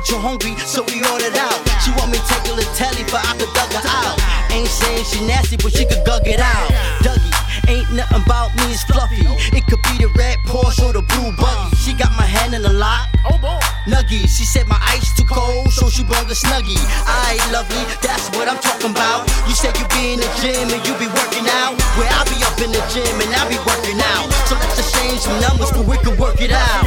Wasn't 0.04 0.22
hungry, 0.22 0.56
so 0.60 0.84
we 0.84 1.00
ordered 1.08 1.38
out. 1.40 1.56
She 1.80 1.92
want 1.96 2.12
me 2.12 2.20
to 2.20 2.28
take 2.28 2.44
a 2.52 2.54
little 2.54 2.76
telly, 2.76 3.04
but 3.08 3.24
I 3.24 3.32
could 3.40 3.52
dug 3.56 3.72
her 3.72 3.86
out. 3.88 4.20
Ain't 4.52 4.68
saying 4.68 5.06
she 5.06 5.26
nasty, 5.26 5.56
but 5.58 5.72
she 5.72 5.86
could 5.86 6.04
gug 6.06 6.28
it 6.28 6.40
out. 6.40 6.68
Dougie, 7.00 7.32
ain't 7.72 7.88
nothing 7.96 8.22
about 8.22 8.52
me, 8.56 8.76
it's 8.76 8.84
fluffy. 8.84 9.24
It 9.56 9.64
could 9.68 9.82
be 9.88 10.04
the 10.04 10.12
red 10.20 10.38
Porsche 10.44 10.84
or 10.84 10.94
the 10.94 11.04
blue 11.08 11.32
buggy. 11.40 11.76
She 11.80 11.94
got 11.94 12.12
my 12.20 12.26
hand 12.28 12.54
in 12.54 12.62
the 12.62 12.74
lock. 12.74 13.08
Oh 13.26 13.38
boy. 13.40 13.60
Nuggy, 13.88 14.28
she 14.28 14.44
said 14.44 14.68
my 14.68 14.80
ice 14.92 15.12
too 15.16 15.26
cold, 15.26 15.72
so 15.72 15.90
she 15.90 16.04
brought 16.04 16.28
a 16.28 16.36
snuggie. 16.36 16.80
Alright, 17.08 17.40
lovely, 17.52 17.84
that's 18.04 18.28
what 18.36 18.48
I'm 18.48 18.60
talking 18.60 18.92
about. 18.92 19.28
You 19.48 19.56
said 19.56 19.76
you 19.80 19.88
be 19.88 20.14
in 20.14 20.20
the 20.20 20.30
gym 20.40 20.68
and 20.68 20.84
you 20.84 20.94
be 21.00 21.08
working 21.08 21.48
out. 21.64 21.80
Well, 21.96 22.08
I'll 22.12 22.28
be 22.28 22.38
up 22.44 22.60
in 22.60 22.72
the 22.76 22.84
gym 22.92 23.16
and 23.24 23.32
I'll 23.40 23.50
be 23.50 23.60
working 23.64 24.00
out. 24.00 24.28
So 24.48 24.56
let's 24.56 24.80
exchange 24.80 25.20
some 25.24 25.40
numbers 25.40 25.72
but 25.72 25.88
we 25.88 25.98
can 26.04 26.16
work 26.20 26.40
it 26.40 26.52
out. 26.52 26.83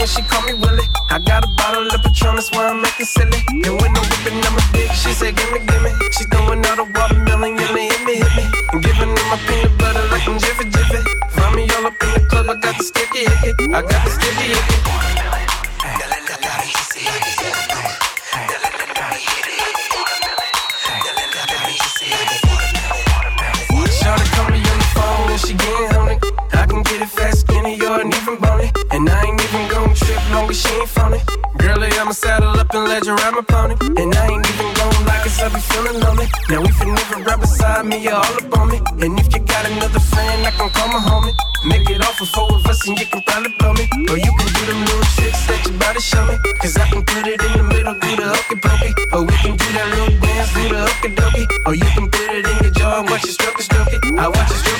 When 0.00 0.08
she 0.08 0.22
call 0.22 0.42
me 0.48 0.54
Willie. 0.54 0.88
I 1.10 1.18
got 1.18 1.44
a 1.44 1.48
bottle 1.60 1.86
of 1.86 2.02
Patron, 2.02 2.36
that's 2.36 2.50
why 2.52 2.66
I'm 2.66 2.82
acting 2.84 3.06
silly. 3.06 3.40
And 3.48 3.76
when 3.80 3.92
I'm 3.92 4.06
whipping 4.08 4.40
my 4.40 4.64
dick, 4.72 4.90
she 4.92 5.12
say, 5.12 5.30
gimme, 5.30 5.60
gimme. 5.60 5.92
She 6.16 6.24
throwing 6.32 6.64
out 6.64 6.78
a 6.80 6.84
watermelon, 6.84 7.58
yeah, 7.60 7.72
me, 7.74 7.92
hit 7.92 8.02
me, 8.06 8.14
hit 8.16 8.32
me. 8.34 8.44
And 8.72 8.82
giving 8.82 9.14
them 9.14 9.26
my 9.28 9.36
peanut 9.46 9.76
butter 9.78 10.04
like 10.08 10.26
I'm 10.26 10.38
Jiffy 10.38 10.64
Jiffy. 10.72 11.00
Find 11.36 11.54
me 11.54 11.68
all 11.76 11.86
up 11.86 12.02
in 12.02 12.10
the 12.16 12.26
club, 12.30 12.48
I 12.48 12.56
got 12.56 12.78
the 12.78 12.84
sticky 12.84 13.28
icky. 13.28 13.74
I 13.74 13.82
got 13.82 14.04
the 14.04 14.10
sticky 14.10 14.52
icky. 14.56 14.80
Shawty 17.10 17.99
trip 30.50 30.56
she 30.56 30.80
ain't 30.80 30.88
phony. 30.88 31.18
Girlie, 31.58 31.92
I'ma 31.98 32.12
saddle 32.12 32.58
up 32.58 32.74
and 32.74 32.84
let 32.84 33.06
you 33.06 33.14
ride 33.14 33.34
my 33.34 33.42
pony. 33.42 33.74
And 34.00 34.14
I 34.14 34.26
ain't 34.26 34.46
even 34.48 34.74
gon' 34.74 35.06
lie, 35.06 35.20
cause 35.22 35.40
I 35.40 35.48
be 35.48 35.60
feeling 35.60 36.00
lonely. 36.00 36.26
Now 36.48 36.62
if 36.62 36.78
you 36.80 36.92
never 36.92 37.22
ride 37.22 37.40
beside 37.40 37.86
me, 37.86 38.02
you're 38.02 38.14
all 38.14 38.24
up 38.24 38.58
on 38.58 38.68
me. 38.68 38.78
And 39.02 39.18
if 39.18 39.32
you 39.34 39.40
got 39.40 39.66
another 39.66 40.00
friend, 40.00 40.46
I 40.46 40.50
can 40.50 40.70
call 40.70 40.88
my 40.88 41.00
homie. 41.00 41.34
Make 41.66 41.90
it 41.90 42.00
off 42.00 42.16
for 42.16 42.26
four 42.26 42.54
of 42.54 42.66
us 42.66 42.86
and 42.88 42.98
you 42.98 43.06
can 43.06 43.22
probably 43.26 43.52
blow 43.58 43.72
me. 43.74 43.84
Or 44.08 44.16
you 44.16 44.32
can 44.38 44.48
do 44.56 44.62
them 44.66 44.80
little 44.80 45.08
tricks 45.14 45.46
that 45.46 45.60
your 45.66 45.76
body 45.78 46.00
show 46.00 46.24
me. 46.26 46.36
Cause 46.60 46.76
I 46.76 46.88
can 46.88 47.04
put 47.04 47.26
it 47.26 47.40
in 47.42 47.52
the 47.58 47.64
middle, 47.64 47.94
do 47.94 48.16
the 48.16 48.26
hokey 48.32 48.56
pokey. 48.64 48.92
Or 49.12 49.22
we 49.22 49.34
can 49.44 49.54
do 49.56 49.68
that 49.76 49.86
little 49.92 50.14
dance, 50.18 50.54
do 50.54 50.62
the 50.72 50.80
hokey 50.88 51.10
dokey. 51.14 51.44
Or 51.66 51.74
you 51.74 51.88
can 51.94 52.10
put 52.10 52.28
it 52.32 52.46
in 52.46 52.56
your 52.64 52.72
jaw 52.72 53.00
and 53.00 53.10
watch 53.10 53.24
it 53.24 53.34
stroke 53.36 53.58
it, 53.60 53.64
stroke 53.64 53.92
it. 53.92 54.00
I 54.18 54.28
watch 54.28 54.50
it 54.50 54.58
stroke 54.58 54.79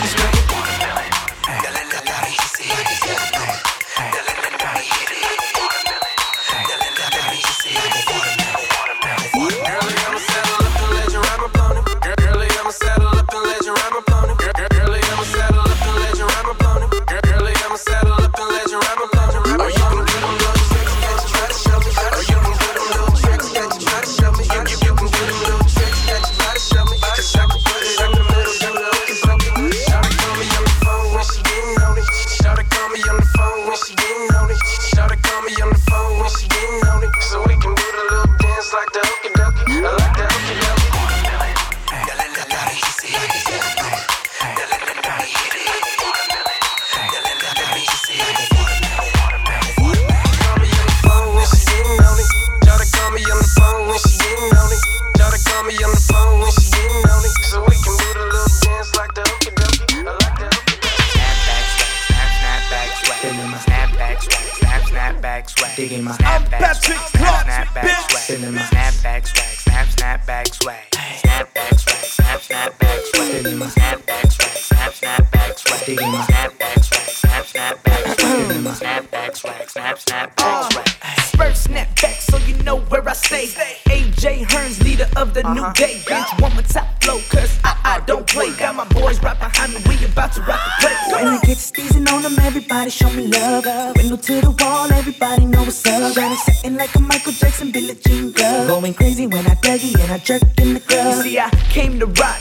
To 94.10 94.16
the 94.16 94.50
wall, 94.50 94.92
everybody 94.92 95.46
know 95.46 95.62
what's 95.62 95.86
up. 95.86 96.14
Got 96.16 96.32
it 96.32 96.38
sitting 96.38 96.76
like 96.76 96.92
a 96.96 97.00
Michael 97.00 97.30
Jackson, 97.30 97.70
Billie 97.70 97.94
Jean 97.94 98.32
glove. 98.32 98.66
Going 98.66 98.92
crazy 98.92 99.28
when 99.28 99.46
I 99.46 99.54
dug 99.54 99.78
it 99.82 100.00
and 100.00 100.12
I 100.12 100.18
jerked 100.18 100.58
in 100.60 100.74
the 100.74 100.80
club. 100.80 101.16
You 101.16 101.22
see, 101.22 101.38
I 101.38 101.48
came 101.70 102.00
to 102.00 102.06
rock, 102.06 102.40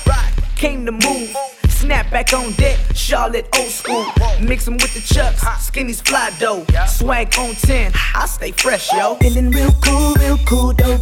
came 0.55 0.84
to 0.88 0.91
move. 0.91 1.30
Snap 1.70 2.09
back 2.09 2.34
on 2.34 2.53
deck, 2.53 2.80
Charlotte 2.95 3.47
old 3.55 3.70
school. 3.70 4.03
Mix 4.41 4.67
'em 4.67 4.74
with 4.74 4.95
the 4.95 5.13
chucks, 5.13 5.43
skinny's 5.63 6.01
fly 6.01 6.32
dough. 6.39 6.65
Swag 6.88 7.38
on 7.38 7.53
10, 7.53 7.93
I 8.15 8.26
stay 8.26 8.51
fresh, 8.51 8.91
yo. 8.91 9.15
Feeling 9.17 9.51
real 9.51 9.72
cool, 9.86 10.15
real 10.15 10.39
cool, 10.47 10.74
dope. 10.74 11.01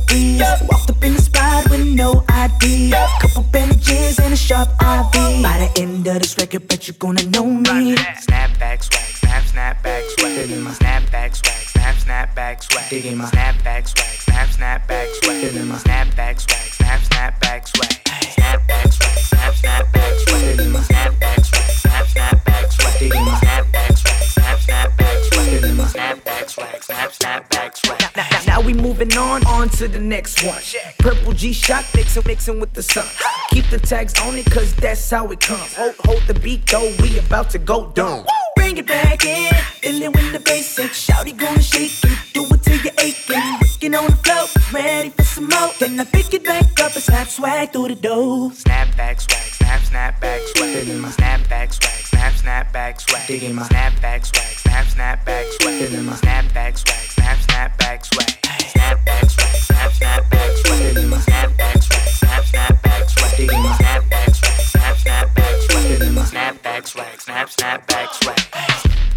Walked 0.70 0.90
up 0.90 1.02
in 1.02 1.14
the 1.16 1.22
spot 1.22 1.70
with 1.70 1.88
no 1.88 2.26
ID. 2.28 2.92
Couple 3.22 3.44
bandages 3.54 4.20
and 4.20 4.34
a 4.34 4.38
sharp 4.38 4.70
IV. 4.82 5.42
By 5.42 5.58
the 5.64 5.82
end 5.82 6.06
of 6.08 6.20
this 6.20 6.38
record, 6.38 6.68
bet 6.68 6.90
you're 6.90 6.96
gonna 7.00 7.24
know 7.24 7.46
me. 7.46 7.96
Snap, 7.96 8.52
snapback 8.60 8.84
swag. 8.84 9.27
Feeling 9.28 10.64
my 10.64 10.72
snapback 10.72 11.36
swag, 11.36 11.68
snap, 11.68 11.96
snapback 11.96 12.64
swag. 12.64 12.90
Digging 12.90 13.18
my 13.18 13.26
snapback 13.26 13.88
swag, 13.88 14.08
snap, 14.22 14.48
snapback 14.50 15.08
swag. 15.16 15.42
Feeling 15.42 15.68
my 15.68 15.76
snapback 15.78 16.40
swag, 16.40 16.72
snap, 16.72 17.02
snapback 17.02 17.68
swag. 17.68 17.90
Snapback 18.38 18.94
swag, 18.94 19.18
snap, 19.20 19.54
snapback 19.54 20.20
swag. 20.20 20.42
Feeling 20.42 20.72
my 20.72 20.80
snapback 20.80 21.46
swag, 21.46 21.72
snap, 21.72 22.06
snapback 22.06 22.72
swag. 22.72 23.00
Digging 23.00 23.26
my 23.26 23.32
snapback 23.32 23.98
swag, 23.98 24.24
snap, 24.24 24.60
snapback 24.60 24.96
swag. 24.96 24.98
Feeling 24.98 25.17
my 25.38 25.84
snapback 25.86 26.50
swag, 26.50 26.84
snap, 26.84 27.12
snapback 27.12 27.76
swag. 27.78 28.00
Now, 28.00 28.28
now, 28.32 28.40
now 28.48 28.62
we 28.62 28.74
moving 28.74 29.16
on, 29.18 29.46
on 29.46 29.70
to 29.70 29.88
the 29.88 30.00
next 30.00 30.44
one. 30.44 30.62
Purple 31.00 31.34
G 31.34 31.54
shot 31.54 31.86
mixing, 31.96 32.24
mixing 32.26 32.60
with 32.60 32.74
the 32.74 32.84
sun. 32.84 33.06
Keep 33.52 33.70
the 33.70 33.80
tags 33.80 34.20
on 34.22 34.36
it, 34.36 34.50
cause 34.50 34.74
that's 34.76 35.10
how 35.10 35.28
it 35.28 35.40
comes. 35.40 35.76
Hold, 35.76 35.96
hold 36.00 36.24
the 36.28 36.34
beat 36.34 36.66
though, 36.66 36.92
we 37.02 37.20
about 37.20 37.50
to 37.52 37.60
go 37.60 37.92
dumb. 37.94 38.26
Bring 38.56 38.78
it 38.78 38.88
back 38.88 39.26
in, 39.26 39.54
feeling 39.82 40.12
with 40.12 40.32
the 40.34 40.40
basic. 40.40 40.92
Shouty 40.92 41.38
gonna 41.38 41.62
shake 41.62 42.04
it, 42.04 42.18
do 42.34 42.44
it 42.44 42.64
till 42.64 42.78
you're 42.78 42.94
aching. 43.00 43.42
Working 43.62 43.96
on 43.96 44.08
the 44.08 44.18
flow, 44.18 44.46
ready 44.74 45.10
for 45.10 45.24
some 45.24 45.48
more. 45.50 45.72
Then 45.80 46.00
I 46.00 46.06
pick 46.06 46.34
it 46.34 46.44
back 46.44 46.80
up 46.82 46.94
and 46.96 47.04
snap 47.04 47.28
swag 47.28 47.72
through 47.72 47.90
the 47.90 47.96
door. 47.96 48.50
Snapback 48.52 49.22
swag, 49.22 49.54
snap, 49.54 49.82
snapback 49.82 50.42
swag. 50.56 50.86
Snapback 50.88 51.74
swag, 51.74 52.02
snap, 52.12 52.34
snapback 52.34 53.02
swag. 53.02 53.28
Digging 53.28 53.56
my 53.56 53.64
snapback 53.64 54.26
swag, 54.26 54.58
snap, 54.58 54.86
snapback 54.86 55.26
swag. 55.26 55.37
Feeling 55.38 56.08
my 56.08 56.14
snapback 56.14 56.76
swag, 56.80 56.98
snap, 57.12 57.38
snapback 57.38 58.04
swag. 58.04 58.28
Snapback 58.74 59.30
swag, 59.30 59.56
snap, 59.56 59.92
snapback 59.92 60.56
swag. 60.58 60.80
Feeling 60.80 61.10
my 61.12 61.18
snapback 61.18 61.84
swag, 61.84 62.10
snap, 62.10 62.44
snapback 62.44 63.08
swag. 63.08 63.38
Digging 63.38 63.62
my 63.62 63.70
snapback 63.78 64.36
swag, 64.36 64.60
snap, 64.66 64.96
snapback 64.96 65.62
swag. 65.62 65.84
Feeling 65.86 66.14
my 66.16 66.22
snapback 66.24 66.88
swag, 66.88 67.22
snap, 67.22 67.50
snapback 67.50 68.14
swag. 68.14 68.40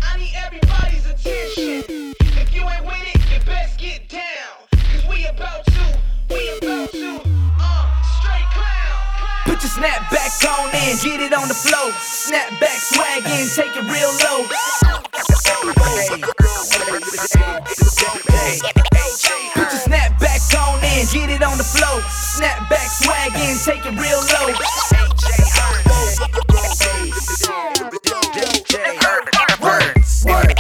I 0.03 0.19
need 0.19 0.35
everybody's 0.37 1.07
attention. 1.07 2.13
If 2.21 2.55
you 2.55 2.69
ain't 2.69 2.85
with 2.85 3.15
it, 3.15 3.33
you 3.33 3.41
best 3.47 3.81
get 3.81 4.07
down. 4.11 4.69
Cause 4.93 5.07
we 5.09 5.25
about 5.25 5.65
to, 5.65 5.99
we 6.29 6.51
about 6.59 6.91
to, 6.91 7.21
uh, 7.59 8.03
straight 8.21 8.49
clown. 8.53 9.01
Put 9.47 9.63
your 9.63 9.73
snap 9.73 10.11
back 10.11 10.31
on 10.45 10.69
in, 10.69 10.99
get 10.99 11.21
it 11.21 11.33
on 11.33 11.49
the 11.49 11.55
flow. 11.55 11.91
Snap 11.99 12.61
back 12.61 12.77
swag 12.77 13.25
in, 13.25 13.49
take 13.49 13.75
it 13.75 13.89
real 13.89 14.13
low. 14.21 15.00
Put 15.13 15.29
your 19.69 19.81
snap 19.81 20.19
back 20.21 20.41
on 20.41 20.79
in, 20.85 21.07
get 21.13 21.31
it 21.31 21.43
on 21.43 21.59
the 21.59 21.65
flow. 21.65 22.01
Snap 22.11 22.69
back 22.71 22.89
swag 22.89 23.33
take 23.65 23.85
it 23.87 23.99
real 23.99 24.21
low. 24.21 24.55
Snapback 30.05 30.60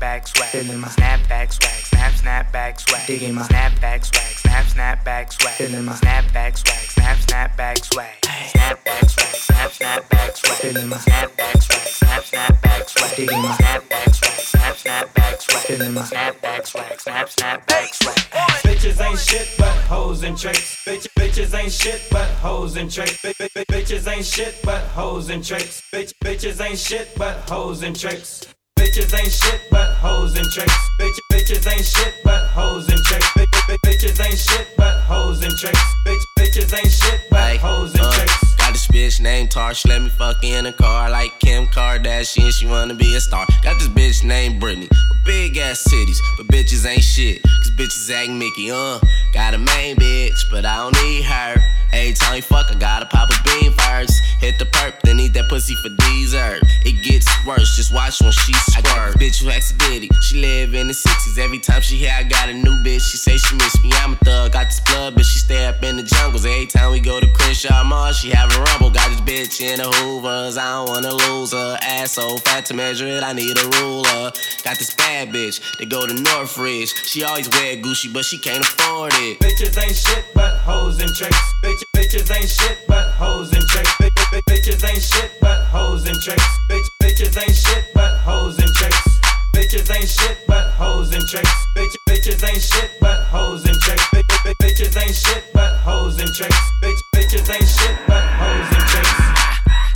snapback 0.00 0.28
swag. 0.28 0.48
Feeling 0.48 0.80
my 0.80 0.88
snapback 0.88 1.52
swag, 1.52 1.84
snap, 1.84 2.12
snapback 2.12 2.80
swag. 2.80 3.06
Digging 3.06 3.34
my 3.34 3.42
snapback 3.42 4.04
swag, 4.04 4.24
snap, 4.24 4.66
snapback 4.66 5.32
swag. 5.32 5.54
Feeling 5.54 5.84
my 5.84 5.92
snapback 5.92 6.56
swag, 6.56 6.76
snap, 6.78 7.18
snapback 7.18 7.84
swag. 7.84 8.20
Snapback 8.22 9.10
swag, 9.10 9.34
snap, 9.36 9.70
snapback 9.70 10.36
swag. 10.36 10.58
Feeling 10.58 10.88
my 10.88 10.96
snapback 10.96 11.62
swag, 11.62 11.86
snap, 11.86 12.22
snapback 12.22 12.88
swag. 12.88 13.16
Digging 13.16 13.42
my 13.42 13.48
snapback 13.48 14.14
swag, 14.14 14.40
snap, 14.40 14.76
snapback 14.76 15.40
swag. 15.40 15.62
Feeling 15.64 15.94
my 15.94 16.02
snapback 16.02 16.66
swag, 16.66 17.00
snap, 17.00 17.28
snapback 17.28 17.94
swag. 17.94 18.16
Bitches 18.64 19.00
ain't 19.06 19.18
shit 19.18 19.54
but 19.58 19.76
hoes 19.88 20.22
and 20.22 20.38
tricks. 20.38 20.82
Bitch, 20.86 21.06
bitches 21.18 21.54
ain't 21.58 21.72
shit 21.72 22.02
but 22.10 22.28
hoes 22.40 22.76
and 22.76 22.90
tricks. 22.90 23.20
Bi- 23.22 23.34
bi- 23.38 23.48
bi- 23.54 23.64
bitches 23.64 24.10
ain't 24.10 24.24
shit 24.24 24.60
but 24.64 24.80
hoes 24.80 25.28
and 25.28 25.44
tricks. 25.44 25.82
Bitch, 25.92 26.14
bitches 26.24 26.64
ain't 26.64 26.78
shit 26.78 27.10
but 27.18 27.36
hoes 27.48 27.82
and 27.82 27.98
tricks. 27.98 28.46
Bitches 28.90 29.16
ain't 29.16 29.30
shit 29.30 29.60
but 29.70 29.92
hoes 29.94 30.36
and 30.36 30.44
tricks. 30.50 30.74
Bitch, 31.00 31.16
bitches 31.32 31.70
ain't 31.72 31.84
shit 31.86 32.12
but 32.24 32.48
hoes 32.48 32.88
and 32.88 32.98
tricks. 33.04 33.24
Bi- 33.36 33.44
bi- 33.52 33.60
bi- 33.68 33.76
bitches 33.88 34.18
ain't 34.24 34.36
shit 34.36 34.76
but 34.76 34.98
hoes 35.02 35.44
and 35.44 35.56
tricks. 35.56 35.78
Bitch, 36.04 36.20
bitches 36.36 36.76
ain't 36.76 36.90
shit 36.90 37.20
but 37.30 37.56
hoes 37.58 37.92
and 37.94 38.02
Uh, 38.02 38.10
tricks. 38.12 38.54
got 38.56 38.72
this 38.72 38.88
bitch 38.88 39.20
named 39.20 39.50
Tarsh, 39.50 39.86
let 39.86 40.02
me 40.02 40.08
fuck 40.08 40.42
in 40.42 40.66
a 40.66 40.72
car 40.72 41.08
like 41.08 41.38
Kim 41.38 41.68
Kardashian. 41.68 42.52
She 42.52 42.66
wanna 42.66 42.94
be 42.94 43.14
a 43.14 43.20
star. 43.20 43.46
Got 43.62 43.78
this 43.78 43.86
bitch 43.86 44.24
named 44.24 44.58
Brittany, 44.58 44.88
with 44.90 45.19
big 45.24 45.56
ass 45.58 45.84
titties, 45.88 46.18
but 46.36 46.46
bitches 46.48 46.86
ain't 46.86 47.02
shit. 47.02 47.42
Cause 47.42 47.70
bitches 47.76 48.10
act 48.10 48.30
Mickey, 48.30 48.70
uh. 48.70 48.98
Got 49.32 49.54
a 49.54 49.58
main 49.58 49.96
bitch, 49.96 50.38
but 50.50 50.64
I 50.64 50.76
don't 50.76 50.94
need 51.02 51.24
her. 51.24 51.56
Every 51.92 52.12
time 52.12 52.34
we 52.34 52.40
fuck, 52.40 52.70
I 52.70 52.74
gotta 52.74 53.06
pop 53.06 53.30
a 53.30 53.42
bean 53.42 53.72
first. 53.72 54.14
Hit 54.38 54.58
the 54.58 54.64
perp, 54.64 55.00
then 55.02 55.18
eat 55.18 55.34
that 55.34 55.48
pussy 55.48 55.74
for 55.82 55.90
dessert. 55.90 56.62
It 56.84 57.02
gets 57.02 57.26
worse, 57.44 57.76
just 57.76 57.92
watch 57.92 58.20
when 58.20 58.30
she 58.30 58.52
squirt. 58.52 58.86
I 58.86 59.10
got 59.10 59.18
this 59.18 59.40
bitch 59.40 59.42
who 59.42 59.50
acts 59.50 59.72
a 59.72 59.76
ditty. 59.76 60.08
She 60.22 60.40
live 60.40 60.74
in 60.74 60.86
the 60.86 60.94
60s. 60.94 61.38
Every 61.38 61.58
time 61.58 61.82
she 61.82 61.96
hear 61.96 62.12
I 62.16 62.22
got 62.22 62.48
a 62.48 62.54
new 62.54 62.76
bitch, 62.84 63.02
she 63.02 63.16
say 63.16 63.36
she 63.36 63.56
miss 63.56 63.82
me. 63.82 63.90
I'm 63.96 64.12
a 64.12 64.16
thug, 64.16 64.52
got 64.52 64.66
this 64.66 64.80
blood, 64.80 65.14
but 65.14 65.24
she 65.24 65.38
stay 65.40 65.66
up 65.66 65.82
in 65.82 65.96
the 65.96 66.04
jungles. 66.04 66.46
Every 66.46 66.66
time 66.66 66.92
we 66.92 67.00
go 67.00 67.18
to 67.18 67.26
Crenshaw 67.32 67.82
Mall, 67.84 68.12
she 68.12 68.30
have 68.30 68.54
a 68.54 68.60
rumble. 68.62 68.90
Got 68.90 69.10
this 69.10 69.20
bitch 69.20 69.60
in 69.60 69.78
the 69.78 69.90
Hoovers, 69.90 70.56
I 70.56 70.70
don't 70.72 70.88
wanna 70.88 71.12
lose 71.12 71.52
her. 71.52 71.76
Ass 71.82 72.12
so 72.12 72.36
fat 72.38 72.66
to 72.66 72.74
measure 72.74 73.06
it, 73.06 73.22
I 73.22 73.32
need 73.32 73.58
a 73.58 73.68
ruler. 73.80 74.30
Got 74.62 74.78
this 74.78 74.94
bad 74.94 75.09
bitch, 75.18 75.60
they 75.78 75.86
go 75.86 76.06
to 76.06 76.14
Northridge. 76.14 76.94
She 77.06 77.24
always 77.24 77.48
wear 77.50 77.76
Gucci, 77.76 78.12
but 78.12 78.24
she 78.24 78.38
can't 78.38 78.62
afford 78.62 79.12
it. 79.14 79.40
Bitches 79.40 79.76
ain't 79.80 79.96
shit 79.96 80.24
but 80.34 80.56
hoes 80.58 81.00
and 81.00 81.10
tricks. 81.14 81.36
Bitch, 81.64 81.82
bitches 81.96 82.30
ain't 82.34 82.48
shit 82.48 82.78
but 82.86 83.10
hoes 83.12 83.52
and 83.52 83.62
tricks. 83.68 83.90
Bi- 83.98 84.08
bi- 84.14 84.24
bi- 84.32 84.40
bitches 84.48 84.88
ain't 84.88 85.02
shit 85.02 85.32
but 85.40 85.64
hoes 85.66 86.06
and 86.06 86.16
tricks. 86.22 86.44
Bitch, 86.70 86.86
bitches 87.02 87.36
ain't 87.42 87.54
shit 87.54 87.84
but 87.94 88.16
hoes 88.18 88.58
and 88.58 88.72
tricks. 88.74 89.08
Bitches 89.54 89.90
ain't 89.94 90.08
shit 90.08 90.46
but 90.46 90.70
hoes 90.70 91.12
and 91.12 91.26
tricks. 91.26 91.50
Bitch, 91.76 91.94
bitches 92.08 92.48
ain't 92.48 92.62
shit 92.62 92.90
but 93.00 93.22
hoes 93.24 93.64
and 93.66 93.76
tricks. 93.80 94.04
Bi- 94.12 94.22
bi- 94.28 94.38
bi- 94.44 94.54
bitches 94.62 94.96
ain't 94.96 95.14
shit 95.14 95.44
but 95.52 95.76
hoes 95.78 96.20
and 96.20 96.30
tricks. 96.34 96.60
Bitch, 96.82 97.00
bitches 97.14 97.50
ain't 97.52 97.68
shit 97.68 97.96
but 98.06 98.22
hoes 98.38 98.58
and 98.58 98.70
tricks. 98.70 98.79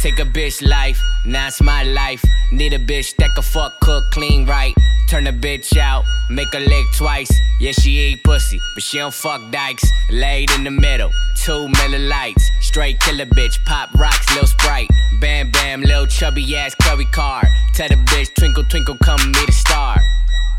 Take 0.05 0.19
a 0.19 0.25
bitch 0.27 0.61
life, 0.61 1.03
now 1.25 1.47
it's 1.47 1.63
my 1.63 1.83
life. 1.83 2.23
Need 2.53 2.75
a 2.75 2.79
bitch 2.79 3.17
that 3.17 3.31
can 3.35 3.43
fuck, 3.43 3.73
cook, 3.81 4.05
clean 4.11 4.45
right. 4.45 4.75
Turn 5.09 5.27
a 5.27 5.33
bitch 5.33 5.79
out, 5.79 6.05
make 6.29 6.53
her 6.53 6.61
lick 6.61 6.85
twice. 6.95 7.33
Yeah, 7.59 7.73
she 7.73 7.93
eat 7.93 8.23
pussy, 8.23 8.61
but 8.75 8.83
she 8.83 8.99
don't 8.99 9.15
fuck 9.15 9.41
dykes. 9.51 9.91
Laid 10.11 10.51
in 10.51 10.65
the 10.65 10.71
middle, 10.71 11.11
two 11.43 11.69
Miller 11.69 12.01
lights. 12.01 12.51
Straight 12.61 13.01
killer 13.01 13.25
bitch, 13.25 13.65
pop 13.65 13.95
rocks, 13.95 14.31
lil 14.37 14.47
sprite. 14.47 14.91
Bam 15.23 15.51
bam, 15.51 15.81
lil 15.81 16.07
chubby 16.07 16.55
ass 16.55 16.75
Chloe 16.75 17.07
car. 17.07 17.43
Tell 17.73 17.89
the 17.89 17.95
bitch, 17.95 18.35
twinkle 18.35 18.65
twinkle, 18.65 18.99
come 19.03 19.33
meet 19.33 19.49
a 19.49 19.53
star. 19.53 19.97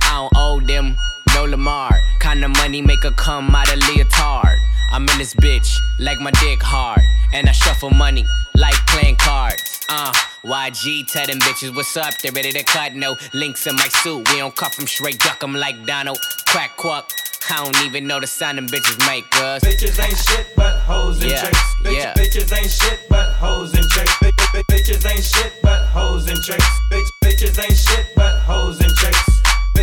I 0.01 0.09
don't 0.11 0.33
owe 0.35 0.59
them, 0.59 0.95
no 1.35 1.43
Lamar. 1.45 2.01
Kinda 2.19 2.47
money 2.47 2.81
make 2.81 3.03
her 3.03 3.11
come 3.11 3.53
out 3.53 3.71
of 3.71 3.79
leotard. 3.87 4.57
I'm 4.91 5.07
in 5.09 5.17
this 5.17 5.35
bitch, 5.35 5.69
like 5.99 6.19
my 6.19 6.31
dick 6.39 6.61
hard. 6.63 7.01
And 7.33 7.49
I 7.49 7.51
shuffle 7.51 7.89
money, 7.89 8.25
like 8.55 8.75
playing 8.87 9.17
cards. 9.17 9.85
Uh, 9.89 10.13
YG 10.45 11.05
tell 11.11 11.27
them 11.27 11.39
bitches 11.39 11.75
what's 11.75 11.95
up, 11.97 12.17
they 12.21 12.29
ready 12.29 12.51
to 12.53 12.63
cut. 12.63 12.95
No 12.95 13.15
links 13.33 13.67
in 13.67 13.75
my 13.75 13.89
suit, 14.01 14.27
we 14.29 14.37
don't 14.37 14.55
cut 14.55 14.73
from 14.73 14.87
straight 14.87 15.19
duck 15.19 15.43
'em 15.43 15.53
like 15.53 15.85
Donald. 15.85 16.19
Crack 16.47 16.77
quack. 16.77 17.05
I 17.49 17.63
don't 17.63 17.79
even 17.85 18.07
know 18.07 18.19
the 18.19 18.27
sound 18.27 18.57
them 18.57 18.67
bitches 18.67 18.97
make 19.05 19.27
us. 19.41 19.61
Bitches 19.63 19.99
ain't 20.03 20.17
shit 20.17 20.47
but 20.55 20.79
hoes 20.79 21.21
and 21.21 21.29
Yeah, 21.29 21.41
tricks. 21.41 21.59
Bitch, 21.83 21.97
yeah. 21.97 22.13
Bitches 22.13 22.57
ain't 22.57 22.71
shit 22.71 22.99
but 23.09 23.27
hoes 23.33 23.73
and 23.73 23.87
tricks. 23.91 24.11
Bitch, 24.23 24.31
bitch, 24.53 24.63
bitches 24.71 25.11
ain't 25.11 25.23
shit 25.23 25.61
but 25.61 25.81
hoes 25.95 26.27
and 26.27 26.41
tricks. 26.41 26.69
Bitch, 26.91 27.09
bitches 27.23 27.63
ain't 27.63 27.77
shit 27.77 28.05
but 28.15 28.39
hoes 28.39 28.79
and 28.79 28.91
tricks. 28.95 29.34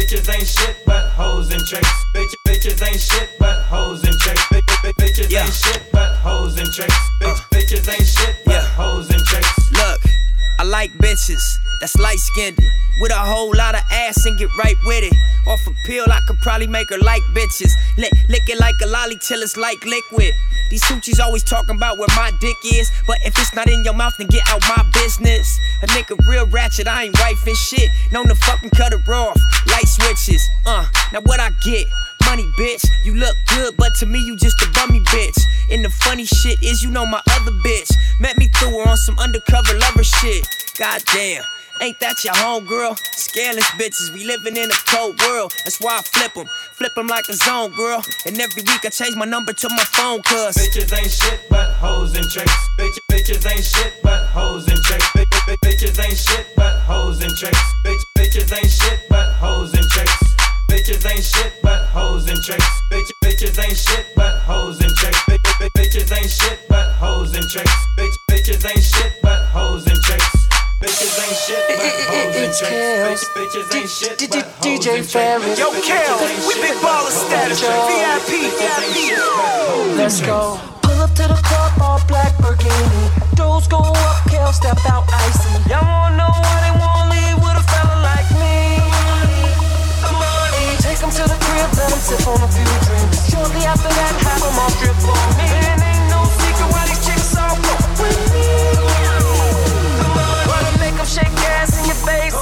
Bitches 0.02 0.34
ain't 0.34 0.48
shit 0.48 0.84
but 0.84 1.10
hoes 1.10 1.52
and 1.52 1.64
tricks. 1.68 1.88
Bitch, 2.12 2.34
bitches 2.44 2.84
ain't 2.84 3.00
shit 3.00 3.38
but 3.38 3.62
hoes 3.62 4.02
and 4.02 4.18
tricks. 4.18 4.42
Bitch, 4.50 4.60
bitch, 4.82 4.92
bitches 4.98 5.32
ain't 5.32 5.54
shit 5.54 5.92
but 5.92 6.16
hoes 6.16 6.58
and 6.58 6.66
tricks. 6.74 6.96
Bitch, 7.22 7.38
uh. 7.38 7.54
bitches 7.54 7.88
ain't 7.88 8.04
shit 8.04 8.34
but 8.44 8.64
hoes 8.74 9.08
and 9.10 9.20
tricks. 9.20 9.70
Look, 9.70 10.00
I 10.62 10.64
like 10.64 10.92
bitches 10.92 11.42
that's 11.80 11.98
light 11.98 12.20
skinned 12.20 12.56
with 13.00 13.10
a 13.10 13.18
whole 13.18 13.52
lot 13.56 13.74
of 13.74 13.82
ass 13.90 14.26
and 14.26 14.38
get 14.38 14.48
right 14.56 14.76
with 14.84 15.02
it. 15.02 15.12
Off 15.48 15.58
a 15.66 15.74
pill, 15.84 16.04
I 16.06 16.20
could 16.28 16.38
probably 16.38 16.68
make 16.68 16.88
her 16.90 16.98
like 16.98 17.22
bitches. 17.34 17.72
Lick, 17.98 18.12
lick 18.28 18.42
it 18.46 18.60
like 18.60 18.76
a 18.80 18.86
lolly 18.86 19.18
till 19.26 19.42
it's 19.42 19.56
like 19.56 19.84
liquid. 19.84 20.32
These 20.70 20.84
hoochies 20.84 21.18
always 21.18 21.42
talking 21.42 21.74
about 21.74 21.98
where 21.98 22.06
my 22.14 22.30
dick 22.40 22.54
is, 22.64 22.92
but 23.08 23.18
if 23.24 23.36
it's 23.40 23.52
not 23.56 23.68
in 23.68 23.82
your 23.82 23.94
mouth, 23.94 24.14
then 24.18 24.28
get 24.28 24.44
out 24.46 24.62
my 24.68 24.88
business. 24.94 25.58
A 25.82 25.86
nigga 25.86 26.16
real 26.28 26.46
ratchet, 26.46 26.86
I 26.86 27.06
ain't 27.06 27.16
wifing 27.16 27.56
shit. 27.56 27.90
Known 28.12 28.28
to 28.28 28.36
fucking 28.36 28.70
cut 28.70 28.92
her 28.92 29.14
off. 29.14 29.36
Light 29.66 29.88
switches, 29.88 30.48
uh, 30.64 30.86
now 31.12 31.22
what 31.22 31.40
I 31.40 31.50
get? 31.64 31.88
Money, 32.26 32.46
bitch. 32.56 32.86
You 33.04 33.16
look 33.16 33.36
good, 33.48 33.76
but 33.76 33.90
to 33.98 34.06
me, 34.06 34.20
you 34.20 34.36
just 34.36 34.62
a 34.62 34.70
bummy 34.78 35.00
bitch. 35.10 35.42
And 35.70 35.84
the 35.84 35.90
funny 35.90 36.24
shit 36.24 36.62
is, 36.62 36.82
you 36.82 36.90
know 36.90 37.06
my 37.06 37.20
other 37.30 37.52
bitch. 37.52 37.92
Met 38.20 38.36
me 38.38 38.48
through 38.48 38.70
her 38.78 38.88
on 38.88 38.96
some 38.96 39.18
undercover 39.18 39.78
lover 39.78 40.04
shit. 40.04 40.46
Goddamn. 40.78 41.42
Ain't 41.80 41.98
that 41.98 42.22
your 42.22 42.34
homegirl? 42.34 42.96
Scaleless 43.16 43.66
bitches, 43.74 44.14
we 44.14 44.24
living 44.24 44.56
in 44.56 44.70
a 44.70 44.78
cold 44.86 45.18
world. 45.22 45.52
That's 45.64 45.80
why 45.80 45.98
I 45.98 46.02
flip 46.02 46.34
them. 46.34 46.46
Flip 46.78 46.94
them 46.94 47.08
like 47.08 47.24
a 47.28 47.34
zone, 47.34 47.74
girl. 47.74 48.04
And 48.26 48.38
every 48.38 48.62
week 48.62 48.84
I 48.84 48.90
change 48.90 49.16
my 49.16 49.24
number 49.24 49.52
to 49.52 49.68
my 49.70 49.84
phone, 49.84 50.22
cuz. 50.22 50.54
Bitches 50.54 50.96
ain't 50.96 51.10
shit 51.10 51.40
but 51.50 51.72
hoes 51.72 52.14
and 52.16 52.28
tricks. 52.30 52.54
Bitch, 52.78 52.96
bitches 53.10 53.50
ain't 53.50 53.64
shit 53.64 53.94
but 54.02 54.26
hoes 54.26 54.68
and 54.68 54.78
tricks. 54.84 55.06
Bitch, 55.10 55.26
bitch, 55.42 55.56
bitches 55.64 56.04
ain't 56.04 56.16
shit 56.16 56.46
but 56.54 56.78
hoes 56.82 57.20
and 57.20 57.34
tricks. 57.36 57.58
Bitch, 57.84 58.02
bitches 58.16 58.56
ain't 58.56 58.70
shit 58.70 59.00
but 59.08 59.32
hoes 59.32 59.74
and 59.74 59.88
tricks. 59.90 60.21
Bitches 60.82 61.06
ain't 61.08 61.22
shit 61.22 61.62
but 61.62 61.86
hoes 61.94 62.26
and 62.28 62.42
tricks. 62.42 62.66
Bitch, 62.90 63.06
bitches 63.22 63.54
ain't 63.62 63.76
shit 63.78 64.04
but 64.16 64.34
hoes 64.42 64.80
and 64.82 64.90
tricks. 64.98 65.16
Bitch, 65.30 65.38
bitch, 65.60 65.70
bitches 65.78 66.10
ain't 66.10 66.26
shit 66.26 66.58
but 66.68 66.90
hoes 66.98 67.36
and 67.36 67.46
tricks. 67.46 67.70
Bitch, 67.96 68.10
bitches 68.28 68.66
ain't 68.66 68.82
shit 68.82 69.12
but 69.22 69.46
hoes 69.54 69.86
and 69.86 69.94
tricks. 70.02 70.26
Bitches 70.82 71.22
ain't 71.22 71.38
shit 71.38 71.62
but 71.70 71.86
hoes 72.10 72.34
and 72.34 72.50
tricks. 72.58 73.30
Bitches 73.30 73.70
ain't 73.78 73.90
shit 73.94 74.18
but 74.34 74.42
hoes 74.42 74.74
and 74.82 74.90
tricks. 74.90 75.54
Yo, 75.54 75.70
Kel, 75.86 76.18
we 76.50 76.54
big 76.58 76.74
baller 76.82 77.14
status. 77.14 77.62
VIP, 77.62 78.50
VIP. 78.58 79.94
Let's 79.94 80.20
go. 80.20 80.58
Pull 80.82 80.98
up 80.98 81.14
to 81.14 81.30
the 81.30 81.38
club, 81.46 81.78
all 81.80 82.02
black 82.08 82.36
Burgundy. 82.42 83.06
Doors 83.36 83.68
go 83.68 83.78
up, 83.78 84.26
Kel 84.26 84.52
step 84.52 84.78
out 84.90 85.06
icy. 85.14 85.70
Y'all 85.70 85.86
wanna 85.86 86.16
know 86.16 86.26
why 86.42 86.58
they 86.66 86.74
wanna 86.74 87.11
Take 91.02 91.14
to 91.14 91.28
the 91.28 91.38
crib, 91.44 91.70
let 91.74 91.92
'em 91.92 91.98
sip 91.98 92.26
on 92.28 92.40
a 92.42 92.48
few 92.54 92.64
drinks. 92.86 93.28
Shortly 93.28 93.66
after 93.66 93.88
that, 93.88 94.14
have 94.22 94.42
'em 94.46 94.58
all 94.62 94.70
strip 94.70 94.94
on 95.02 95.28
me. 95.36 95.48
And 95.50 95.82
ain't 95.82 96.06
no 96.14 96.22
secret 96.38 96.68
why 96.72 96.86
these 96.86 97.02
chicks 97.04 97.34
all 97.42 97.56
fuck 97.64 97.82
with 97.98 98.32
me. 98.32 98.46
Wanna 100.46 100.72
make 100.78 100.94
'em 100.94 101.06
shake 101.16 101.34
ass 101.58 101.74
in 101.78 101.86
your 101.90 102.00
face. 102.06 102.38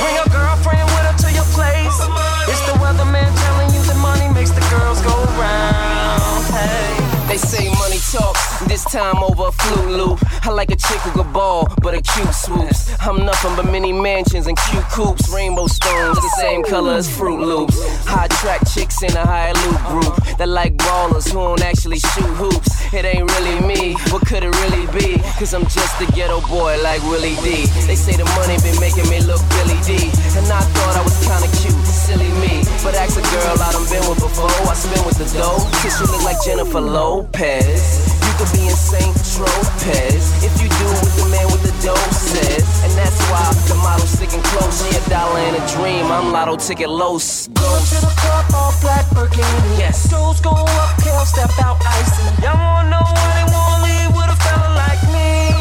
Bring 0.00 0.14
your 0.20 0.28
girlfriend 0.36 0.84
with 0.92 1.04
her 1.08 1.16
to 1.24 1.28
your 1.32 1.48
place. 1.56 1.98
It's 2.46 2.60
the 2.68 2.76
weatherman 2.82 3.30
telling 3.44 3.72
you 3.72 3.82
that 3.88 3.96
money 3.96 4.28
makes 4.28 4.50
the 4.50 4.64
girls 4.68 5.00
go 5.00 5.16
round. 5.40 6.44
Hey. 6.52 6.92
They 7.28 7.38
say 7.38 7.73
talks, 8.12 8.66
this 8.66 8.84
time 8.84 9.22
over 9.22 9.48
a 9.48 9.52
flute 9.52 9.96
loop. 9.96 10.18
I 10.42 10.50
like 10.50 10.70
a 10.70 10.76
chick 10.76 10.98
who 11.00 11.10
could 11.22 11.32
ball, 11.32 11.68
but 11.82 11.94
a 11.94 12.02
cute 12.02 12.34
swoops. 12.34 12.90
I'm 13.00 13.24
nothing 13.24 13.56
but 13.56 13.70
mini 13.70 13.92
mansions 13.92 14.46
and 14.46 14.56
cute 14.70 14.84
coops. 14.90 15.28
Rainbow 15.28 15.66
stones, 15.66 16.16
the 16.16 16.32
same 16.40 16.62
color 16.64 16.94
as 16.94 17.08
Fruit 17.08 17.40
Loops. 17.40 17.76
High 18.06 18.28
track 18.28 18.60
chicks 18.72 19.02
in 19.02 19.12
a 19.16 19.24
high 19.24 19.52
loop 19.52 19.78
group 19.88 20.38
that 20.38 20.48
like 20.48 20.76
ballers 20.76 21.28
who 21.28 21.38
don't 21.38 21.62
actually 21.62 21.98
shoot 21.98 22.32
hoops. 22.36 22.70
It 22.92 23.04
ain't 23.04 23.30
really 23.30 23.60
me, 23.66 23.94
what 24.10 24.26
could 24.26 24.44
it 24.44 24.54
really 24.64 24.86
be? 24.92 25.22
Cause 25.38 25.54
I'm 25.54 25.64
just 25.64 26.00
a 26.00 26.06
ghetto 26.12 26.40
boy 26.48 26.76
like 26.82 27.02
Willie 27.02 27.36
D. 27.42 27.66
They 27.86 27.96
say 27.96 28.16
the 28.16 28.24
money 28.36 28.56
been 28.62 28.78
making 28.80 29.08
me 29.10 29.20
look 29.22 29.40
Billy 29.56 29.78
Dee. 29.86 30.10
And 30.38 30.46
I 30.50 30.60
thought 30.60 30.94
I 30.98 31.02
was 31.02 31.16
kinda 31.24 31.48
cute, 31.62 31.84
silly 31.86 32.30
me. 32.42 32.64
But 32.82 32.94
ask 32.94 33.16
a 33.18 33.22
girl 33.22 33.56
I 33.60 33.72
done 33.72 33.86
been 33.90 34.04
with 34.08 34.20
before, 34.20 34.50
I 34.68 34.74
spin 34.74 35.04
with 35.06 35.18
the 35.18 35.28
dough. 35.36 35.62
Cause 35.82 35.98
she 35.98 36.04
look 36.04 36.22
like 36.22 36.38
Jennifer 36.44 36.80
Lopez. 36.80 37.93
Could 38.38 38.50
be 38.50 38.66
in 38.66 38.74
St. 38.74 39.14
Tropez 39.34 40.42
if 40.42 40.50
you 40.60 40.66
do 40.66 40.86
what 40.90 41.12
the 41.14 41.26
man 41.30 41.46
with 41.54 41.62
the 41.62 41.74
dough 41.86 41.94
says. 42.10 42.66
And 42.82 42.92
that's 42.98 43.14
why 43.30 43.46
the 43.70 43.76
model's 43.78 44.10
sticking 44.10 44.42
close. 44.50 44.82
She 44.82 44.90
a 44.96 45.00
dollar 45.08 45.38
and 45.38 45.54
a 45.54 45.64
dream. 45.70 46.10
I'm 46.10 46.32
lotto 46.32 46.56
ticket 46.56 46.90
los. 46.90 47.46
Go 47.54 47.62
to 47.62 47.98
the 48.02 48.12
club, 48.18 48.44
all 48.52 48.74
black 48.82 49.06
Burgundy. 49.14 49.78
Yes. 49.78 50.10
Doors 50.10 50.40
go 50.40 50.50
up, 50.50 50.90
Kel 50.98 51.24
step 51.24 51.50
out 51.62 51.78
icy. 51.86 52.26
Y'all 52.42 52.58
wanna 52.58 52.90
know 52.90 53.06
why 53.06 53.28
they 53.38 53.46
wanna 53.54 53.86
leave 53.86 54.10
with 54.18 54.34
a 54.34 54.38
fella 54.42 54.68
like 54.82 55.02
me? 55.14 55.54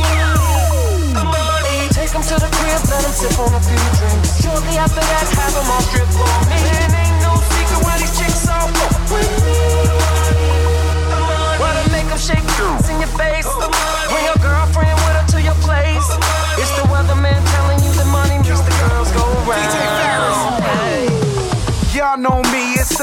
Take 1.94 2.16
'em 2.16 2.24
to 2.26 2.36
the 2.42 2.50
crib, 2.58 2.82
let 2.90 3.06
sip 3.14 3.38
on 3.38 3.54
a 3.54 3.62
few 3.62 3.84
drinks. 4.02 4.42
Shortly 4.42 4.78
after 4.82 5.00
that, 5.00 5.30
have 5.38 5.70
all 5.70 5.82
strip 5.82 6.10
on 6.10 6.50
me. 6.50 7.03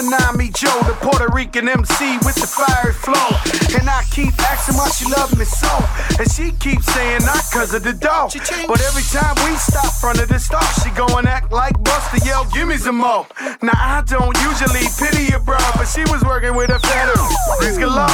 Tsunami 0.01 0.48
Joe, 0.57 0.80
the 0.88 0.96
Puerto 1.05 1.28
Rican 1.28 1.68
MC 1.68 2.16
with 2.24 2.34
the 2.40 2.48
fiery 2.48 2.94
flow. 2.96 3.28
And 3.76 3.84
I 3.84 4.01
keep 4.09 4.32
asking 4.48 4.80
why 4.80 4.88
she 4.88 5.05
love 5.12 5.36
me 5.36 5.44
so. 5.44 5.68
And 6.16 6.24
she 6.24 6.57
keeps 6.57 6.88
saying 6.96 7.20
not 7.28 7.44
cause 7.53 7.74
of 7.74 7.84
the 7.84 7.92
dough. 7.92 8.32
But 8.64 8.80
every 8.80 9.05
time 9.12 9.36
we 9.44 9.53
stop 9.61 9.92
front 10.01 10.18
of 10.20 10.28
the 10.32 10.38
store, 10.40 10.64
she 10.80 10.88
go 10.96 11.05
and 11.20 11.28
act 11.28 11.53
like 11.53 11.76
Buster, 11.84 12.24
yell, 12.24 12.48
give 12.48 12.68
me 12.68 12.78
some 12.78 12.96
more. 12.96 13.26
Now 13.61 13.76
I 13.76 14.01
don't 14.09 14.32
usually 14.40 14.88
pity 14.96 15.36
a 15.36 15.38
bro, 15.38 15.61
but 15.76 15.84
she 15.84 16.01
was 16.09 16.24
working 16.24 16.57
with 16.57 16.70
a 16.70 16.80
federal. 16.80 17.28
Please 17.61 17.76
galore. 17.76 18.09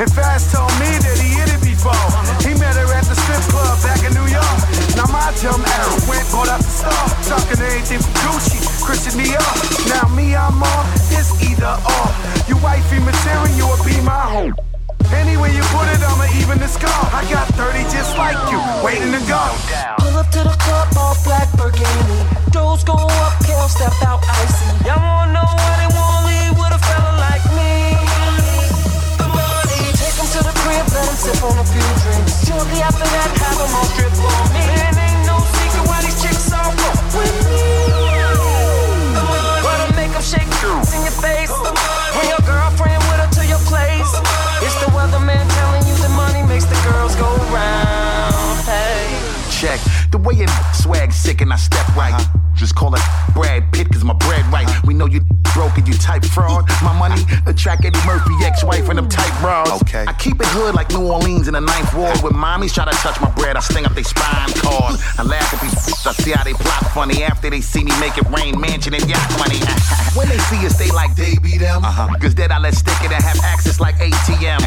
And 0.00 0.08
Fast 0.08 0.56
told 0.56 0.72
me 0.80 0.88
that 0.88 1.20
he 1.20 1.36
hit 1.36 1.52
it 1.52 1.60
before. 1.60 2.00
He 2.48 2.55
at 2.96 3.04
the 3.04 3.14
strip 3.14 3.44
club 3.52 3.76
back 3.84 4.00
in 4.08 4.12
New 4.16 4.24
York. 4.24 4.58
Now 4.96 5.04
my 5.12 5.28
dumb 5.44 5.60
ass 5.60 6.08
went, 6.08 6.24
bought 6.32 6.48
up 6.48 6.64
the 6.64 6.72
store. 6.72 7.08
Talking 7.28 7.60
anything 7.60 8.00
from 8.00 8.14
Gucci, 8.24 8.58
Christian 8.80 9.20
Dior. 9.20 9.44
Now 9.92 10.08
me, 10.16 10.32
I'm 10.32 10.56
on, 10.56 10.84
it's 11.12 11.36
either 11.44 11.76
or. 11.76 12.08
You 12.48 12.56
wifey 12.64 12.98
material 13.04 13.52
you 13.52 13.68
or 13.68 13.76
be 13.84 14.00
my 14.00 14.24
home. 14.32 14.54
Anywhere 15.12 15.52
you 15.52 15.62
put 15.76 15.86
it, 15.92 16.00
I'ma 16.00 16.26
even 16.40 16.58
the 16.58 16.66
score. 16.66 17.04
I 17.12 17.22
got 17.28 17.46
30 17.54 17.84
just 17.92 18.16
like 18.16 18.40
you, 18.50 18.58
waiting 18.80 19.12
to 19.12 19.22
go. 19.28 19.44
Pull 20.00 20.16
up 20.16 20.28
to 20.32 20.40
the 20.42 20.56
club, 20.56 20.88
all 20.96 21.16
black 21.22 21.52
Burgundy. 21.54 22.18
Doors 22.50 22.82
go 22.82 22.96
up, 22.96 23.32
Kel 23.44 23.68
step 23.68 23.92
out 24.08 24.24
icy. 24.24 24.88
Y'all 24.88 24.98
wanna 24.98 25.36
know 25.36 25.46
why 25.46 25.72
they 25.84 25.90
wanna 25.94 26.05
sip 31.26 31.42
on 31.42 31.58
a 31.58 31.64
few 31.64 31.82
drinks. 32.02 32.46
Shortly 32.46 32.80
after 32.82 33.02
that, 33.02 33.30
have 33.42 33.58
'em 33.58 33.74
all 33.74 33.88
strip 33.90 34.14
on 34.14 34.46
me. 34.54 34.62
And 34.86 34.96
ain't 35.06 35.26
no 35.26 35.36
secret 35.56 35.84
why 35.88 35.98
these 36.04 36.18
chicks 36.22 36.52
all 36.52 36.70
fuck 36.80 36.98
with 37.18 37.36
me. 37.46 37.66
Wanna 39.66 39.88
make 39.98 40.14
'em 40.14 40.22
shake 40.22 40.52
in 40.94 41.02
your 41.08 41.16
face. 41.26 41.54
Bring 42.14 42.28
your 42.34 42.44
girlfriend 42.52 43.02
with 43.08 43.18
her 43.22 43.30
to 43.38 43.42
your 43.52 43.62
place. 43.70 44.12
It's 44.64 44.76
the 44.82 44.90
weatherman 44.96 45.44
telling 45.58 45.84
you 45.88 45.96
the 46.06 46.12
money 46.22 46.42
makes 46.42 46.66
the 46.72 46.78
girls 46.88 47.14
go 47.16 47.30
round. 47.50 48.58
Hey. 48.70 49.06
Check 49.60 49.80
the 50.12 50.18
way 50.18 50.34
your 50.34 50.50
swag 50.82 51.12
sick 51.12 51.40
and 51.40 51.52
I 51.52 51.56
step 51.56 51.88
right. 51.96 52.14
Uh-huh. 52.14 52.45
Just 52.56 52.74
call 52.74 52.94
it 52.94 53.02
Brad 53.34 53.70
Pitt 53.72 53.92
cause 53.92 54.02
my 54.02 54.14
bread 54.14 54.44
right. 54.46 54.66
We 54.84 54.94
know 54.94 55.06
you 55.06 55.20
broke 55.54 55.76
and 55.76 55.86
you 55.86 55.94
type 55.94 56.24
fraud. 56.24 56.68
My 56.82 56.96
money 56.98 57.22
attract 57.46 57.84
Eddie 57.84 58.00
Murphy, 58.06 58.32
ex-wife 58.44 58.88
and 58.88 58.98
them 58.98 59.08
tight 59.08 59.32
bras. 59.40 59.70
Okay. 59.82 60.04
I 60.06 60.12
keep 60.14 60.40
it 60.40 60.48
hood 60.48 60.74
like 60.74 60.90
New 60.90 61.06
Orleans 61.06 61.48
in 61.48 61.54
the 61.54 61.60
ninth 61.60 61.92
ward. 61.94 62.16
When 62.22 62.32
mommies 62.32 62.72
try 62.72 62.84
to 62.84 62.96
touch 62.98 63.20
my 63.20 63.30
bread, 63.32 63.56
I 63.56 63.60
sting 63.60 63.84
up 63.84 63.94
they 63.94 64.02
spine 64.02 64.52
cord. 64.60 64.96
I 65.18 65.22
laugh 65.22 65.52
at 65.52 65.60
these 65.60 65.76
I 66.06 66.12
see 66.12 66.30
how 66.32 66.44
they 66.44 66.54
plot 66.54 66.86
funny 66.94 67.22
after 67.24 67.50
they 67.50 67.60
see 67.60 67.84
me 67.84 67.92
make 68.00 68.16
it 68.16 68.28
rain, 68.30 68.58
mansion 68.60 68.94
and 68.94 69.04
yacht 69.08 69.30
money. 69.38 69.58
when 70.16 70.28
they 70.28 70.38
see 70.48 70.64
us, 70.64 70.78
they 70.78 70.90
like 70.92 71.14
they 71.16 71.36
be 71.38 71.58
them. 71.58 71.84
Uh-huh. 71.84 72.08
Cause 72.20 72.34
then 72.34 72.52
I 72.52 72.58
let 72.58 72.74
stick 72.74 72.96
it 73.02 73.12
and 73.12 73.22
have 73.22 73.40
access 73.42 73.80
like 73.80 73.96
ATM. 73.96 74.62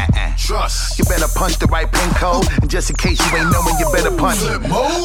Trust. 0.50 0.98
You 0.98 1.04
better 1.04 1.28
punch 1.36 1.58
the 1.58 1.66
right 1.66 1.90
pin 1.90 2.10
code. 2.14 2.44
And 2.60 2.68
just 2.68 2.90
in 2.90 2.96
case 2.96 3.20
you 3.20 3.38
ain't 3.38 3.52
knowing, 3.52 3.76
you 3.78 3.86
better 3.92 4.10
punch. 4.10 4.40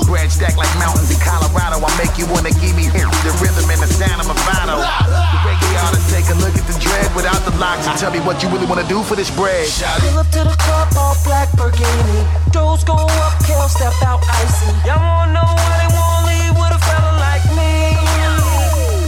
Bread 0.08 0.32
stack 0.32 0.58
like 0.58 0.72
mountains 0.80 1.12
in 1.12 1.20
Colorado. 1.22 1.84
I 1.86 1.92
make 2.02 2.18
you 2.18 2.26
wanna 2.34 2.52
give 2.58 2.75
me 2.76 2.92
the 2.92 3.32
rhythm 3.42 3.66
and 3.72 3.80
the 3.82 3.88
sound 3.88 4.20
of 4.22 4.28
Movado. 4.28 4.84
The 4.84 5.40
way 5.48 5.56
you 5.56 5.70
gotta 5.74 6.02
take 6.12 6.28
a 6.30 6.38
look 6.44 6.54
at 6.54 6.66
the 6.68 6.78
dread 6.80 7.08
without 7.16 7.42
the 7.48 7.56
locks 7.58 7.88
and 7.88 7.98
tell 7.98 8.12
me 8.12 8.20
what 8.20 8.44
you 8.44 8.50
really 8.50 8.68
wanna 8.68 8.88
do 8.88 9.02
for 9.02 9.16
this 9.16 9.32
bread. 9.32 9.66
Pull 10.04 10.20
up 10.20 10.30
to 10.36 10.44
the 10.44 10.56
club, 10.60 10.90
all 11.00 11.16
black 11.24 11.50
Burgundy. 11.56 12.22
Doors 12.52 12.84
go 12.84 12.94
up, 12.94 13.34
Kel 13.48 13.68
step 13.70 13.96
out 14.04 14.22
icy. 14.28 14.70
Y'all 14.86 15.00
wanna 15.00 15.34
know 15.34 15.48
why 15.48 15.74
they 15.82 15.90
won't 15.96 16.22
leave 16.28 16.54
with 16.60 16.76
a 16.76 16.82
fella 16.84 17.12
like 17.18 17.46
me? 17.56 17.96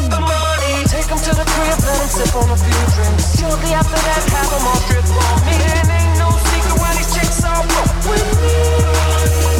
The 0.09 0.20
money. 0.20 0.88
Take 0.88 1.11
'em 1.11 1.20
to 1.20 1.34
the 1.36 1.45
crib, 1.45 1.78
let 1.84 1.99
'em 2.01 2.09
sip 2.09 2.36
on 2.36 2.49
a 2.49 2.57
few 2.57 2.84
drinks. 2.95 3.38
Shortly 3.39 3.74
after 3.76 3.99
that, 4.07 4.24
have 4.32 4.49
'em 4.55 4.68
all 4.72 4.82
drip 4.88 5.05
on 5.05 5.38
me. 5.45 5.55
And 5.78 5.91
ain't 5.91 6.15
no 6.18 6.30
secret 6.49 6.78
why 6.80 6.91
these 6.95 7.11
chicks 7.13 7.43
all 7.43 7.63
fuck 7.74 7.91
with 8.07 8.28
me. 8.41 9.56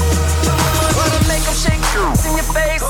In 1.98 2.36
your 2.36 2.46
face. 2.54 2.84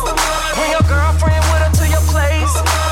Bring 0.55 0.71
your 0.71 0.81
girlfriend 0.81 1.43
with 1.51 1.61
her 1.63 1.71
to 1.71 1.87
your 1.89 2.01
place. 2.11 2.86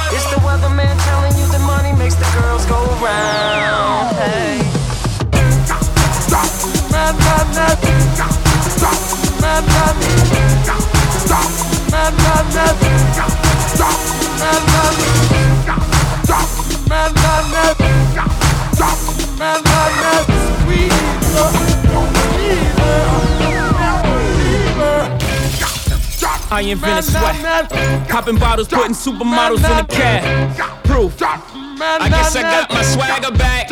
I 26.65 26.69
invented 26.69 27.03
sweat. 27.03 27.69
Popping 28.09 28.37
bottles, 28.37 28.67
putting 28.67 28.93
supermodels 28.93 29.59
in 29.59 29.85
a 29.85 29.87
cab. 29.87 30.83
Proof. 30.85 31.21
I 31.21 32.09
guess 32.09 32.35
I 32.35 32.41
got 32.41 32.71
my 32.71 32.81
swagger 32.81 33.31
back. 33.37 33.67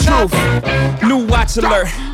Truth. 0.00 1.02
New 1.04 1.24
watch 1.26 1.56
alert. 1.56 2.09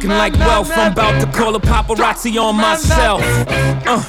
looking 0.00 0.16
like 0.16 0.32
wealth. 0.46 0.70
I'm 0.72 0.92
about 0.92 1.20
to 1.20 1.38
call 1.38 1.54
a 1.54 1.60
paparazzi 1.60 2.40
on 2.40 2.56
myself. 2.56 3.20
Uh, 3.86 4.02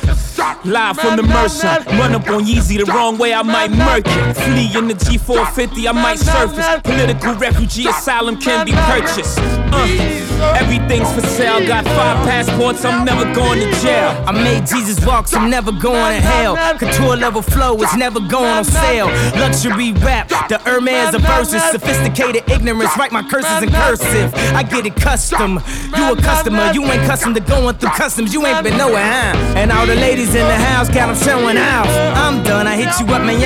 live 0.63 0.97
from 0.97 1.17
the 1.17 1.23
Mercer. 1.23 1.67
Run 1.97 2.13
up 2.15 2.27
on 2.29 2.45
Yeezy 2.45 2.77
the 2.77 2.85
wrong 2.85 3.17
way, 3.17 3.33
I 3.33 3.41
might 3.41 3.71
murk 3.71 4.03
it. 4.05 4.33
Flee 4.35 4.77
in 4.77 4.87
the 4.87 4.93
G450, 4.93 5.87
I 5.87 5.91
might 5.91 6.19
surface. 6.19 6.65
Political 6.83 7.35
refugee 7.35 7.87
asylum 7.87 8.37
can 8.39 8.65
be 8.65 8.71
purchased. 8.71 9.37
Uh, 9.39 10.57
everything's 10.59 11.11
for 11.13 11.21
sale. 11.27 11.65
Got 11.67 11.85
five 11.85 12.17
passports, 12.27 12.85
I'm 12.85 13.05
never 13.05 13.25
going 13.33 13.59
to 13.59 13.71
jail. 13.81 14.09
I 14.25 14.31
made 14.31 14.65
Jesus 14.67 15.05
walk, 15.05 15.27
so 15.27 15.39
I'm 15.39 15.49
never 15.49 15.71
going 15.71 16.15
to 16.15 16.21
hell. 16.21 16.55
Couture 16.77 17.17
level 17.17 17.41
flow 17.41 17.75
is 17.81 17.95
never 17.95 18.19
going 18.19 18.45
on 18.45 18.63
sale. 18.63 19.07
Luxury 19.39 19.93
rap, 19.93 20.29
the 20.47 20.57
Hermes 20.59 21.13
of 21.13 21.21
verses. 21.21 21.61
Sophisticated 21.71 22.49
ignorance, 22.49 22.95
write 22.97 23.11
my 23.11 23.23
curses 23.23 23.63
in 23.63 23.71
cursive. 23.71 24.33
I 24.55 24.63
get 24.63 24.85
it 24.85 24.95
custom. 24.95 25.59
You 25.95 26.13
a 26.13 26.15
customer, 26.15 26.71
you 26.73 26.84
ain't 26.86 27.03
custom 27.03 27.34
to 27.34 27.39
going 27.39 27.75
through 27.77 27.91
customs. 27.91 28.34
You 28.34 28.45
ain't 28.45 28.63
been 28.63 28.77
nowhere, 28.77 29.03
huh? 29.03 29.57
And 29.57 29.71
all 29.71 29.86
the 29.86 29.95
ladies 29.95 30.36
in 30.36 30.47
the 30.47 30.55
house 30.55 30.88
got 30.88 31.07
them 31.07 31.15
showing 31.15 31.57
out. 31.57 31.88
I'm 32.15 32.43
done, 32.43 32.67
I 32.67 32.75
hit 32.75 32.89
you 32.99 33.13
up, 33.13 33.23
man. 33.23 33.39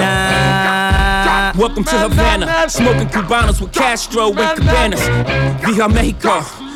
Nah. 0.00 1.58
Welcome 1.58 1.84
to 1.84 1.98
Havana, 1.98 2.68
smoking 2.68 3.08
Cubanos 3.08 3.60
with 3.60 3.72
Castro 3.72 4.28
and 4.28 4.58
Cabanas. 4.58 5.00
Via 5.64 5.88
Mexico. 5.88 6.65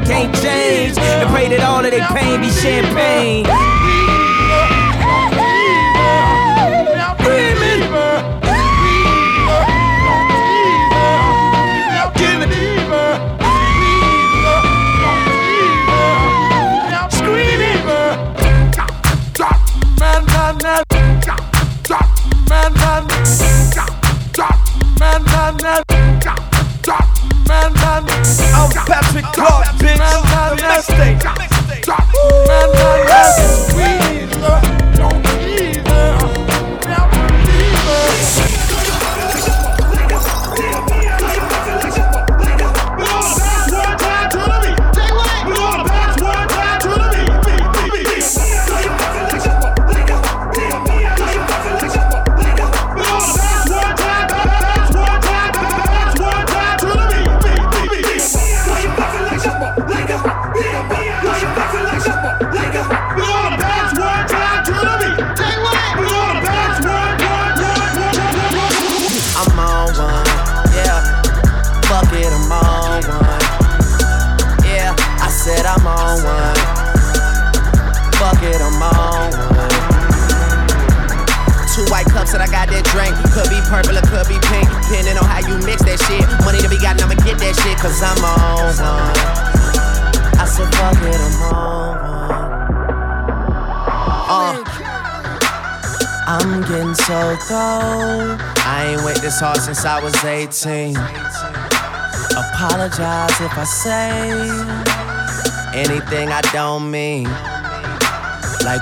can't 0.00 0.34
change. 0.36 0.98
And 0.98 1.30
pray 1.30 1.48
that 1.48 1.64
all 1.64 1.84
of 1.84 1.90
their 1.90 2.06
pain 2.08 2.40
be 2.40 2.50
champagne. 2.50 3.87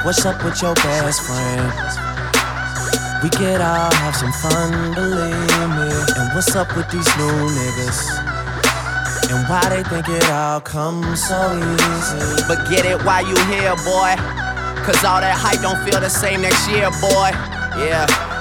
What's 0.07 0.24
up 0.24 0.44
with 0.44 0.62
your 0.62 0.72
best 0.76 1.20
friend? 1.22 1.66
We 3.24 3.28
could 3.28 3.61
all 3.61 3.92
have 3.92 4.14
some 4.14 4.30
fun, 4.30 4.94
believe 4.94 5.70
me. 5.74 5.90
And 6.14 6.32
what's 6.32 6.54
up 6.54 6.76
with 6.76 6.88
these 6.92 7.11
new 7.18 7.34
niggas? 7.59 7.98
And 9.32 9.48
why 9.48 9.68
they 9.68 9.82
think 9.82 10.09
it 10.09 10.30
all 10.30 10.61
comes 10.61 11.26
so 11.26 11.59
easy? 11.59 12.44
But 12.46 12.70
get 12.70 12.86
it 12.86 13.02
while 13.02 13.26
you 13.26 13.34
here, 13.46 13.74
boy. 13.82 14.14
Cause 14.86 15.02
all 15.02 15.20
that 15.20 15.34
hype 15.36 15.61
don't 15.61 15.82
feel 15.84 15.98
the 15.98 16.09
same 16.09 16.42
next 16.42 16.70
year, 16.70 16.88
boy. 17.00 17.30
Yeah. 17.82 18.25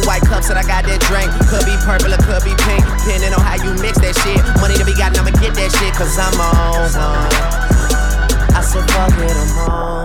Two 0.00 0.06
white 0.06 0.22
cups 0.22 0.48
that 0.48 0.56
I 0.56 0.62
got 0.62 0.84
that 0.84 1.00
drink. 1.08 1.28
Could 1.50 1.66
be 1.68 1.76
purple 1.84 2.12
or 2.12 2.20
could 2.24 2.44
be 2.44 2.54
pink. 2.64 2.84
Depending 3.04 3.34
on 3.34 3.40
how 3.40 3.56
you 3.60 3.74
mix 3.80 3.98
that 4.00 4.16
shit. 4.24 4.40
Money 4.60 4.76
to 4.78 4.84
be 4.84 4.94
got, 4.94 5.16
I'ma 5.18 5.30
get 5.36 5.54
that 5.54 5.72
shit. 5.76 5.92
Cause 5.94 6.16
I'm 6.16 6.32
on. 6.40 6.88
I 8.56 8.62
said, 8.62 8.88
fuck 8.90 9.12
it, 9.18 9.30
I'm 9.30 9.68
on 9.68 9.99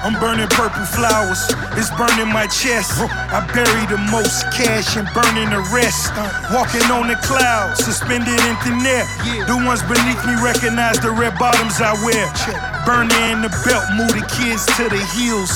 I'm 0.00 0.16
burning 0.16 0.48
purple 0.56 0.84
flowers, 0.88 1.44
it's 1.76 1.92
burning 1.92 2.32
my 2.32 2.48
chest. 2.48 2.96
I 3.04 3.44
bury 3.52 3.84
the 3.84 4.00
most 4.08 4.48
cash 4.48 4.96
and 4.96 5.04
burning 5.12 5.52
the 5.52 5.60
rest. 5.68 6.08
Walking 6.48 6.88
on 6.88 7.12
the 7.12 7.20
clouds, 7.20 7.84
suspended 7.84 8.40
in 8.48 8.56
thin 8.64 8.80
air. 8.80 9.04
The 9.44 9.60
ones 9.60 9.84
beneath 9.84 10.24
me 10.24 10.40
recognize 10.40 10.96
the 11.04 11.12
red 11.12 11.36
bottoms 11.36 11.84
I 11.84 11.92
wear. 12.00 12.24
Burning 12.88 13.12
in 13.28 13.44
the 13.44 13.52
belt, 13.60 13.84
move 13.92 14.16
the 14.16 14.24
kids 14.32 14.64
to 14.80 14.88
the 14.88 15.02
heels. 15.12 15.52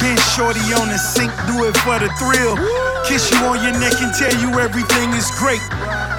Been 0.00 0.16
shorty 0.32 0.64
on 0.72 0.88
the 0.88 0.96
sink, 0.96 1.28
do 1.44 1.68
it 1.68 1.76
for 1.84 2.00
the 2.00 2.08
thrill. 2.16 2.56
Kiss 3.04 3.28
you 3.28 3.44
on 3.44 3.60
your 3.60 3.76
neck 3.76 4.00
and 4.00 4.14
tell 4.16 4.32
you 4.40 4.56
everything 4.56 5.12
is 5.12 5.28
great. 5.36 5.60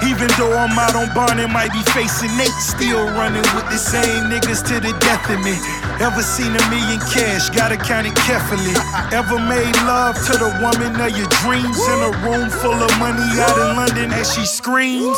Even 0.06 0.30
though 0.38 0.54
I'm 0.54 0.78
out 0.78 0.94
on 0.94 1.10
bond 1.10 1.42
and 1.42 1.50
might 1.50 1.74
be 1.74 1.82
facing 1.90 2.30
Nate, 2.38 2.54
still 2.62 3.02
running 3.18 3.42
with 3.58 3.66
the 3.66 3.78
same 3.82 4.30
niggas 4.30 4.62
to 4.70 4.78
the 4.78 4.94
death 5.02 5.26
of 5.26 5.42
me. 5.42 5.58
Ever 6.00 6.22
seen 6.22 6.50
a 6.50 6.70
million 6.70 6.98
cash? 7.00 7.50
Gotta 7.50 7.76
count 7.76 8.06
it 8.06 8.14
carefully. 8.16 8.74
Ever 9.12 9.38
made 9.38 9.74
love 9.86 10.16
to 10.26 10.32
the 10.32 10.50
woman 10.60 11.00
of 11.00 11.16
your 11.16 11.28
dreams 11.42 11.78
in 11.78 11.98
a 12.02 12.12
room 12.26 12.50
full 12.50 12.74
of 12.74 12.90
money 12.98 13.22
out 13.38 13.56
in 13.56 13.76
London 13.76 14.12
as 14.12 14.32
she 14.34 14.44
screams? 14.44 15.16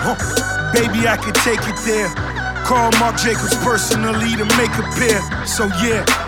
Huh. 0.00 0.16
Baby, 0.72 1.06
I 1.06 1.16
could 1.16 1.34
take 1.36 1.60
it 1.62 1.76
there. 1.84 2.08
Call 2.64 2.90
Marc 2.98 3.16
Jacobs 3.18 3.56
personally 3.56 4.36
to 4.36 4.44
make 4.56 4.72
a 4.76 4.86
pair. 4.96 5.20
So 5.46 5.66
yeah. 5.84 6.27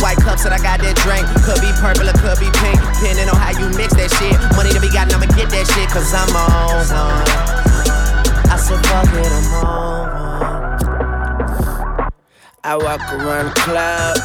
White 0.00 0.18
cups 0.18 0.44
that 0.44 0.52
I 0.52 0.58
got 0.58 0.80
that 0.80 0.96
drink. 1.02 1.26
Could 1.42 1.60
be 1.62 1.70
purple 1.78 2.08
or 2.08 2.16
could 2.18 2.38
be 2.38 2.50
pink. 2.62 2.78
Depending 2.98 3.28
on 3.28 3.38
how 3.38 3.52
you 3.54 3.70
mix 3.74 3.94
that 3.94 4.10
shit. 4.18 4.34
Money 4.56 4.70
to 4.74 4.80
be 4.80 4.90
got, 4.90 5.12
I'ma 5.12 5.26
get 5.34 5.50
that 5.50 5.66
shit. 5.66 5.88
Cause 5.90 6.10
I'm 6.14 6.30
on 6.34 6.82
one. 6.90 7.68
I 8.48 8.56
said 8.56 8.80
fuck 8.86 9.12
it, 9.12 9.28
I'm 9.28 9.64
on 9.64 9.98
I 12.64 12.76
walk 12.76 13.00
around 13.12 13.46
the 13.48 13.54
club, 13.64 14.18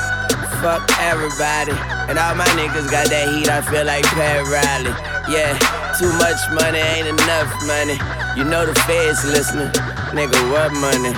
fuck 0.59 0.83
everybody. 0.99 1.71
And 2.09 2.17
all 2.17 2.35
my 2.35 2.43
niggas 2.59 2.89
got 2.91 3.07
that 3.07 3.29
heat, 3.29 3.47
I 3.47 3.61
feel 3.61 3.85
like 3.85 4.03
Pat 4.03 4.43
Riley. 4.51 4.91
Yeah, 5.31 5.55
too 5.95 6.11
much 6.19 6.39
money 6.51 6.79
ain't 6.79 7.07
enough 7.07 7.47
money. 7.63 7.95
You 8.35 8.43
know 8.43 8.65
the 8.65 8.75
feds 8.83 9.23
listening. 9.23 9.71
Nigga, 10.11 10.35
what 10.51 10.73
money? 10.73 11.15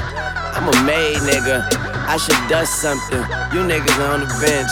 I'm 0.54 0.68
a 0.68 0.76
made 0.86 1.18
nigga. 1.26 1.95
I 2.08 2.18
should 2.18 2.38
dust 2.48 2.82
something. 2.82 3.20
You 3.54 3.66
niggas 3.66 4.00
on 4.06 4.22
the 4.22 4.30
bench, 4.38 4.70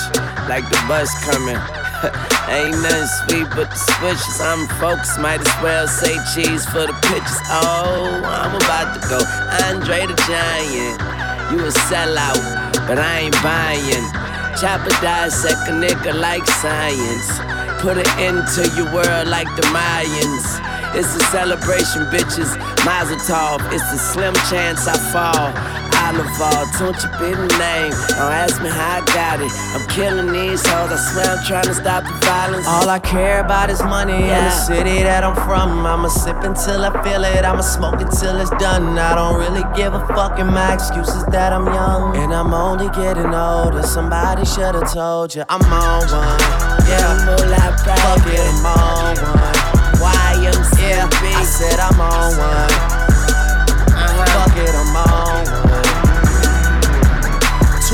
like 0.47 0.63
the 0.69 0.77
bus 0.87 1.09
coming. 1.25 1.57
Ain't 2.53 2.77
nothing 2.83 3.09
sweet 3.25 3.47
but 3.55 3.69
the 3.71 3.79
switches. 3.97 4.39
I'm 4.39 4.67
focused, 4.77 5.19
might 5.19 5.41
as 5.41 5.53
well 5.63 5.87
say 5.87 6.13
cheese 6.35 6.65
for 6.65 6.85
the 6.85 6.93
pitches. 7.09 7.39
Oh, 7.49 8.21
I'm 8.23 8.53
about 8.53 8.93
to 8.93 9.01
go. 9.09 9.19
Andre 9.65 10.05
the 10.05 10.17
Giant. 10.29 10.99
You 11.51 11.65
a 11.65 11.73
sellout, 11.89 12.43
but 12.87 12.99
I 12.99 13.25
ain't 13.25 13.37
buying. 13.41 14.05
Chopper 14.59 14.93
dissect 15.01 15.69
a 15.69 15.73
nigga 15.73 16.13
like 16.13 16.45
science. 16.45 17.39
Put 17.81 17.97
it 17.97 18.07
into 18.21 18.69
your 18.77 18.93
world 18.93 19.27
like 19.27 19.49
the 19.55 19.63
Mayans. 19.73 20.61
It's 20.95 21.15
a 21.15 21.23
celebration, 21.33 22.05
bitches. 22.13 22.53
Mazel 22.85 23.17
tov. 23.17 23.59
It's 23.73 23.91
a 23.91 23.97
slim 23.97 24.33
chance 24.49 24.87
I 24.87 24.97
fall. 25.11 25.92
Oliver, 26.13 26.69
don't 26.77 26.97
you 27.01 27.09
be 27.17 27.33
the 27.33 27.47
name. 27.57 27.91
Don't 28.13 28.31
ask 28.31 28.61
me 28.61 28.69
how 28.69 29.01
I 29.01 29.05
got 29.13 29.41
it. 29.41 29.51
I'm 29.73 29.87
killing 29.89 30.31
these 30.31 30.61
hoes. 30.67 30.91
I 30.91 30.97
swear 30.97 31.37
I'm 31.37 31.45
trying 31.45 31.65
to 31.65 31.73
stop 31.73 32.03
the 32.03 32.13
violence. 32.25 32.67
All 32.67 32.87
I 32.87 32.99
care 32.99 33.39
about 33.43 33.69
is 33.69 33.81
money 33.81 34.13
in 34.13 34.29
the 34.29 34.51
city 34.51 35.01
that 35.03 35.23
I'm 35.23 35.35
from. 35.35 35.85
I'ma 35.85 36.09
sip 36.09 36.43
until 36.43 36.85
I 36.85 36.91
feel 37.03 37.23
it. 37.23 37.43
I'ma 37.43 37.61
smoke 37.61 37.99
until 37.99 38.39
it's 38.39 38.51
done. 38.51 38.97
I 38.97 39.15
don't 39.15 39.39
really 39.39 39.63
give 39.75 39.93
a 39.93 40.05
fuck, 40.07 40.37
and 40.39 40.49
my 40.49 40.73
excuse 40.73 41.09
is 41.09 41.25
that 41.27 41.51
I'm 41.51 41.65
young. 41.65 42.15
And 42.17 42.33
I'm 42.33 42.53
only 42.53 42.89
getting 42.89 43.33
older. 43.33 43.81
Somebody 43.83 44.45
should've 44.45 44.91
told 44.93 45.33
you 45.33 45.43
I'm 45.49 45.63
on 45.73 46.01
one. 46.13 46.39
Yeah, 46.85 47.75
fuck 47.83 48.27
it, 48.27 48.39
I'm 48.39 48.65
on 48.65 49.15
one. 49.17 49.53
YMCB. 49.97 50.79
Yeah, 50.79 51.07
I 51.09 51.43
said 51.43 51.79
I'm 51.79 51.99
on 51.99 52.37
one. 52.37 53.02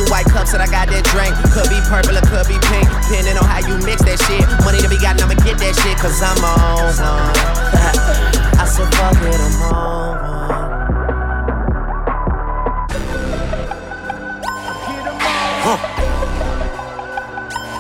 White 0.10 0.26
cups 0.26 0.51
that 0.51 0.62
I 0.62 0.68
got 0.68 0.89
that 0.89 1.05
drink. 1.14 1.32
Could 1.53 1.70
be 1.70 1.80
purple 1.86 2.18
or 2.18 2.26
could 2.26 2.49
be 2.49 2.57
pink. 2.68 2.89
Depending 3.05 3.38
on 3.38 3.45
how 3.45 3.62
you 3.62 3.78
mix 3.86 4.01
that 4.03 4.18
shit. 4.26 4.43
Money 4.66 4.82
to 4.82 4.89
be 4.89 4.97
got, 4.97 5.22
I'ma 5.22 5.38
get 5.45 5.62
that 5.62 5.74
shit. 5.78 5.95
Cause 6.01 6.20
I'm 6.20 6.41
on 6.41 6.89
one. 6.97 7.34
I 8.60 8.66
said 8.66 8.89
fuck 8.97 9.16
it, 9.22 9.39
I'm 9.39 9.62
on 9.70 10.18
one. 10.18 10.39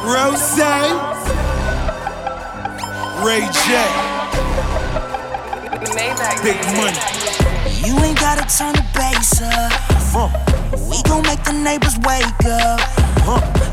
Rose, 0.09 0.57
Ray 3.25 3.45
J, 3.51 3.69
Big 6.41 6.57
Money. 6.77 6.97
You 7.85 7.97
ain't 7.99 8.19
gotta 8.19 8.45
turn 8.57 8.73
the 8.73 8.85
bass 8.93 9.41
up. 9.41 10.58
We 10.89 11.01
gon' 11.03 11.21
make 11.23 11.43
the 11.43 11.53
neighbors 11.53 11.97
wake 11.99 12.45
up. 12.45 12.79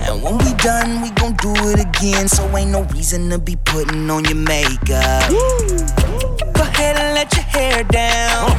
And 0.08 0.22
when 0.22 0.38
we 0.38 0.52
done, 0.54 1.00
we 1.02 1.10
gon' 1.10 1.34
do 1.34 1.52
it 1.70 1.80
again. 1.80 2.28
So 2.28 2.44
ain't 2.56 2.70
no 2.70 2.82
reason 2.94 3.30
to 3.30 3.38
be 3.38 3.56
putting 3.64 4.08
on 4.10 4.24
your 4.24 4.36
makeup. 4.36 5.30
Go 6.54 6.62
ahead 6.62 6.96
and 6.96 7.14
let 7.14 7.32
your 7.34 7.44
hair 7.44 7.84
down. 7.84 8.50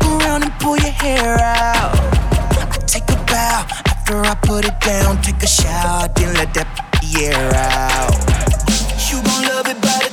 Go 0.00 0.18
around 0.18 0.42
and 0.44 0.52
pull 0.60 0.76
your 0.78 0.90
hair 0.90 1.38
out. 1.40 1.94
I 2.74 2.78
take 2.86 3.08
a 3.10 3.16
bow 3.26 3.66
after 3.86 4.16
I 4.20 4.34
put 4.42 4.64
it 4.64 4.78
down. 4.80 5.20
Take 5.22 5.42
a 5.42 5.46
shower, 5.46 6.08
then 6.16 6.34
let 6.34 6.52
that 6.54 6.68
air 7.16 7.54
out. 7.54 8.14
You 9.08 9.22
gon' 9.22 9.42
love 9.48 9.68
it 9.68 9.80
by 9.80 10.03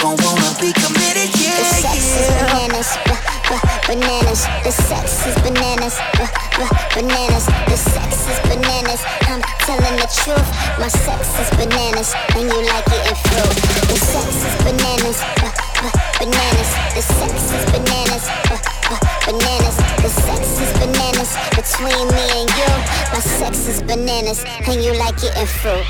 gon' 0.00 0.16
wanna 0.22 0.52
be 0.60 0.72
committed, 0.72 1.30
yeah, 1.40 1.58
the 1.58 1.64
sex 1.82 1.96
yeah. 1.98 2.18
Is 2.18 2.28
bananas, 2.42 2.90
b- 3.06 3.18
b- 3.48 3.62
bananas. 3.88 4.40
The 4.64 4.72
sex 4.72 5.26
is 5.26 5.36
bananas, 5.42 5.96
b- 6.18 6.28
b- 6.58 6.70
bananas. 6.94 7.44
The 7.70 7.76
sex 7.76 8.10
is 8.30 8.38
bananas. 8.46 9.00
I'm 9.28 9.42
telling 9.66 9.96
the 9.98 10.08
truth. 10.22 10.48
My 10.78 10.88
sex 10.88 11.20
is 11.42 11.50
bananas, 11.58 12.14
and 12.36 12.46
you 12.46 12.60
like 12.72 12.88
it 12.94 13.02
in 13.10 13.16
fruit. 13.26 13.56
The 13.90 13.98
sex 13.98 14.28
is 14.46 14.54
bananas, 14.64 15.18
b- 15.42 15.54
b- 15.82 15.94
bananas. 16.20 16.70
The 16.94 17.02
sex 17.02 17.32
is 17.56 17.64
bananas, 17.74 18.24
b- 18.48 18.60
b- 18.88 19.02
bananas. 19.26 19.76
The 20.04 20.10
sex 20.10 20.42
is 20.62 20.70
bananas 20.78 21.30
between 21.58 22.06
me 22.14 22.24
and 22.40 22.48
you. 22.58 22.70
My 23.12 23.20
sex 23.20 23.66
is 23.66 23.82
bananas, 23.82 24.44
and 24.66 24.78
you 24.84 24.92
like 24.98 25.18
it 25.22 25.34
in 25.36 25.46
fruit. 25.46 25.84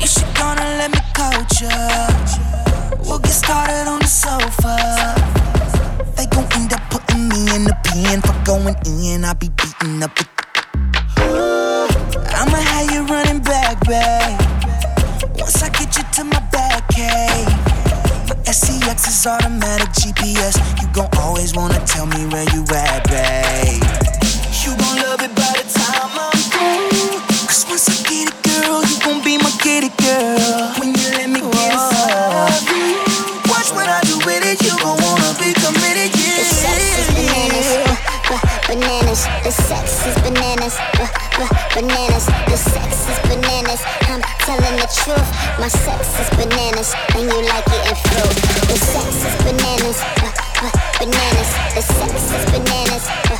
You 0.00 0.06
should 0.06 0.28
gonna 0.36 0.76
let 0.78 0.90
me 0.92 1.00
coach 1.16 1.60
you 1.62 2.73
started 3.44 3.86
on 3.86 4.00
the 4.00 4.06
sofa. 4.06 4.76
They 6.16 6.26
gon' 6.26 6.48
end 6.56 6.72
up 6.72 6.80
putting 6.90 7.28
me 7.28 7.40
in 7.54 7.64
the 7.64 7.76
pen 7.84 8.22
for 8.22 8.36
going 8.44 8.76
in. 8.86 9.24
I 9.24 9.34
be 9.34 9.48
beating 9.48 10.02
up 10.02 10.14
the. 10.16 10.24
I'ma 12.40 12.58
have 12.72 12.90
you 12.92 13.04
running 13.04 13.40
back, 13.40 13.76
babe. 13.86 14.40
Once 15.38 15.62
I 15.62 15.68
get 15.68 15.96
you 15.96 16.04
to 16.16 16.24
my 16.24 16.40
back, 16.50 16.90
hey. 16.92 17.44
My 18.28 18.36
SEX 18.50 19.08
is 19.08 19.26
automatic 19.26 19.88
GPS. 20.00 20.56
You 20.80 20.88
gon' 20.92 21.10
always 21.18 21.54
wanna 21.54 21.80
tell 21.84 22.06
me 22.06 22.26
where 22.32 22.48
you 22.54 22.64
at, 22.72 23.04
babe. 23.12 23.82
You 24.64 24.72
gon' 24.80 24.96
love 25.04 25.20
it 25.20 25.34
by 25.36 25.52
the 25.58 25.63
bananas. 41.74 42.26
Your 42.46 42.56
sex 42.56 43.10
is 43.10 43.18
bananas. 43.26 43.82
I'm 44.06 44.22
telling 44.46 44.76
the 44.78 44.88
truth. 44.94 45.28
My 45.58 45.68
sex 45.68 46.14
is 46.22 46.30
bananas, 46.38 46.94
and 47.18 47.26
you 47.26 47.38
like 47.42 47.66
it 47.66 47.82
in 47.90 47.96
fruit. 47.98 48.36
The 48.70 48.78
sex 48.78 49.10
is 49.26 49.34
bananas. 49.42 49.98
Uh, 50.22 50.30
uh, 50.62 50.72
bananas. 51.02 51.50
The 51.74 51.82
sex 51.82 52.14
is 52.30 52.44
bananas. 52.54 53.04
Uh, 53.26 53.38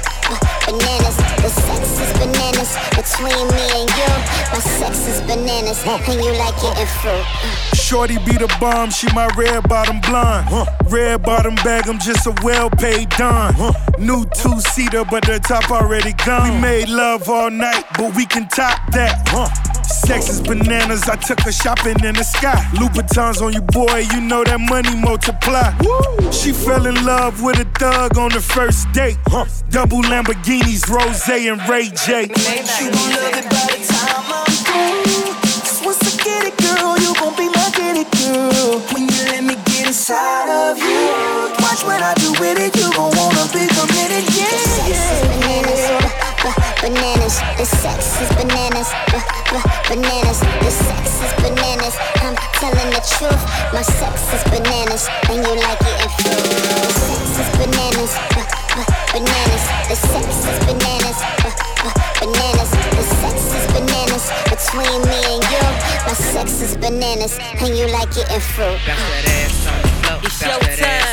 bananas. 0.66 1.16
The 1.43 1.51
sex 1.51 1.82
is 2.03 2.12
bananas 2.18 2.70
between 2.99 3.47
me 3.55 3.64
and 3.80 3.91
you. 3.95 4.12
My 4.51 4.61
sex 4.61 5.07
is 5.07 5.20
bananas, 5.22 5.85
and 5.87 6.18
you 6.18 6.32
like 6.35 6.59
it 6.59 6.74
in 6.78 6.87
fruit. 7.01 7.73
Shorty 7.85 8.16
be 8.24 8.32
the 8.32 8.49
bomb, 8.59 8.89
she 8.89 9.07
my 9.12 9.28
red 9.37 9.68
bottom 9.68 10.01
blonde. 10.01 10.47
Huh. 10.49 10.64
Red 10.89 11.22
bottom 11.22 11.55
bag, 11.57 11.87
I'm 11.87 11.99
just 11.99 12.26
a 12.26 12.35
well 12.43 12.70
paid 12.70 13.11
don. 13.11 13.53
Huh. 13.53 13.72
New 13.99 14.24
two 14.35 14.59
seater, 14.72 15.05
but 15.05 15.22
the 15.26 15.39
top 15.39 15.70
already 15.70 16.14
gone. 16.24 16.55
We 16.55 16.61
made 16.62 16.89
love 16.89 17.28
all 17.28 17.51
night, 17.51 17.85
but 17.99 18.16
we 18.16 18.24
can 18.24 18.49
top 18.49 18.80
that. 18.93 19.28
Huh. 19.28 19.53
Sex 19.85 20.30
is 20.30 20.41
bananas, 20.41 21.03
I 21.11 21.16
took 21.16 21.41
her 21.41 21.53
shopping 21.53 22.03
in 22.03 22.14
the 22.14 22.24
sky. 22.24 22.57
Louboutins 22.72 23.43
on 23.43 23.53
you, 23.53 23.61
boy, 23.61 24.07
you 24.14 24.20
know 24.22 24.45
that 24.45 24.61
money 24.61 24.97
multiply. 24.97 25.76
Woo. 25.85 26.32
She 26.32 26.53
fell 26.53 26.87
in 26.87 27.05
love 27.05 27.43
with 27.43 27.61
a 27.61 27.66
thug 27.78 28.16
on 28.16 28.30
the 28.30 28.41
first 28.41 28.91
date. 28.93 29.18
Huh. 29.26 29.45
Double 29.68 30.01
Lamborghinis, 30.01 30.89
Rose 30.89 31.28
and 31.28 31.61
Ray 31.68 31.91
J. 31.91 32.32
She 32.32 32.89
love 32.89 33.37
it 33.37 33.45
by 33.45 33.76
the 33.76 33.85
time. 33.87 34.13
true. 38.24 38.80
When 38.92 39.04
you 39.08 39.22
let 39.32 39.44
me 39.44 39.54
get 39.68 39.88
inside 39.88 40.48
of 40.48 40.78
you, 40.78 41.52
watch 41.60 41.84
what 41.84 42.00
I 42.00 42.14
do 42.16 42.32
with 42.40 42.58
it. 42.58 42.72
You 42.76 42.88
gon' 42.92 43.12
wanna 43.16 43.44
be 43.52 43.68
committed, 43.68 44.24
yeah. 44.32 44.48
The 44.48 44.60
sex 44.76 44.96
is 45.12 45.20
bananas, 45.28 45.84
b- 46.42 46.56
bananas. 46.82 47.36
The 47.59 47.66
sex 47.66 48.01
is 48.22 48.30
bananas, 48.38 48.88
b- 49.12 49.66
bananas. 49.88 50.38
The 50.40 50.70
sex 50.70 51.05
is 51.24 51.32
bananas. 51.42 51.94
I'm 52.24 52.36
telling 52.60 52.90
the 52.96 53.02
truth. 53.16 53.42
My 53.72 53.82
sex 53.82 54.14
is 54.32 54.42
bananas, 54.48 55.09
and 55.28 55.44
you 55.44 55.52
like 55.60 55.80
it 55.84 55.96
if 56.06 56.12
food. 56.20 56.44
The 56.84 56.92
sex 57.09 57.24
is 57.42 57.51
bananas, 57.60 58.12
uh, 58.40 58.84
bananas. 59.12 59.64
The 59.88 59.96
sex 59.96 60.26
is 60.48 60.59
Texas 66.44 66.76
bananas, 66.76 67.38
and 67.40 67.74
you 67.74 67.86
like 67.90 68.10
it 68.18 68.30
in 68.30 68.38
fruit. 68.38 68.78
Got 68.84 68.98
that 68.98 69.24
ass 69.32 69.66
on 69.66 69.80
the 69.80 69.88
floor. 69.88 70.20
It's 70.24 70.42
showtime. 70.42 71.03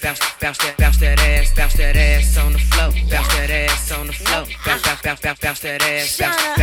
bounce, 0.00 0.20
bounce 0.40 0.58
that, 0.58 0.76
bounce 0.78 0.98
that 0.98 1.18
ass, 1.20 1.54
bounce 1.54 1.74
that 1.74 1.96
ass 1.96 2.36
on 2.38 2.52
the 2.52 2.58
floor, 2.58 2.90
bounce 3.10 3.28
that 3.36 3.50
ass 3.50 3.92
on 3.92 4.06
the 4.06 4.12
floor, 4.12 4.44
bounce, 4.64 4.82
bounce, 4.82 5.02
bounce, 5.02 5.20
bounce, 5.20 5.40
bounce 5.40 5.60
that 5.60 5.82
ass. 5.82 6.55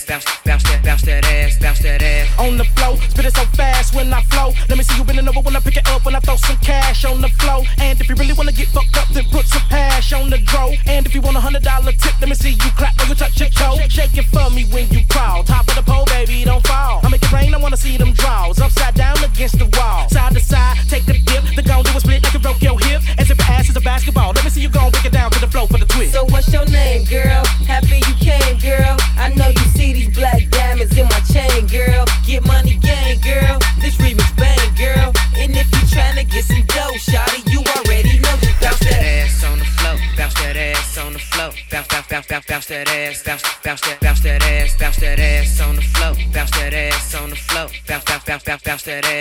Step. 0.00 0.29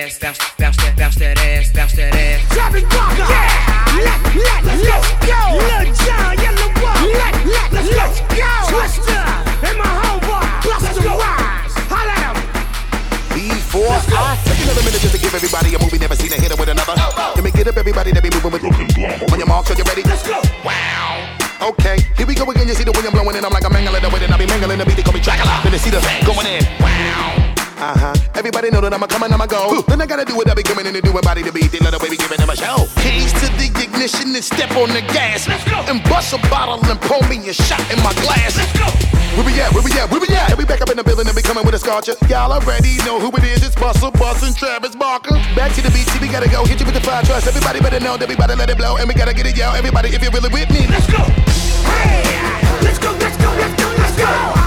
ass 0.09 0.17
down. 0.17 0.48
Everybody 28.59 28.75
know 28.75 28.83
that 28.83 28.91
I'm 28.91 29.03
a 29.03 29.07
coming, 29.07 29.31
I'm 29.31 29.39
a 29.39 29.47
go. 29.47 29.79
Then 29.87 30.03
I 30.03 30.05
gotta 30.05 30.27
do 30.27 30.35
what 30.35 30.51
I 30.51 30.53
be 30.53 30.67
coming 30.67 30.83
in 30.83 30.91
to 30.91 30.99
do. 30.99 31.15
My 31.15 31.23
body 31.23 31.47
to 31.47 31.51
beat. 31.55 31.71
They 31.71 31.79
let 31.79 31.95
the 31.95 31.99
way 32.03 32.11
baby 32.11 32.19
giving 32.19 32.43
them 32.43 32.51
a 32.51 32.59
show. 32.59 32.91
Keys 32.99 33.31
to 33.39 33.47
the 33.55 33.71
ignition 33.71 34.35
and 34.35 34.43
step 34.43 34.75
on 34.75 34.91
the 34.91 34.99
gas. 35.15 35.47
Let's 35.47 35.63
go. 35.63 35.79
And 35.87 36.03
bust 36.11 36.35
a 36.35 36.43
bottle 36.51 36.75
and 36.83 36.99
pour 36.99 37.23
me 37.31 37.39
a 37.47 37.55
shot 37.55 37.79
in 37.87 37.95
my 38.03 38.11
glass. 38.19 38.59
Let's 38.59 38.75
go. 38.75 38.91
Where 39.39 39.47
we 39.47 39.55
at? 39.63 39.71
Where 39.71 39.79
we 39.79 39.95
at? 39.95 40.11
Where 40.11 40.19
we 40.19 40.27
at? 40.35 40.51
And 40.51 40.59
we 40.59 40.67
back 40.67 40.83
up 40.83 40.91
in 40.91 40.99
the 40.99 41.07
building 41.07 41.23
and 41.23 41.31
we 41.31 41.39
coming 41.39 41.63
with 41.63 41.71
a 41.71 41.79
scorcher. 41.79 42.19
Y'all 42.27 42.51
already 42.51 42.99
know 43.07 43.15
who 43.15 43.31
it 43.39 43.47
is. 43.47 43.63
It's 43.63 43.79
Busta, 43.79 44.11
Bus, 44.11 44.43
and 44.43 44.51
Travis 44.51 44.91
Barker. 44.91 45.39
Back 45.55 45.71
to 45.79 45.81
the 45.81 45.91
beat, 45.95 46.11
see, 46.11 46.19
we 46.19 46.27
gotta 46.27 46.51
go. 46.51 46.67
Hit 46.67 46.83
you 46.83 46.85
with 46.85 46.99
the 46.99 47.05
fire 47.07 47.23
trust. 47.23 47.47
Everybody 47.47 47.79
better 47.79 48.03
know 48.03 48.19
that 48.19 48.27
we 48.27 48.35
about 48.35 48.51
to 48.51 48.59
let 48.59 48.67
it 48.67 48.75
blow. 48.75 48.99
And 48.99 49.07
we 49.07 49.15
gotta 49.15 49.31
get 49.31 49.47
it, 49.47 49.55
yo. 49.55 49.71
Everybody, 49.71 50.11
if 50.11 50.19
you're 50.19 50.35
really 50.35 50.51
with 50.51 50.67
me, 50.67 50.83
let's 50.91 51.07
go. 51.07 51.23
Hey, 51.95 52.27
let's 52.83 52.99
go, 52.99 53.15
let's 53.23 53.39
go, 53.39 53.55
let's 53.55 53.75
go, 53.79 53.87
let's 54.03 54.17
go. 54.19 54.58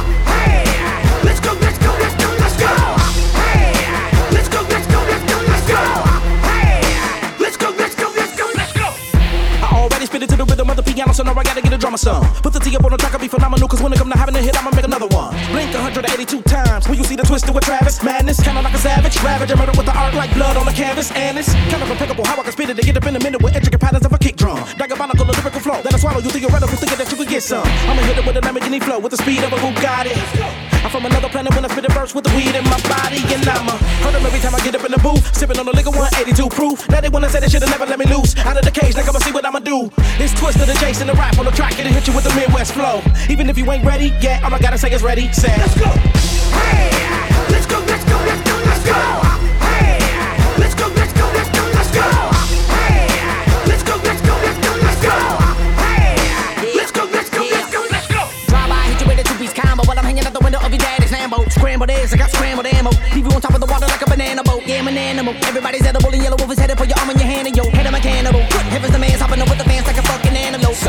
So 11.12 11.22
now 11.22 11.34
I 11.36 11.42
gotta 11.44 11.60
get 11.60 11.72
a 11.72 11.78
drummer 11.78 11.98
some. 11.98 12.24
Put 12.40 12.52
the 12.52 12.60
T 12.60 12.74
up 12.76 12.84
on 12.84 12.90
the 12.90 12.96
track, 12.96 13.12
I'll 13.12 13.20
be 13.20 13.28
phenomenal, 13.28 13.68
cause 13.68 13.82
when 13.82 13.92
it 13.92 13.98
come 13.98 14.10
to 14.10 14.16
having 14.16 14.34
a 14.36 14.40
hit, 14.40 14.56
I'ma 14.56 14.70
make 14.72 14.84
another 14.84 15.08
one. 15.08 15.36
Blink 15.52 15.72
182 15.74 16.42
times, 16.42 16.88
when 16.88 16.96
you 16.96 17.04
see 17.04 17.16
the 17.16 17.22
twisted 17.22 17.54
with 17.54 17.64
Travis. 17.64 18.02
Madness, 18.02 18.40
kinda 18.40 18.62
like 18.62 18.74
a 18.74 18.78
savage. 18.78 19.20
Ravage, 19.22 19.52
I 19.52 19.56
murder 19.56 19.76
with 19.76 19.86
the 19.86 19.96
art 19.96 20.14
like 20.14 20.32
blood 20.34 20.56
on 20.56 20.64
the 20.64 20.72
canvas. 20.72 21.12
And 21.12 21.38
it's 21.38 21.52
kind 21.68 21.82
of 21.82 21.90
impeccable 21.90 22.24
how 22.24 22.40
I 22.40 22.42
can 22.42 22.52
spit 22.52 22.70
it 22.70 22.76
to 22.76 22.82
get 22.82 22.96
up 22.96 23.06
in 23.06 23.16
a 23.16 23.20
minute 23.20 23.42
with 23.42 23.54
intricate 23.54 23.80
patterns 23.80 24.06
of 24.06 24.12
a 24.12 24.18
kick 24.18 24.36
drum. 24.36 24.64
Diabolical 24.78 25.28
a 25.28 25.32
lyrical 25.32 25.60
flow, 25.60 25.82
that 25.82 25.92
I 25.94 25.98
swallow 25.98 26.20
you 26.20 26.30
theoretical, 26.30 26.76
thinking 26.76 26.98
that 26.98 27.10
you 27.10 27.16
could 27.16 27.28
get 27.28 27.42
some. 27.42 27.66
I'ma 27.88 28.02
hit 28.02 28.18
it 28.18 28.26
with 28.26 28.36
a 28.36 28.40
Lamborghini 28.40 28.82
flow, 28.82 28.98
with 28.98 29.12
the 29.12 29.18
speed 29.18 29.44
of 29.44 29.52
a 29.52 29.56
Bugatti. 29.56 30.16
I'm 30.82 30.90
from 30.90 31.06
another 31.06 31.28
planet 31.28 31.54
when 31.54 31.64
I 31.64 31.68
spit 31.68 31.84
a 31.84 31.92
verse 31.92 32.14
with 32.14 32.24
the 32.24 32.34
weed 32.34 32.54
in 32.56 32.64
my 32.64 32.80
body, 32.88 33.22
and 33.34 33.46
I'ma 33.46 33.76
hurt 34.02 34.14
every 34.14 34.40
time 34.40 34.54
I 34.54 34.60
get 34.64 34.74
up 34.74 34.84
in 34.84 34.92
the 34.92 34.98
booth. 34.98 35.22
Sipping 35.36 35.58
on 35.58 35.66
the 35.66 35.72
liquor 35.72 35.90
182 35.90 36.48
proof. 36.48 36.88
Now 36.88 37.00
they 37.00 37.08
wanna 37.08 37.28
say 37.28 37.40
they 37.40 37.48
should've 37.48 37.68
never 37.68 37.86
let 37.86 37.98
me 37.98 38.06
loose. 38.06 38.34
Out 38.38 38.56
of 38.56 38.64
the 38.64 38.70
cage, 38.70 38.96
like 38.96 39.08
I'ma 39.08 39.20
see 39.20 39.32
what 39.32 39.44
I'ma 39.44 39.60
do. 39.60 39.90
It's 40.18 40.34
twisted 40.34 40.68
and 40.68 40.78
chasing 41.02 41.14
the 41.14 41.20
rap 41.20 41.38
on 41.38 41.44
the 41.44 41.50
track, 41.50 41.78
it'll 41.78 41.92
hit 41.92 42.06
you 42.06 42.14
with 42.14 42.24
the 42.24 42.34
Midwest 42.34 42.74
flow. 42.74 43.02
Even 43.28 43.48
if 43.48 43.58
you 43.58 43.70
ain't 43.70 43.84
ready, 43.84 44.12
yeah, 44.20 44.40
all 44.44 44.54
I 44.54 44.58
gotta 44.58 44.78
say 44.78 44.92
is 44.92 45.02
ready, 45.02 45.32
say. 45.32 45.54
Let's 45.58 45.74
go. 45.78 45.86
Hey, 45.86 46.90
let's 47.50 47.66
go, 47.66 47.78
let's 47.80 48.04
go, 48.04 48.16
let's 48.22 48.42
go, 48.48 48.56
let's 48.66 48.84
go. 48.84 48.98
Hey, 49.66 49.98
let's 50.58 50.74
go, 50.74 50.86
let's 50.94 51.12
go, 51.12 51.26
let's 51.34 51.50
go, 51.50 51.62
let's 51.74 51.90
go. 51.90 52.06
Hey, 52.70 53.06
let's 53.66 53.82
go, 53.82 53.96
let's 54.04 54.22
go, 54.22 54.34
let's 54.46 54.58
go, 54.62 54.72
let's 54.82 55.00
go. 55.02 55.14
Hey, 55.82 56.14
let's 56.76 56.92
go, 56.92 57.04
let's 57.10 57.30
go, 57.30 57.42
let's 57.42 57.70
go, 57.72 57.80
let's 57.90 58.06
go. 58.06 58.22
Drive 58.48 58.68
by, 58.68 58.82
hit 58.86 59.00
you 59.00 59.06
with 59.08 59.18
a 59.18 59.24
two-piece 59.24 59.52
combo 59.52 59.82
while 59.84 59.98
I'm 59.98 60.04
hanging 60.04 60.24
out 60.26 60.32
the 60.32 60.40
window 60.40 60.60
of 60.60 60.70
your 60.70 60.78
daddy's 60.78 61.10
Lambo. 61.10 61.50
Scrambled 61.50 61.90
eggs, 61.90 62.12
I 62.12 62.16
got 62.16 62.30
scrambled 62.30 62.66
ammo. 62.66 62.90
Leave 63.14 63.26
you 63.26 63.32
on 63.32 63.40
top 63.40 63.54
of 63.54 63.60
the 63.60 63.66
water 63.66 63.86
like 63.86 64.02
a 64.02 64.06
banana 64.06 64.42
boat. 64.42 64.62
Yeah, 64.66 64.78
I'm 64.78 64.88
an 64.88 64.96
animal. 64.96 65.34
Everybody's 65.42 65.82
edible 65.82 66.12
and 66.12 66.22
yellow 66.22 66.36
wolf 66.38 66.50
So, 70.72 70.88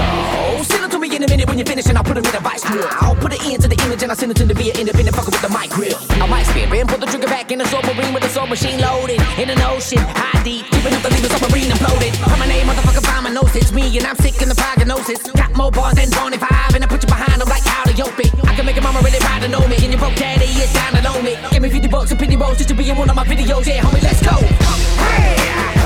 send 0.64 0.86
it 0.86 0.92
to 0.92 1.00
me 1.00 1.14
in 1.14 1.24
a 1.24 1.28
minute 1.28 1.46
when 1.48 1.58
you're 1.58 1.68
finished 1.68 1.90
and 1.90 1.98
I'll 1.98 2.08
put 2.08 2.16
him 2.16 2.24
in 2.24 2.34
a 2.34 2.40
vice 2.40 2.64
grill. 2.64 2.88
I'll 3.04 3.16
put 3.16 3.34
it 3.34 3.44
into 3.44 3.68
the 3.68 3.76
image 3.84 4.02
and 4.02 4.12
I'll 4.12 4.18
send 4.18 4.32
it 4.32 4.38
to 4.38 4.46
the 4.46 4.54
via 4.54 4.72
independent 4.80 5.12
fucker 5.12 5.28
with 5.28 5.44
the 5.44 5.52
mic 5.52 5.70
grill. 5.76 6.00
I 6.24 6.26
might 6.26 6.48
spin 6.48 6.72
and 6.72 6.88
put 6.88 7.02
the 7.02 7.06
trigger 7.06 7.28
back 7.28 7.52
in 7.52 7.60
the 7.60 7.66
submarine 7.68 8.14
with 8.14 8.24
the 8.24 8.30
soul 8.30 8.48
machine 8.48 8.80
loaded. 8.80 9.20
In 9.36 9.50
an 9.50 9.60
ocean, 9.60 10.00
high 10.00 10.42
deep, 10.44 10.64
keeping 10.72 10.94
up 10.96 11.04
the 11.04 11.12
leaving 11.12 11.30
submarine 11.36 11.68
imploded. 11.68 12.16
My 12.40 12.48
name, 12.48 12.66
motherfucker, 12.66 13.04
find 13.04 13.24
my 13.28 13.32
nose. 13.36 13.54
It's 13.56 13.74
me 13.74 13.84
and 13.98 14.08
I'm 14.08 14.16
sick 14.16 14.42
in 14.42 14.48
the 14.48 14.56
prognosis. 14.56 15.20
Got 15.36 15.52
more 15.58 15.70
bars 15.70 15.96
than 15.96 16.10
25 16.10 16.76
and 16.76 16.84
I 16.84 16.88
put 16.88 17.04
you 17.04 17.12
behind 17.12 17.42
them 17.42 17.50
like 17.50 17.64
how 17.68 17.84
to 17.84 17.92
yoke 17.92 18.18
it. 18.24 18.32
I 18.48 18.56
can 18.56 18.66
make 18.66 18.78
a 18.78 18.82
mama 18.82 19.04
really 19.04 19.20
proud 19.20 19.42
to 19.44 19.50
know 19.50 19.68
me. 19.68 19.76
And 19.84 19.92
your 19.92 20.00
broke 20.00 20.16
daddy 20.16 20.48
is 20.48 20.72
down 20.72 20.96
to 20.96 21.02
know 21.04 21.22
me. 21.22 21.36
Give 21.52 21.62
me 21.62 21.70
50 21.70 21.92
bucks 21.92 22.12
and 22.12 22.20
pity 22.20 22.40
rolls 22.40 22.56
just 22.56 22.70
to 22.70 22.76
be 22.76 22.88
in 22.90 22.96
one 22.96 23.10
of 23.10 23.18
my 23.18 23.26
videos. 23.28 23.68
Yeah, 23.68 23.84
homie, 23.84 24.02
let's 24.02 24.24
go. 24.24 24.40
Hey, 25.12 25.83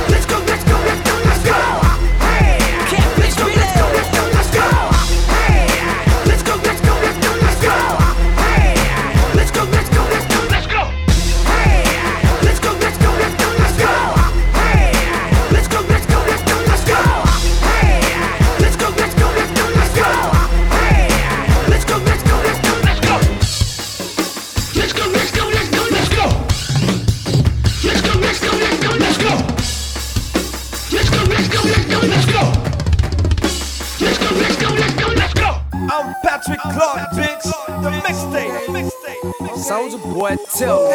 Soldier 39.89 40.03
boy, 40.13 40.35
tell. 40.53 40.91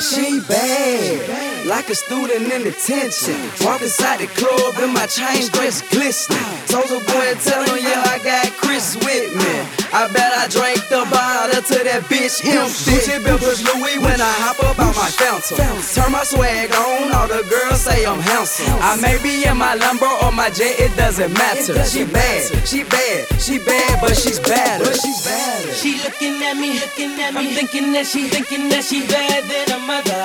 She 0.00 0.40
bad, 0.48 1.66
like 1.66 1.90
a 1.90 1.94
student 1.94 2.50
in 2.50 2.62
detention. 2.62 3.36
Walk 3.60 3.82
inside 3.82 4.20
the 4.20 4.26
club 4.28 4.74
and 4.78 4.94
my 4.94 5.04
chain 5.04 5.46
dress 5.50 5.82
glistening. 5.90 6.38
Soldier 6.64 7.04
boy, 7.04 7.34
tell 7.44 7.62
him, 7.62 7.84
yeah, 7.84 8.02
I 8.06 8.20
got 8.24 8.52
Chris 8.52 8.96
with 8.96 9.36
me. 9.36 9.75
I 9.96 10.12
bet 10.12 10.28
I 10.28 10.44
drank 10.52 10.92
the 10.92 11.08
bottle 11.08 11.56
to 11.56 11.78
that 11.88 12.04
bitch 12.12 12.44
empty. 12.44 13.00
Gucci 13.00 13.16
belt 13.24 13.40
push 13.40 13.64
Louis 13.64 13.96
when 13.96 14.20
I 14.20 14.28
hop 14.44 14.60
up 14.60 14.76
on 14.76 14.92
my 14.92 15.08
fountain. 15.08 15.56
Turn 15.56 16.12
my 16.12 16.20
swag 16.20 16.68
on, 16.68 17.16
all 17.16 17.24
the 17.24 17.40
girls 17.48 17.80
say 17.80 18.04
I'm 18.04 18.20
handsome. 18.20 18.76
I 18.84 19.00
may 19.00 19.16
be 19.24 19.48
in 19.48 19.56
my 19.56 19.72
Lambo 19.72 20.04
or 20.20 20.32
my 20.36 20.52
jet, 20.52 20.76
it 20.76 20.92
doesn't 21.00 21.32
matter. 21.32 21.80
She 21.88 22.04
bad, 22.04 22.68
she 22.68 22.84
bad, 22.84 23.40
she 23.40 23.56
bad, 23.56 23.96
but 24.04 24.12
she's 24.12 24.36
better. 24.38 24.84
But 24.84 25.00
she's 25.00 25.24
better. 25.24 25.72
She 25.72 25.96
looking 26.04 26.44
at 26.44 26.60
me, 26.60 26.76
looking 26.76 27.16
at 27.16 27.32
me. 27.32 27.48
I'm 27.48 27.54
thinking 27.56 27.96
that 27.96 28.04
she, 28.04 28.28
thinking 28.28 28.68
that 28.68 28.84
she 28.84 29.00
bad 29.08 29.48
than 29.48 29.80
her 29.80 29.80
mother. 29.80 30.20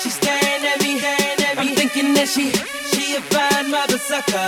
She 0.00 0.08
staring 0.08 0.64
at 0.64 0.80
me, 0.80 0.96
staring 1.04 1.40
at 1.44 1.52
me. 1.60 1.68
I'm 1.68 1.76
thinking 1.76 2.16
that 2.16 2.32
she, 2.32 2.48
she 3.10 3.16
a 3.16 3.20
fine 3.22 3.70
mother 3.70 3.98
sucker. 3.98 4.46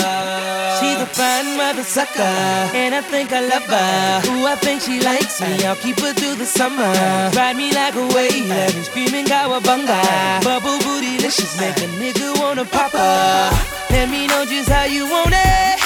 She's 0.78 1.00
a 1.00 1.06
fine 1.06 1.56
mother 1.56 1.82
sucker, 1.82 2.32
and 2.74 2.94
I 2.94 3.00
think 3.00 3.32
I 3.32 3.40
love 3.40 3.64
her. 3.64 4.30
Ooh, 4.30 4.46
I 4.46 4.54
think 4.56 4.82
she 4.82 5.00
likes 5.00 5.40
me. 5.40 5.64
I'll 5.64 5.76
keep 5.76 5.98
her 6.00 6.12
through 6.12 6.36
the 6.36 6.46
summer. 6.46 6.92
Ride 7.34 7.56
me 7.56 7.72
like 7.72 7.94
a 7.96 8.06
wave, 8.14 8.48
let 8.48 8.74
me 8.74 8.82
screaming 8.82 9.26
cowabunga. 9.26 10.44
Bubble 10.44 10.78
bootylicious, 10.84 11.58
make 11.58 11.78
a 11.78 11.88
nigga 11.98 12.38
wanna 12.40 12.64
pop 12.64 12.92
her. 12.92 13.50
Let 13.90 14.08
me 14.10 14.26
know 14.28 14.44
just 14.44 14.68
how 14.68 14.84
you 14.84 15.10
want 15.10 15.32
it. 15.32 15.80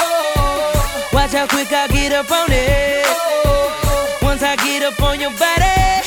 Watch 1.13 1.33
how 1.33 1.47
quick 1.47 1.73
I 1.73 1.89
get 1.89 2.13
up 2.13 2.31
on 2.31 2.49
it. 2.51 3.07
Once 4.23 4.43
I 4.43 4.57
get 4.57 4.83
up 4.83 5.01
on 5.03 5.19
your 5.19 5.31
body, 5.31 6.05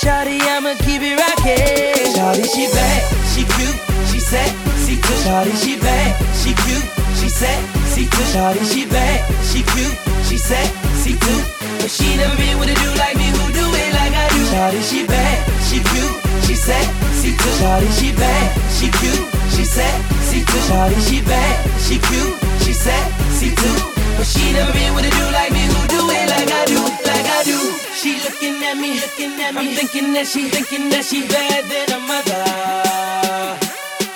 Shawty, 0.00 0.40
I'ma 0.40 0.74
keep 0.84 1.00
it 1.02 1.16
rockin'. 1.16 2.12
Shawty, 2.14 2.44
she 2.54 2.66
bad, 2.68 3.02
she 3.32 3.44
cute, 3.56 3.87
she 4.28 4.36
set, 4.36 5.00
too. 5.00 5.16
Shawty, 5.24 5.54
she 5.56 5.80
bad, 5.80 6.12
she 6.36 6.52
cute, 6.52 6.84
she 7.16 7.28
see 7.32 8.04
too. 8.04 8.24
Shawty, 8.28 8.60
she 8.68 8.84
bad, 8.84 9.24
she 9.40 9.62
cute, 9.64 9.96
she 10.28 10.36
see 10.36 11.16
too. 11.16 11.40
But 11.80 11.88
she 11.88 12.16
never 12.16 12.36
been 12.36 12.58
with 12.60 12.68
a 12.68 12.76
dude 12.76 12.98
like 12.98 13.16
me 13.16 13.32
who 13.32 13.44
do 13.56 13.64
it 13.64 13.92
like 13.96 14.12
I 14.12 14.28
do. 14.28 14.40
Shawty, 14.52 14.80
she 14.84 15.06
bad, 15.06 15.36
she 15.64 15.80
cute, 15.80 16.16
she 16.44 16.54
see 16.54 17.32
too. 17.32 17.52
Shawty, 17.56 17.88
she 17.96 18.12
bad, 18.12 18.52
she 18.76 18.92
cute, 19.00 19.24
she 19.48 19.64
see 19.64 20.44
too. 20.44 20.60
Shawty, 20.68 20.98
she 21.08 21.24
bad, 21.24 21.56
she 21.80 21.96
cute, 21.96 22.36
she 22.60 22.72
see 22.76 23.54
too. 23.56 23.76
But 24.18 24.26
she 24.26 24.52
never 24.52 24.72
been 24.72 24.92
with 24.94 25.08
a 25.08 25.12
dude 25.16 25.32
like 25.32 25.52
me 25.52 25.64
who 25.72 25.80
do 25.88 26.04
it 26.04 26.28
like 26.28 26.50
I 26.52 26.64
do, 26.68 26.80
like 27.08 27.28
I 27.32 27.40
do. 27.48 27.56
She 27.96 28.20
looking 28.20 28.60
at 28.60 28.76
me, 28.76 29.00
looking 29.00 29.40
at 29.40 29.54
me. 29.54 29.72
I'm 29.72 29.74
thinking 29.74 30.12
that 30.12 30.26
she, 30.26 30.48
thinking 30.52 30.90
that 30.90 31.04
she 31.04 31.24
bad 31.28 31.64
than 31.64 31.96
her 31.96 32.02
mother. 32.04 33.67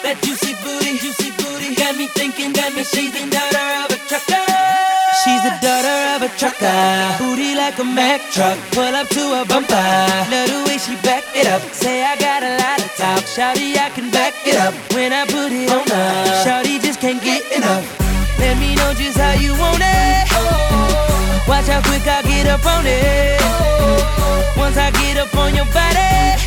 That 0.02 0.18
juicy 0.22 0.58
booty, 0.66 0.98
juicy 0.98 1.30
booty. 1.38 1.74
Got 1.74 1.96
me 1.96 2.08
thinking, 2.08 2.52
got 2.52 2.74
me 2.74 2.82
she's 2.82 3.12
the 3.14 3.22
daughter 3.30 3.66
of 3.86 3.94
a 3.94 3.98
trucker. 4.10 4.42
She's 5.22 5.42
the 5.46 5.54
daughter 5.62 5.98
of 6.18 6.26
a 6.26 6.30
trucker. 6.34 6.82
Booty 7.22 7.54
like 7.54 7.78
a 7.78 7.84
Mack 7.84 8.20
truck. 8.34 8.58
Pull 8.72 8.94
up 8.98 9.06
to 9.14 9.22
a 9.40 9.44
bumper. 9.46 9.78
Love 10.26 10.50
the 10.50 10.64
way 10.66 10.78
she 10.78 10.96
back 11.06 11.22
it 11.34 11.46
up. 11.46 11.62
Say 11.70 12.02
I 12.02 12.16
got 12.16 12.42
a 12.42 12.58
lot 12.58 12.82
of 12.82 12.90
top. 12.96 13.22
Shawty, 13.30 13.78
I 13.78 13.90
can 13.90 14.10
back 14.10 14.34
it 14.44 14.56
up. 14.56 14.74
When 14.92 15.12
I 15.12 15.24
put 15.26 15.52
it 15.52 15.70
on 15.70 15.86
her, 15.86 16.42
Shawty 16.42 16.82
just 16.82 16.98
can't 17.00 17.22
get 17.22 17.46
enough. 17.52 17.86
Let 18.40 18.58
me 18.58 18.74
know 18.74 18.92
just 18.94 19.18
how 19.18 19.38
you 19.38 19.54
want 19.54 19.78
it. 19.80 20.31
Watch 21.48 21.66
how 21.66 21.82
quick 21.82 22.06
I 22.06 22.22
get 22.22 22.46
up 22.46 22.64
on 22.64 22.84
it. 22.86 23.40
Once 24.56 24.76
I 24.76 24.90
get 24.92 25.18
up 25.18 25.34
on 25.36 25.54
your 25.54 25.66
body, 25.66 26.38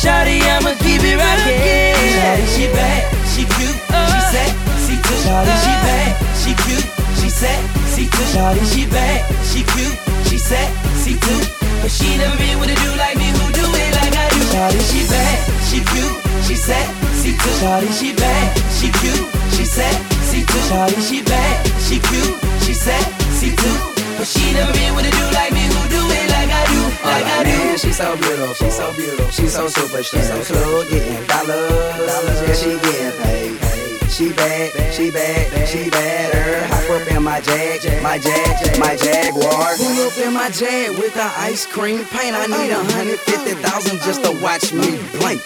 Shawty, 0.00 0.40
I'ma 0.40 0.72
keep 0.78 1.02
it 1.02 1.16
rockin'. 1.16 1.96
Shawty, 2.16 2.46
she 2.54 2.66
bad, 2.72 3.02
she 3.32 3.42
cute, 3.44 3.76
she 3.76 4.20
said, 4.32 4.50
see 4.84 4.96
too. 5.00 5.18
Shawty, 5.24 5.54
she 5.64 5.74
bad, 5.84 6.10
she 6.36 6.52
cute, 6.64 6.88
she 7.20 7.28
see 7.30 8.06
too. 8.06 8.26
Shawty, 8.32 8.64
she 8.72 8.86
bad, 8.86 9.24
she 9.44 9.60
cute, 9.64 9.96
she 10.28 10.38
see 10.38 11.16
too. 11.18 11.40
But 11.82 11.90
she 11.90 12.16
never 12.16 12.36
been 12.36 12.60
with 12.60 12.70
a 12.70 12.76
dude 12.84 12.96
like 12.96 13.16
me 13.16 13.28
who 13.32 13.52
do 13.52 13.64
it 13.64 13.92
like 13.96 14.14
I 14.14 14.28
do. 14.30 14.40
Shawty, 14.52 14.80
she 14.92 15.02
bad, 15.08 15.36
she 15.68 15.78
cute, 15.80 16.16
she 16.46 16.54
see 16.54 17.32
too. 17.32 17.54
Shawty, 17.60 17.90
she 17.92 18.12
bad, 18.14 18.56
she 18.76 18.88
cute, 19.02 19.26
she 19.56 19.64
see 19.64 20.44
too. 20.44 20.62
Shawty, 20.68 21.00
she 21.00 21.22
bad, 21.22 21.56
she 21.80 21.98
cute, 21.98 22.36
she 22.64 22.74
said, 22.74 23.04
see 23.40 23.56
too. 23.56 23.76
But 24.18 24.28
she 24.28 24.52
never 24.52 24.72
been 24.72 24.94
with 24.94 25.08
a 25.08 25.12
dude 25.16 25.32
like 25.32 25.52
me 25.52 25.64
who 25.72 25.80
do 25.88 26.02
it 26.12 26.28
like 26.36 26.50
I 26.52 26.64
do, 26.72 26.80
like 27.08 27.24
I 27.24 27.40
do. 27.48 27.56
Man, 27.56 27.78
she 27.78 27.92
so 27.92 28.16
beautiful, 28.16 28.54
she 28.54 28.70
so 28.70 28.92
beautiful, 28.92 29.30
she 29.30 29.46
so 29.48 29.66
super, 29.68 30.02
she 30.02 30.20
so 30.20 30.36
club 30.44 30.88
getting 30.90 31.24
dollars, 31.26 32.04
dollars, 32.08 32.40
yeah, 32.44 32.54
she 32.60 32.70
getting 32.84 33.16
paid. 33.22 33.69
She 34.10 34.32
bad, 34.34 34.92
she 34.92 35.10
bad, 35.10 35.68
she 35.68 35.88
badder. 35.88 36.66
Hop 36.66 36.90
up 36.90 37.10
in 37.10 37.22
my 37.22 37.40
jag, 37.40 38.02
my 38.02 38.18
jag, 38.18 38.78
my 38.78 38.94
Jaguar. 38.96 39.76
Pull 39.78 40.06
up 40.06 40.18
in 40.18 40.34
my 40.34 40.50
Jag 40.50 40.90
with 40.98 41.14
the 41.14 41.28
ice 41.38 41.64
cream 41.64 42.04
paint. 42.04 42.36
I 42.36 42.46
need 42.46 42.70
a 42.70 42.84
hundred 42.92 43.18
fifty 43.20 43.54
thousand 43.62 44.00
just 44.00 44.22
to 44.24 44.32
watch 44.42 44.74
me 44.74 44.98
blink. 45.16 45.40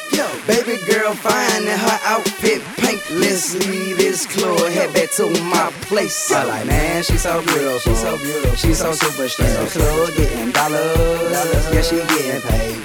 Baby 0.49 0.83
girl 0.91 1.15
fine 1.15 1.69
and 1.69 1.81
her 1.81 1.99
outfit 2.05 2.63
pink. 2.77 3.01
Let's 3.13 3.55
leave 3.55 3.97
this 3.97 4.27
club, 4.27 4.73
head 4.73 4.93
back 4.93 5.11
to 5.13 5.31
my 5.45 5.71
place. 5.83 6.33
I 6.33 6.43
like, 6.45 6.67
man, 6.67 7.05
she 7.05 7.17
so 7.17 7.43
beautiful, 7.43 7.79
she 7.79 7.95
so 7.95 8.17
beautiful, 8.19 8.57
she 8.57 8.75
so 8.75 8.93
super, 8.93 9.29
she 9.29 9.45
so 9.45 9.67
club 9.67 10.17
getting 10.17 10.51
dollars, 10.51 11.31
yeah, 11.71 11.83
she 11.83 11.97
getting 11.97 12.43
paid. 12.43 12.81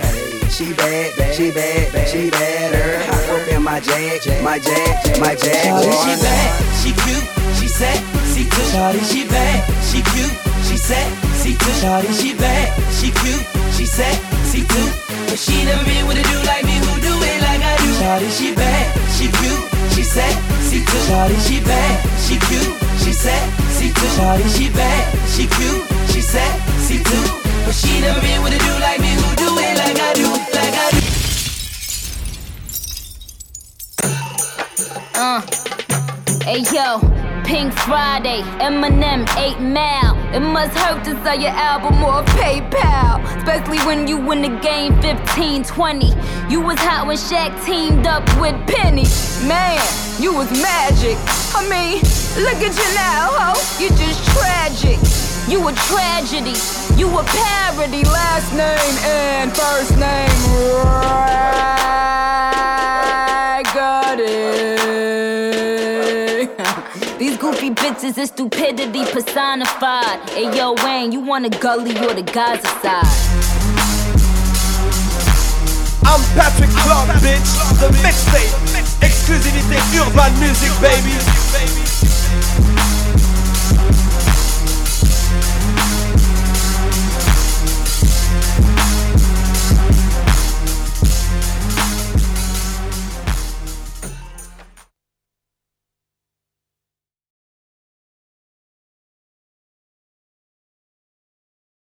She 0.51 0.73
bad, 0.73 1.34
she 1.34 1.51
bad, 1.51 2.07
she 2.07 2.30
badder. 2.30 2.99
Hop 3.06 3.30
up 3.31 3.47
in 3.47 3.48
my 3.69 3.79
Jag, 3.79 4.41
my 4.41 4.57
Jag, 4.57 5.19
my 5.21 5.35
Jaguar. 5.35 5.83
Shawty, 5.83 5.93
she 6.01 6.13
bad, 6.25 6.49
she 6.81 6.91
cute, 6.91 7.25
she 7.59 7.67
said, 7.67 8.01
see 8.25 8.49
too. 8.49 8.65
Shawty, 8.73 9.01
she 9.05 9.27
bad, 9.29 9.61
she 9.85 10.01
cute, 10.09 10.33
she 10.65 10.75
said, 10.75 11.05
see 11.37 11.53
too. 11.53 11.73
Shawty, 11.77 12.09
she 12.19 12.33
bad, 12.33 12.73
she 12.97 13.11
cute, 13.11 13.45
she 13.77 13.85
said, 13.85 14.17
see 14.49 14.65
too. 14.65 14.89
But 15.29 15.37
she 15.37 15.65
never 15.65 15.85
been 15.85 16.07
with 16.07 16.17
a 16.17 16.25
dude 16.25 16.45
like 16.49 16.65
me 16.65 16.81
who 16.81 16.97
do 16.97 17.13
it 17.13 17.41
like 17.45 17.61
I 17.61 17.77
do. 17.77 17.89
Shawty, 18.01 18.29
she 18.33 18.55
bad, 18.55 18.89
she 19.13 19.29
cute, 19.37 19.63
she 19.93 20.01
said, 20.01 20.33
see 20.65 20.81
too. 20.81 21.01
Shawty, 21.05 21.37
she 21.45 21.61
bad, 21.61 21.93
she 22.17 22.41
cute, 22.49 22.73
she 22.97 23.13
said, 23.13 23.43
see 23.69 23.93
too. 23.93 24.09
Shawty, 24.17 24.49
she 24.49 24.73
bad, 24.73 25.05
she 25.29 25.45
cute, 25.45 25.85
she 26.09 26.21
see 26.25 27.03
too. 27.05 27.25
But 27.65 27.75
she 27.75 28.01
never 28.01 28.19
been 28.19 28.41
with 28.41 28.57
a 28.57 28.57
dude 28.57 28.81
like 28.81 28.99
me 28.99 29.13
who 29.13 29.29
do 29.37 29.49
it 29.61 29.77
like 29.77 29.93
I 29.93 30.13
do, 30.17 30.18
Uh. 35.21 35.41
Hey 36.45 36.63
yo, 36.71 37.01
Pink 37.43 37.73
Friday, 37.73 38.41
Eminem, 38.63 39.27
8 39.35 39.59
Mile. 39.59 40.15
It 40.33 40.39
must 40.39 40.71
hurt 40.77 41.03
to 41.03 41.21
sell 41.25 41.37
your 41.37 41.49
album 41.49 42.01
or 42.01 42.23
PayPal. 42.39 43.21
Especially 43.35 43.79
when 43.79 44.07
you 44.07 44.15
win 44.15 44.41
the 44.41 44.57
game 44.61 44.93
15 45.01 45.65
20. 45.65 46.07
You 46.47 46.61
was 46.61 46.79
hot 46.79 47.05
when 47.05 47.17
Shaq 47.17 47.51
teamed 47.65 48.07
up 48.07 48.23
with 48.39 48.55
Penny. 48.65 49.03
Man, 49.45 49.83
you 50.21 50.33
was 50.33 50.49
magic. 50.61 51.17
I 51.53 51.67
mean, 51.67 51.99
look 52.41 52.63
at 52.63 52.71
you 52.79 52.89
now, 52.95 53.27
ho. 53.35 53.83
You 53.83 53.89
just 53.99 54.23
tragic. 54.31 54.99
You 55.51 55.67
a 55.67 55.73
tragedy. 55.91 56.55
You 56.95 57.09
a 57.09 57.23
parody. 57.25 58.05
Last 58.05 58.53
name 58.53 58.95
and 59.03 59.51
first 59.51 59.97
name. 59.99 60.29
Right. 60.85 62.48
Is 68.03 68.30
stupidity 68.30 69.03
personified. 69.11 70.30
Hey 70.30 70.55
yo, 70.55 70.73
Wayne, 70.84 71.11
you 71.11 71.19
want 71.19 71.45
a 71.45 71.49
gully 71.49 71.91
or 71.97 72.13
the 72.13 72.21
Gaza 72.21 72.67
side? 72.81 73.03
I'm 76.05 76.21
Patrick 76.34 76.69
Clark, 76.69 77.09
bitch. 77.21 77.49
The 77.80 77.89
mixtape. 78.01 79.03
Exclusivité 79.03 79.77
Urban 79.99 80.31
Music, 80.39 80.71
baby. 80.81 81.98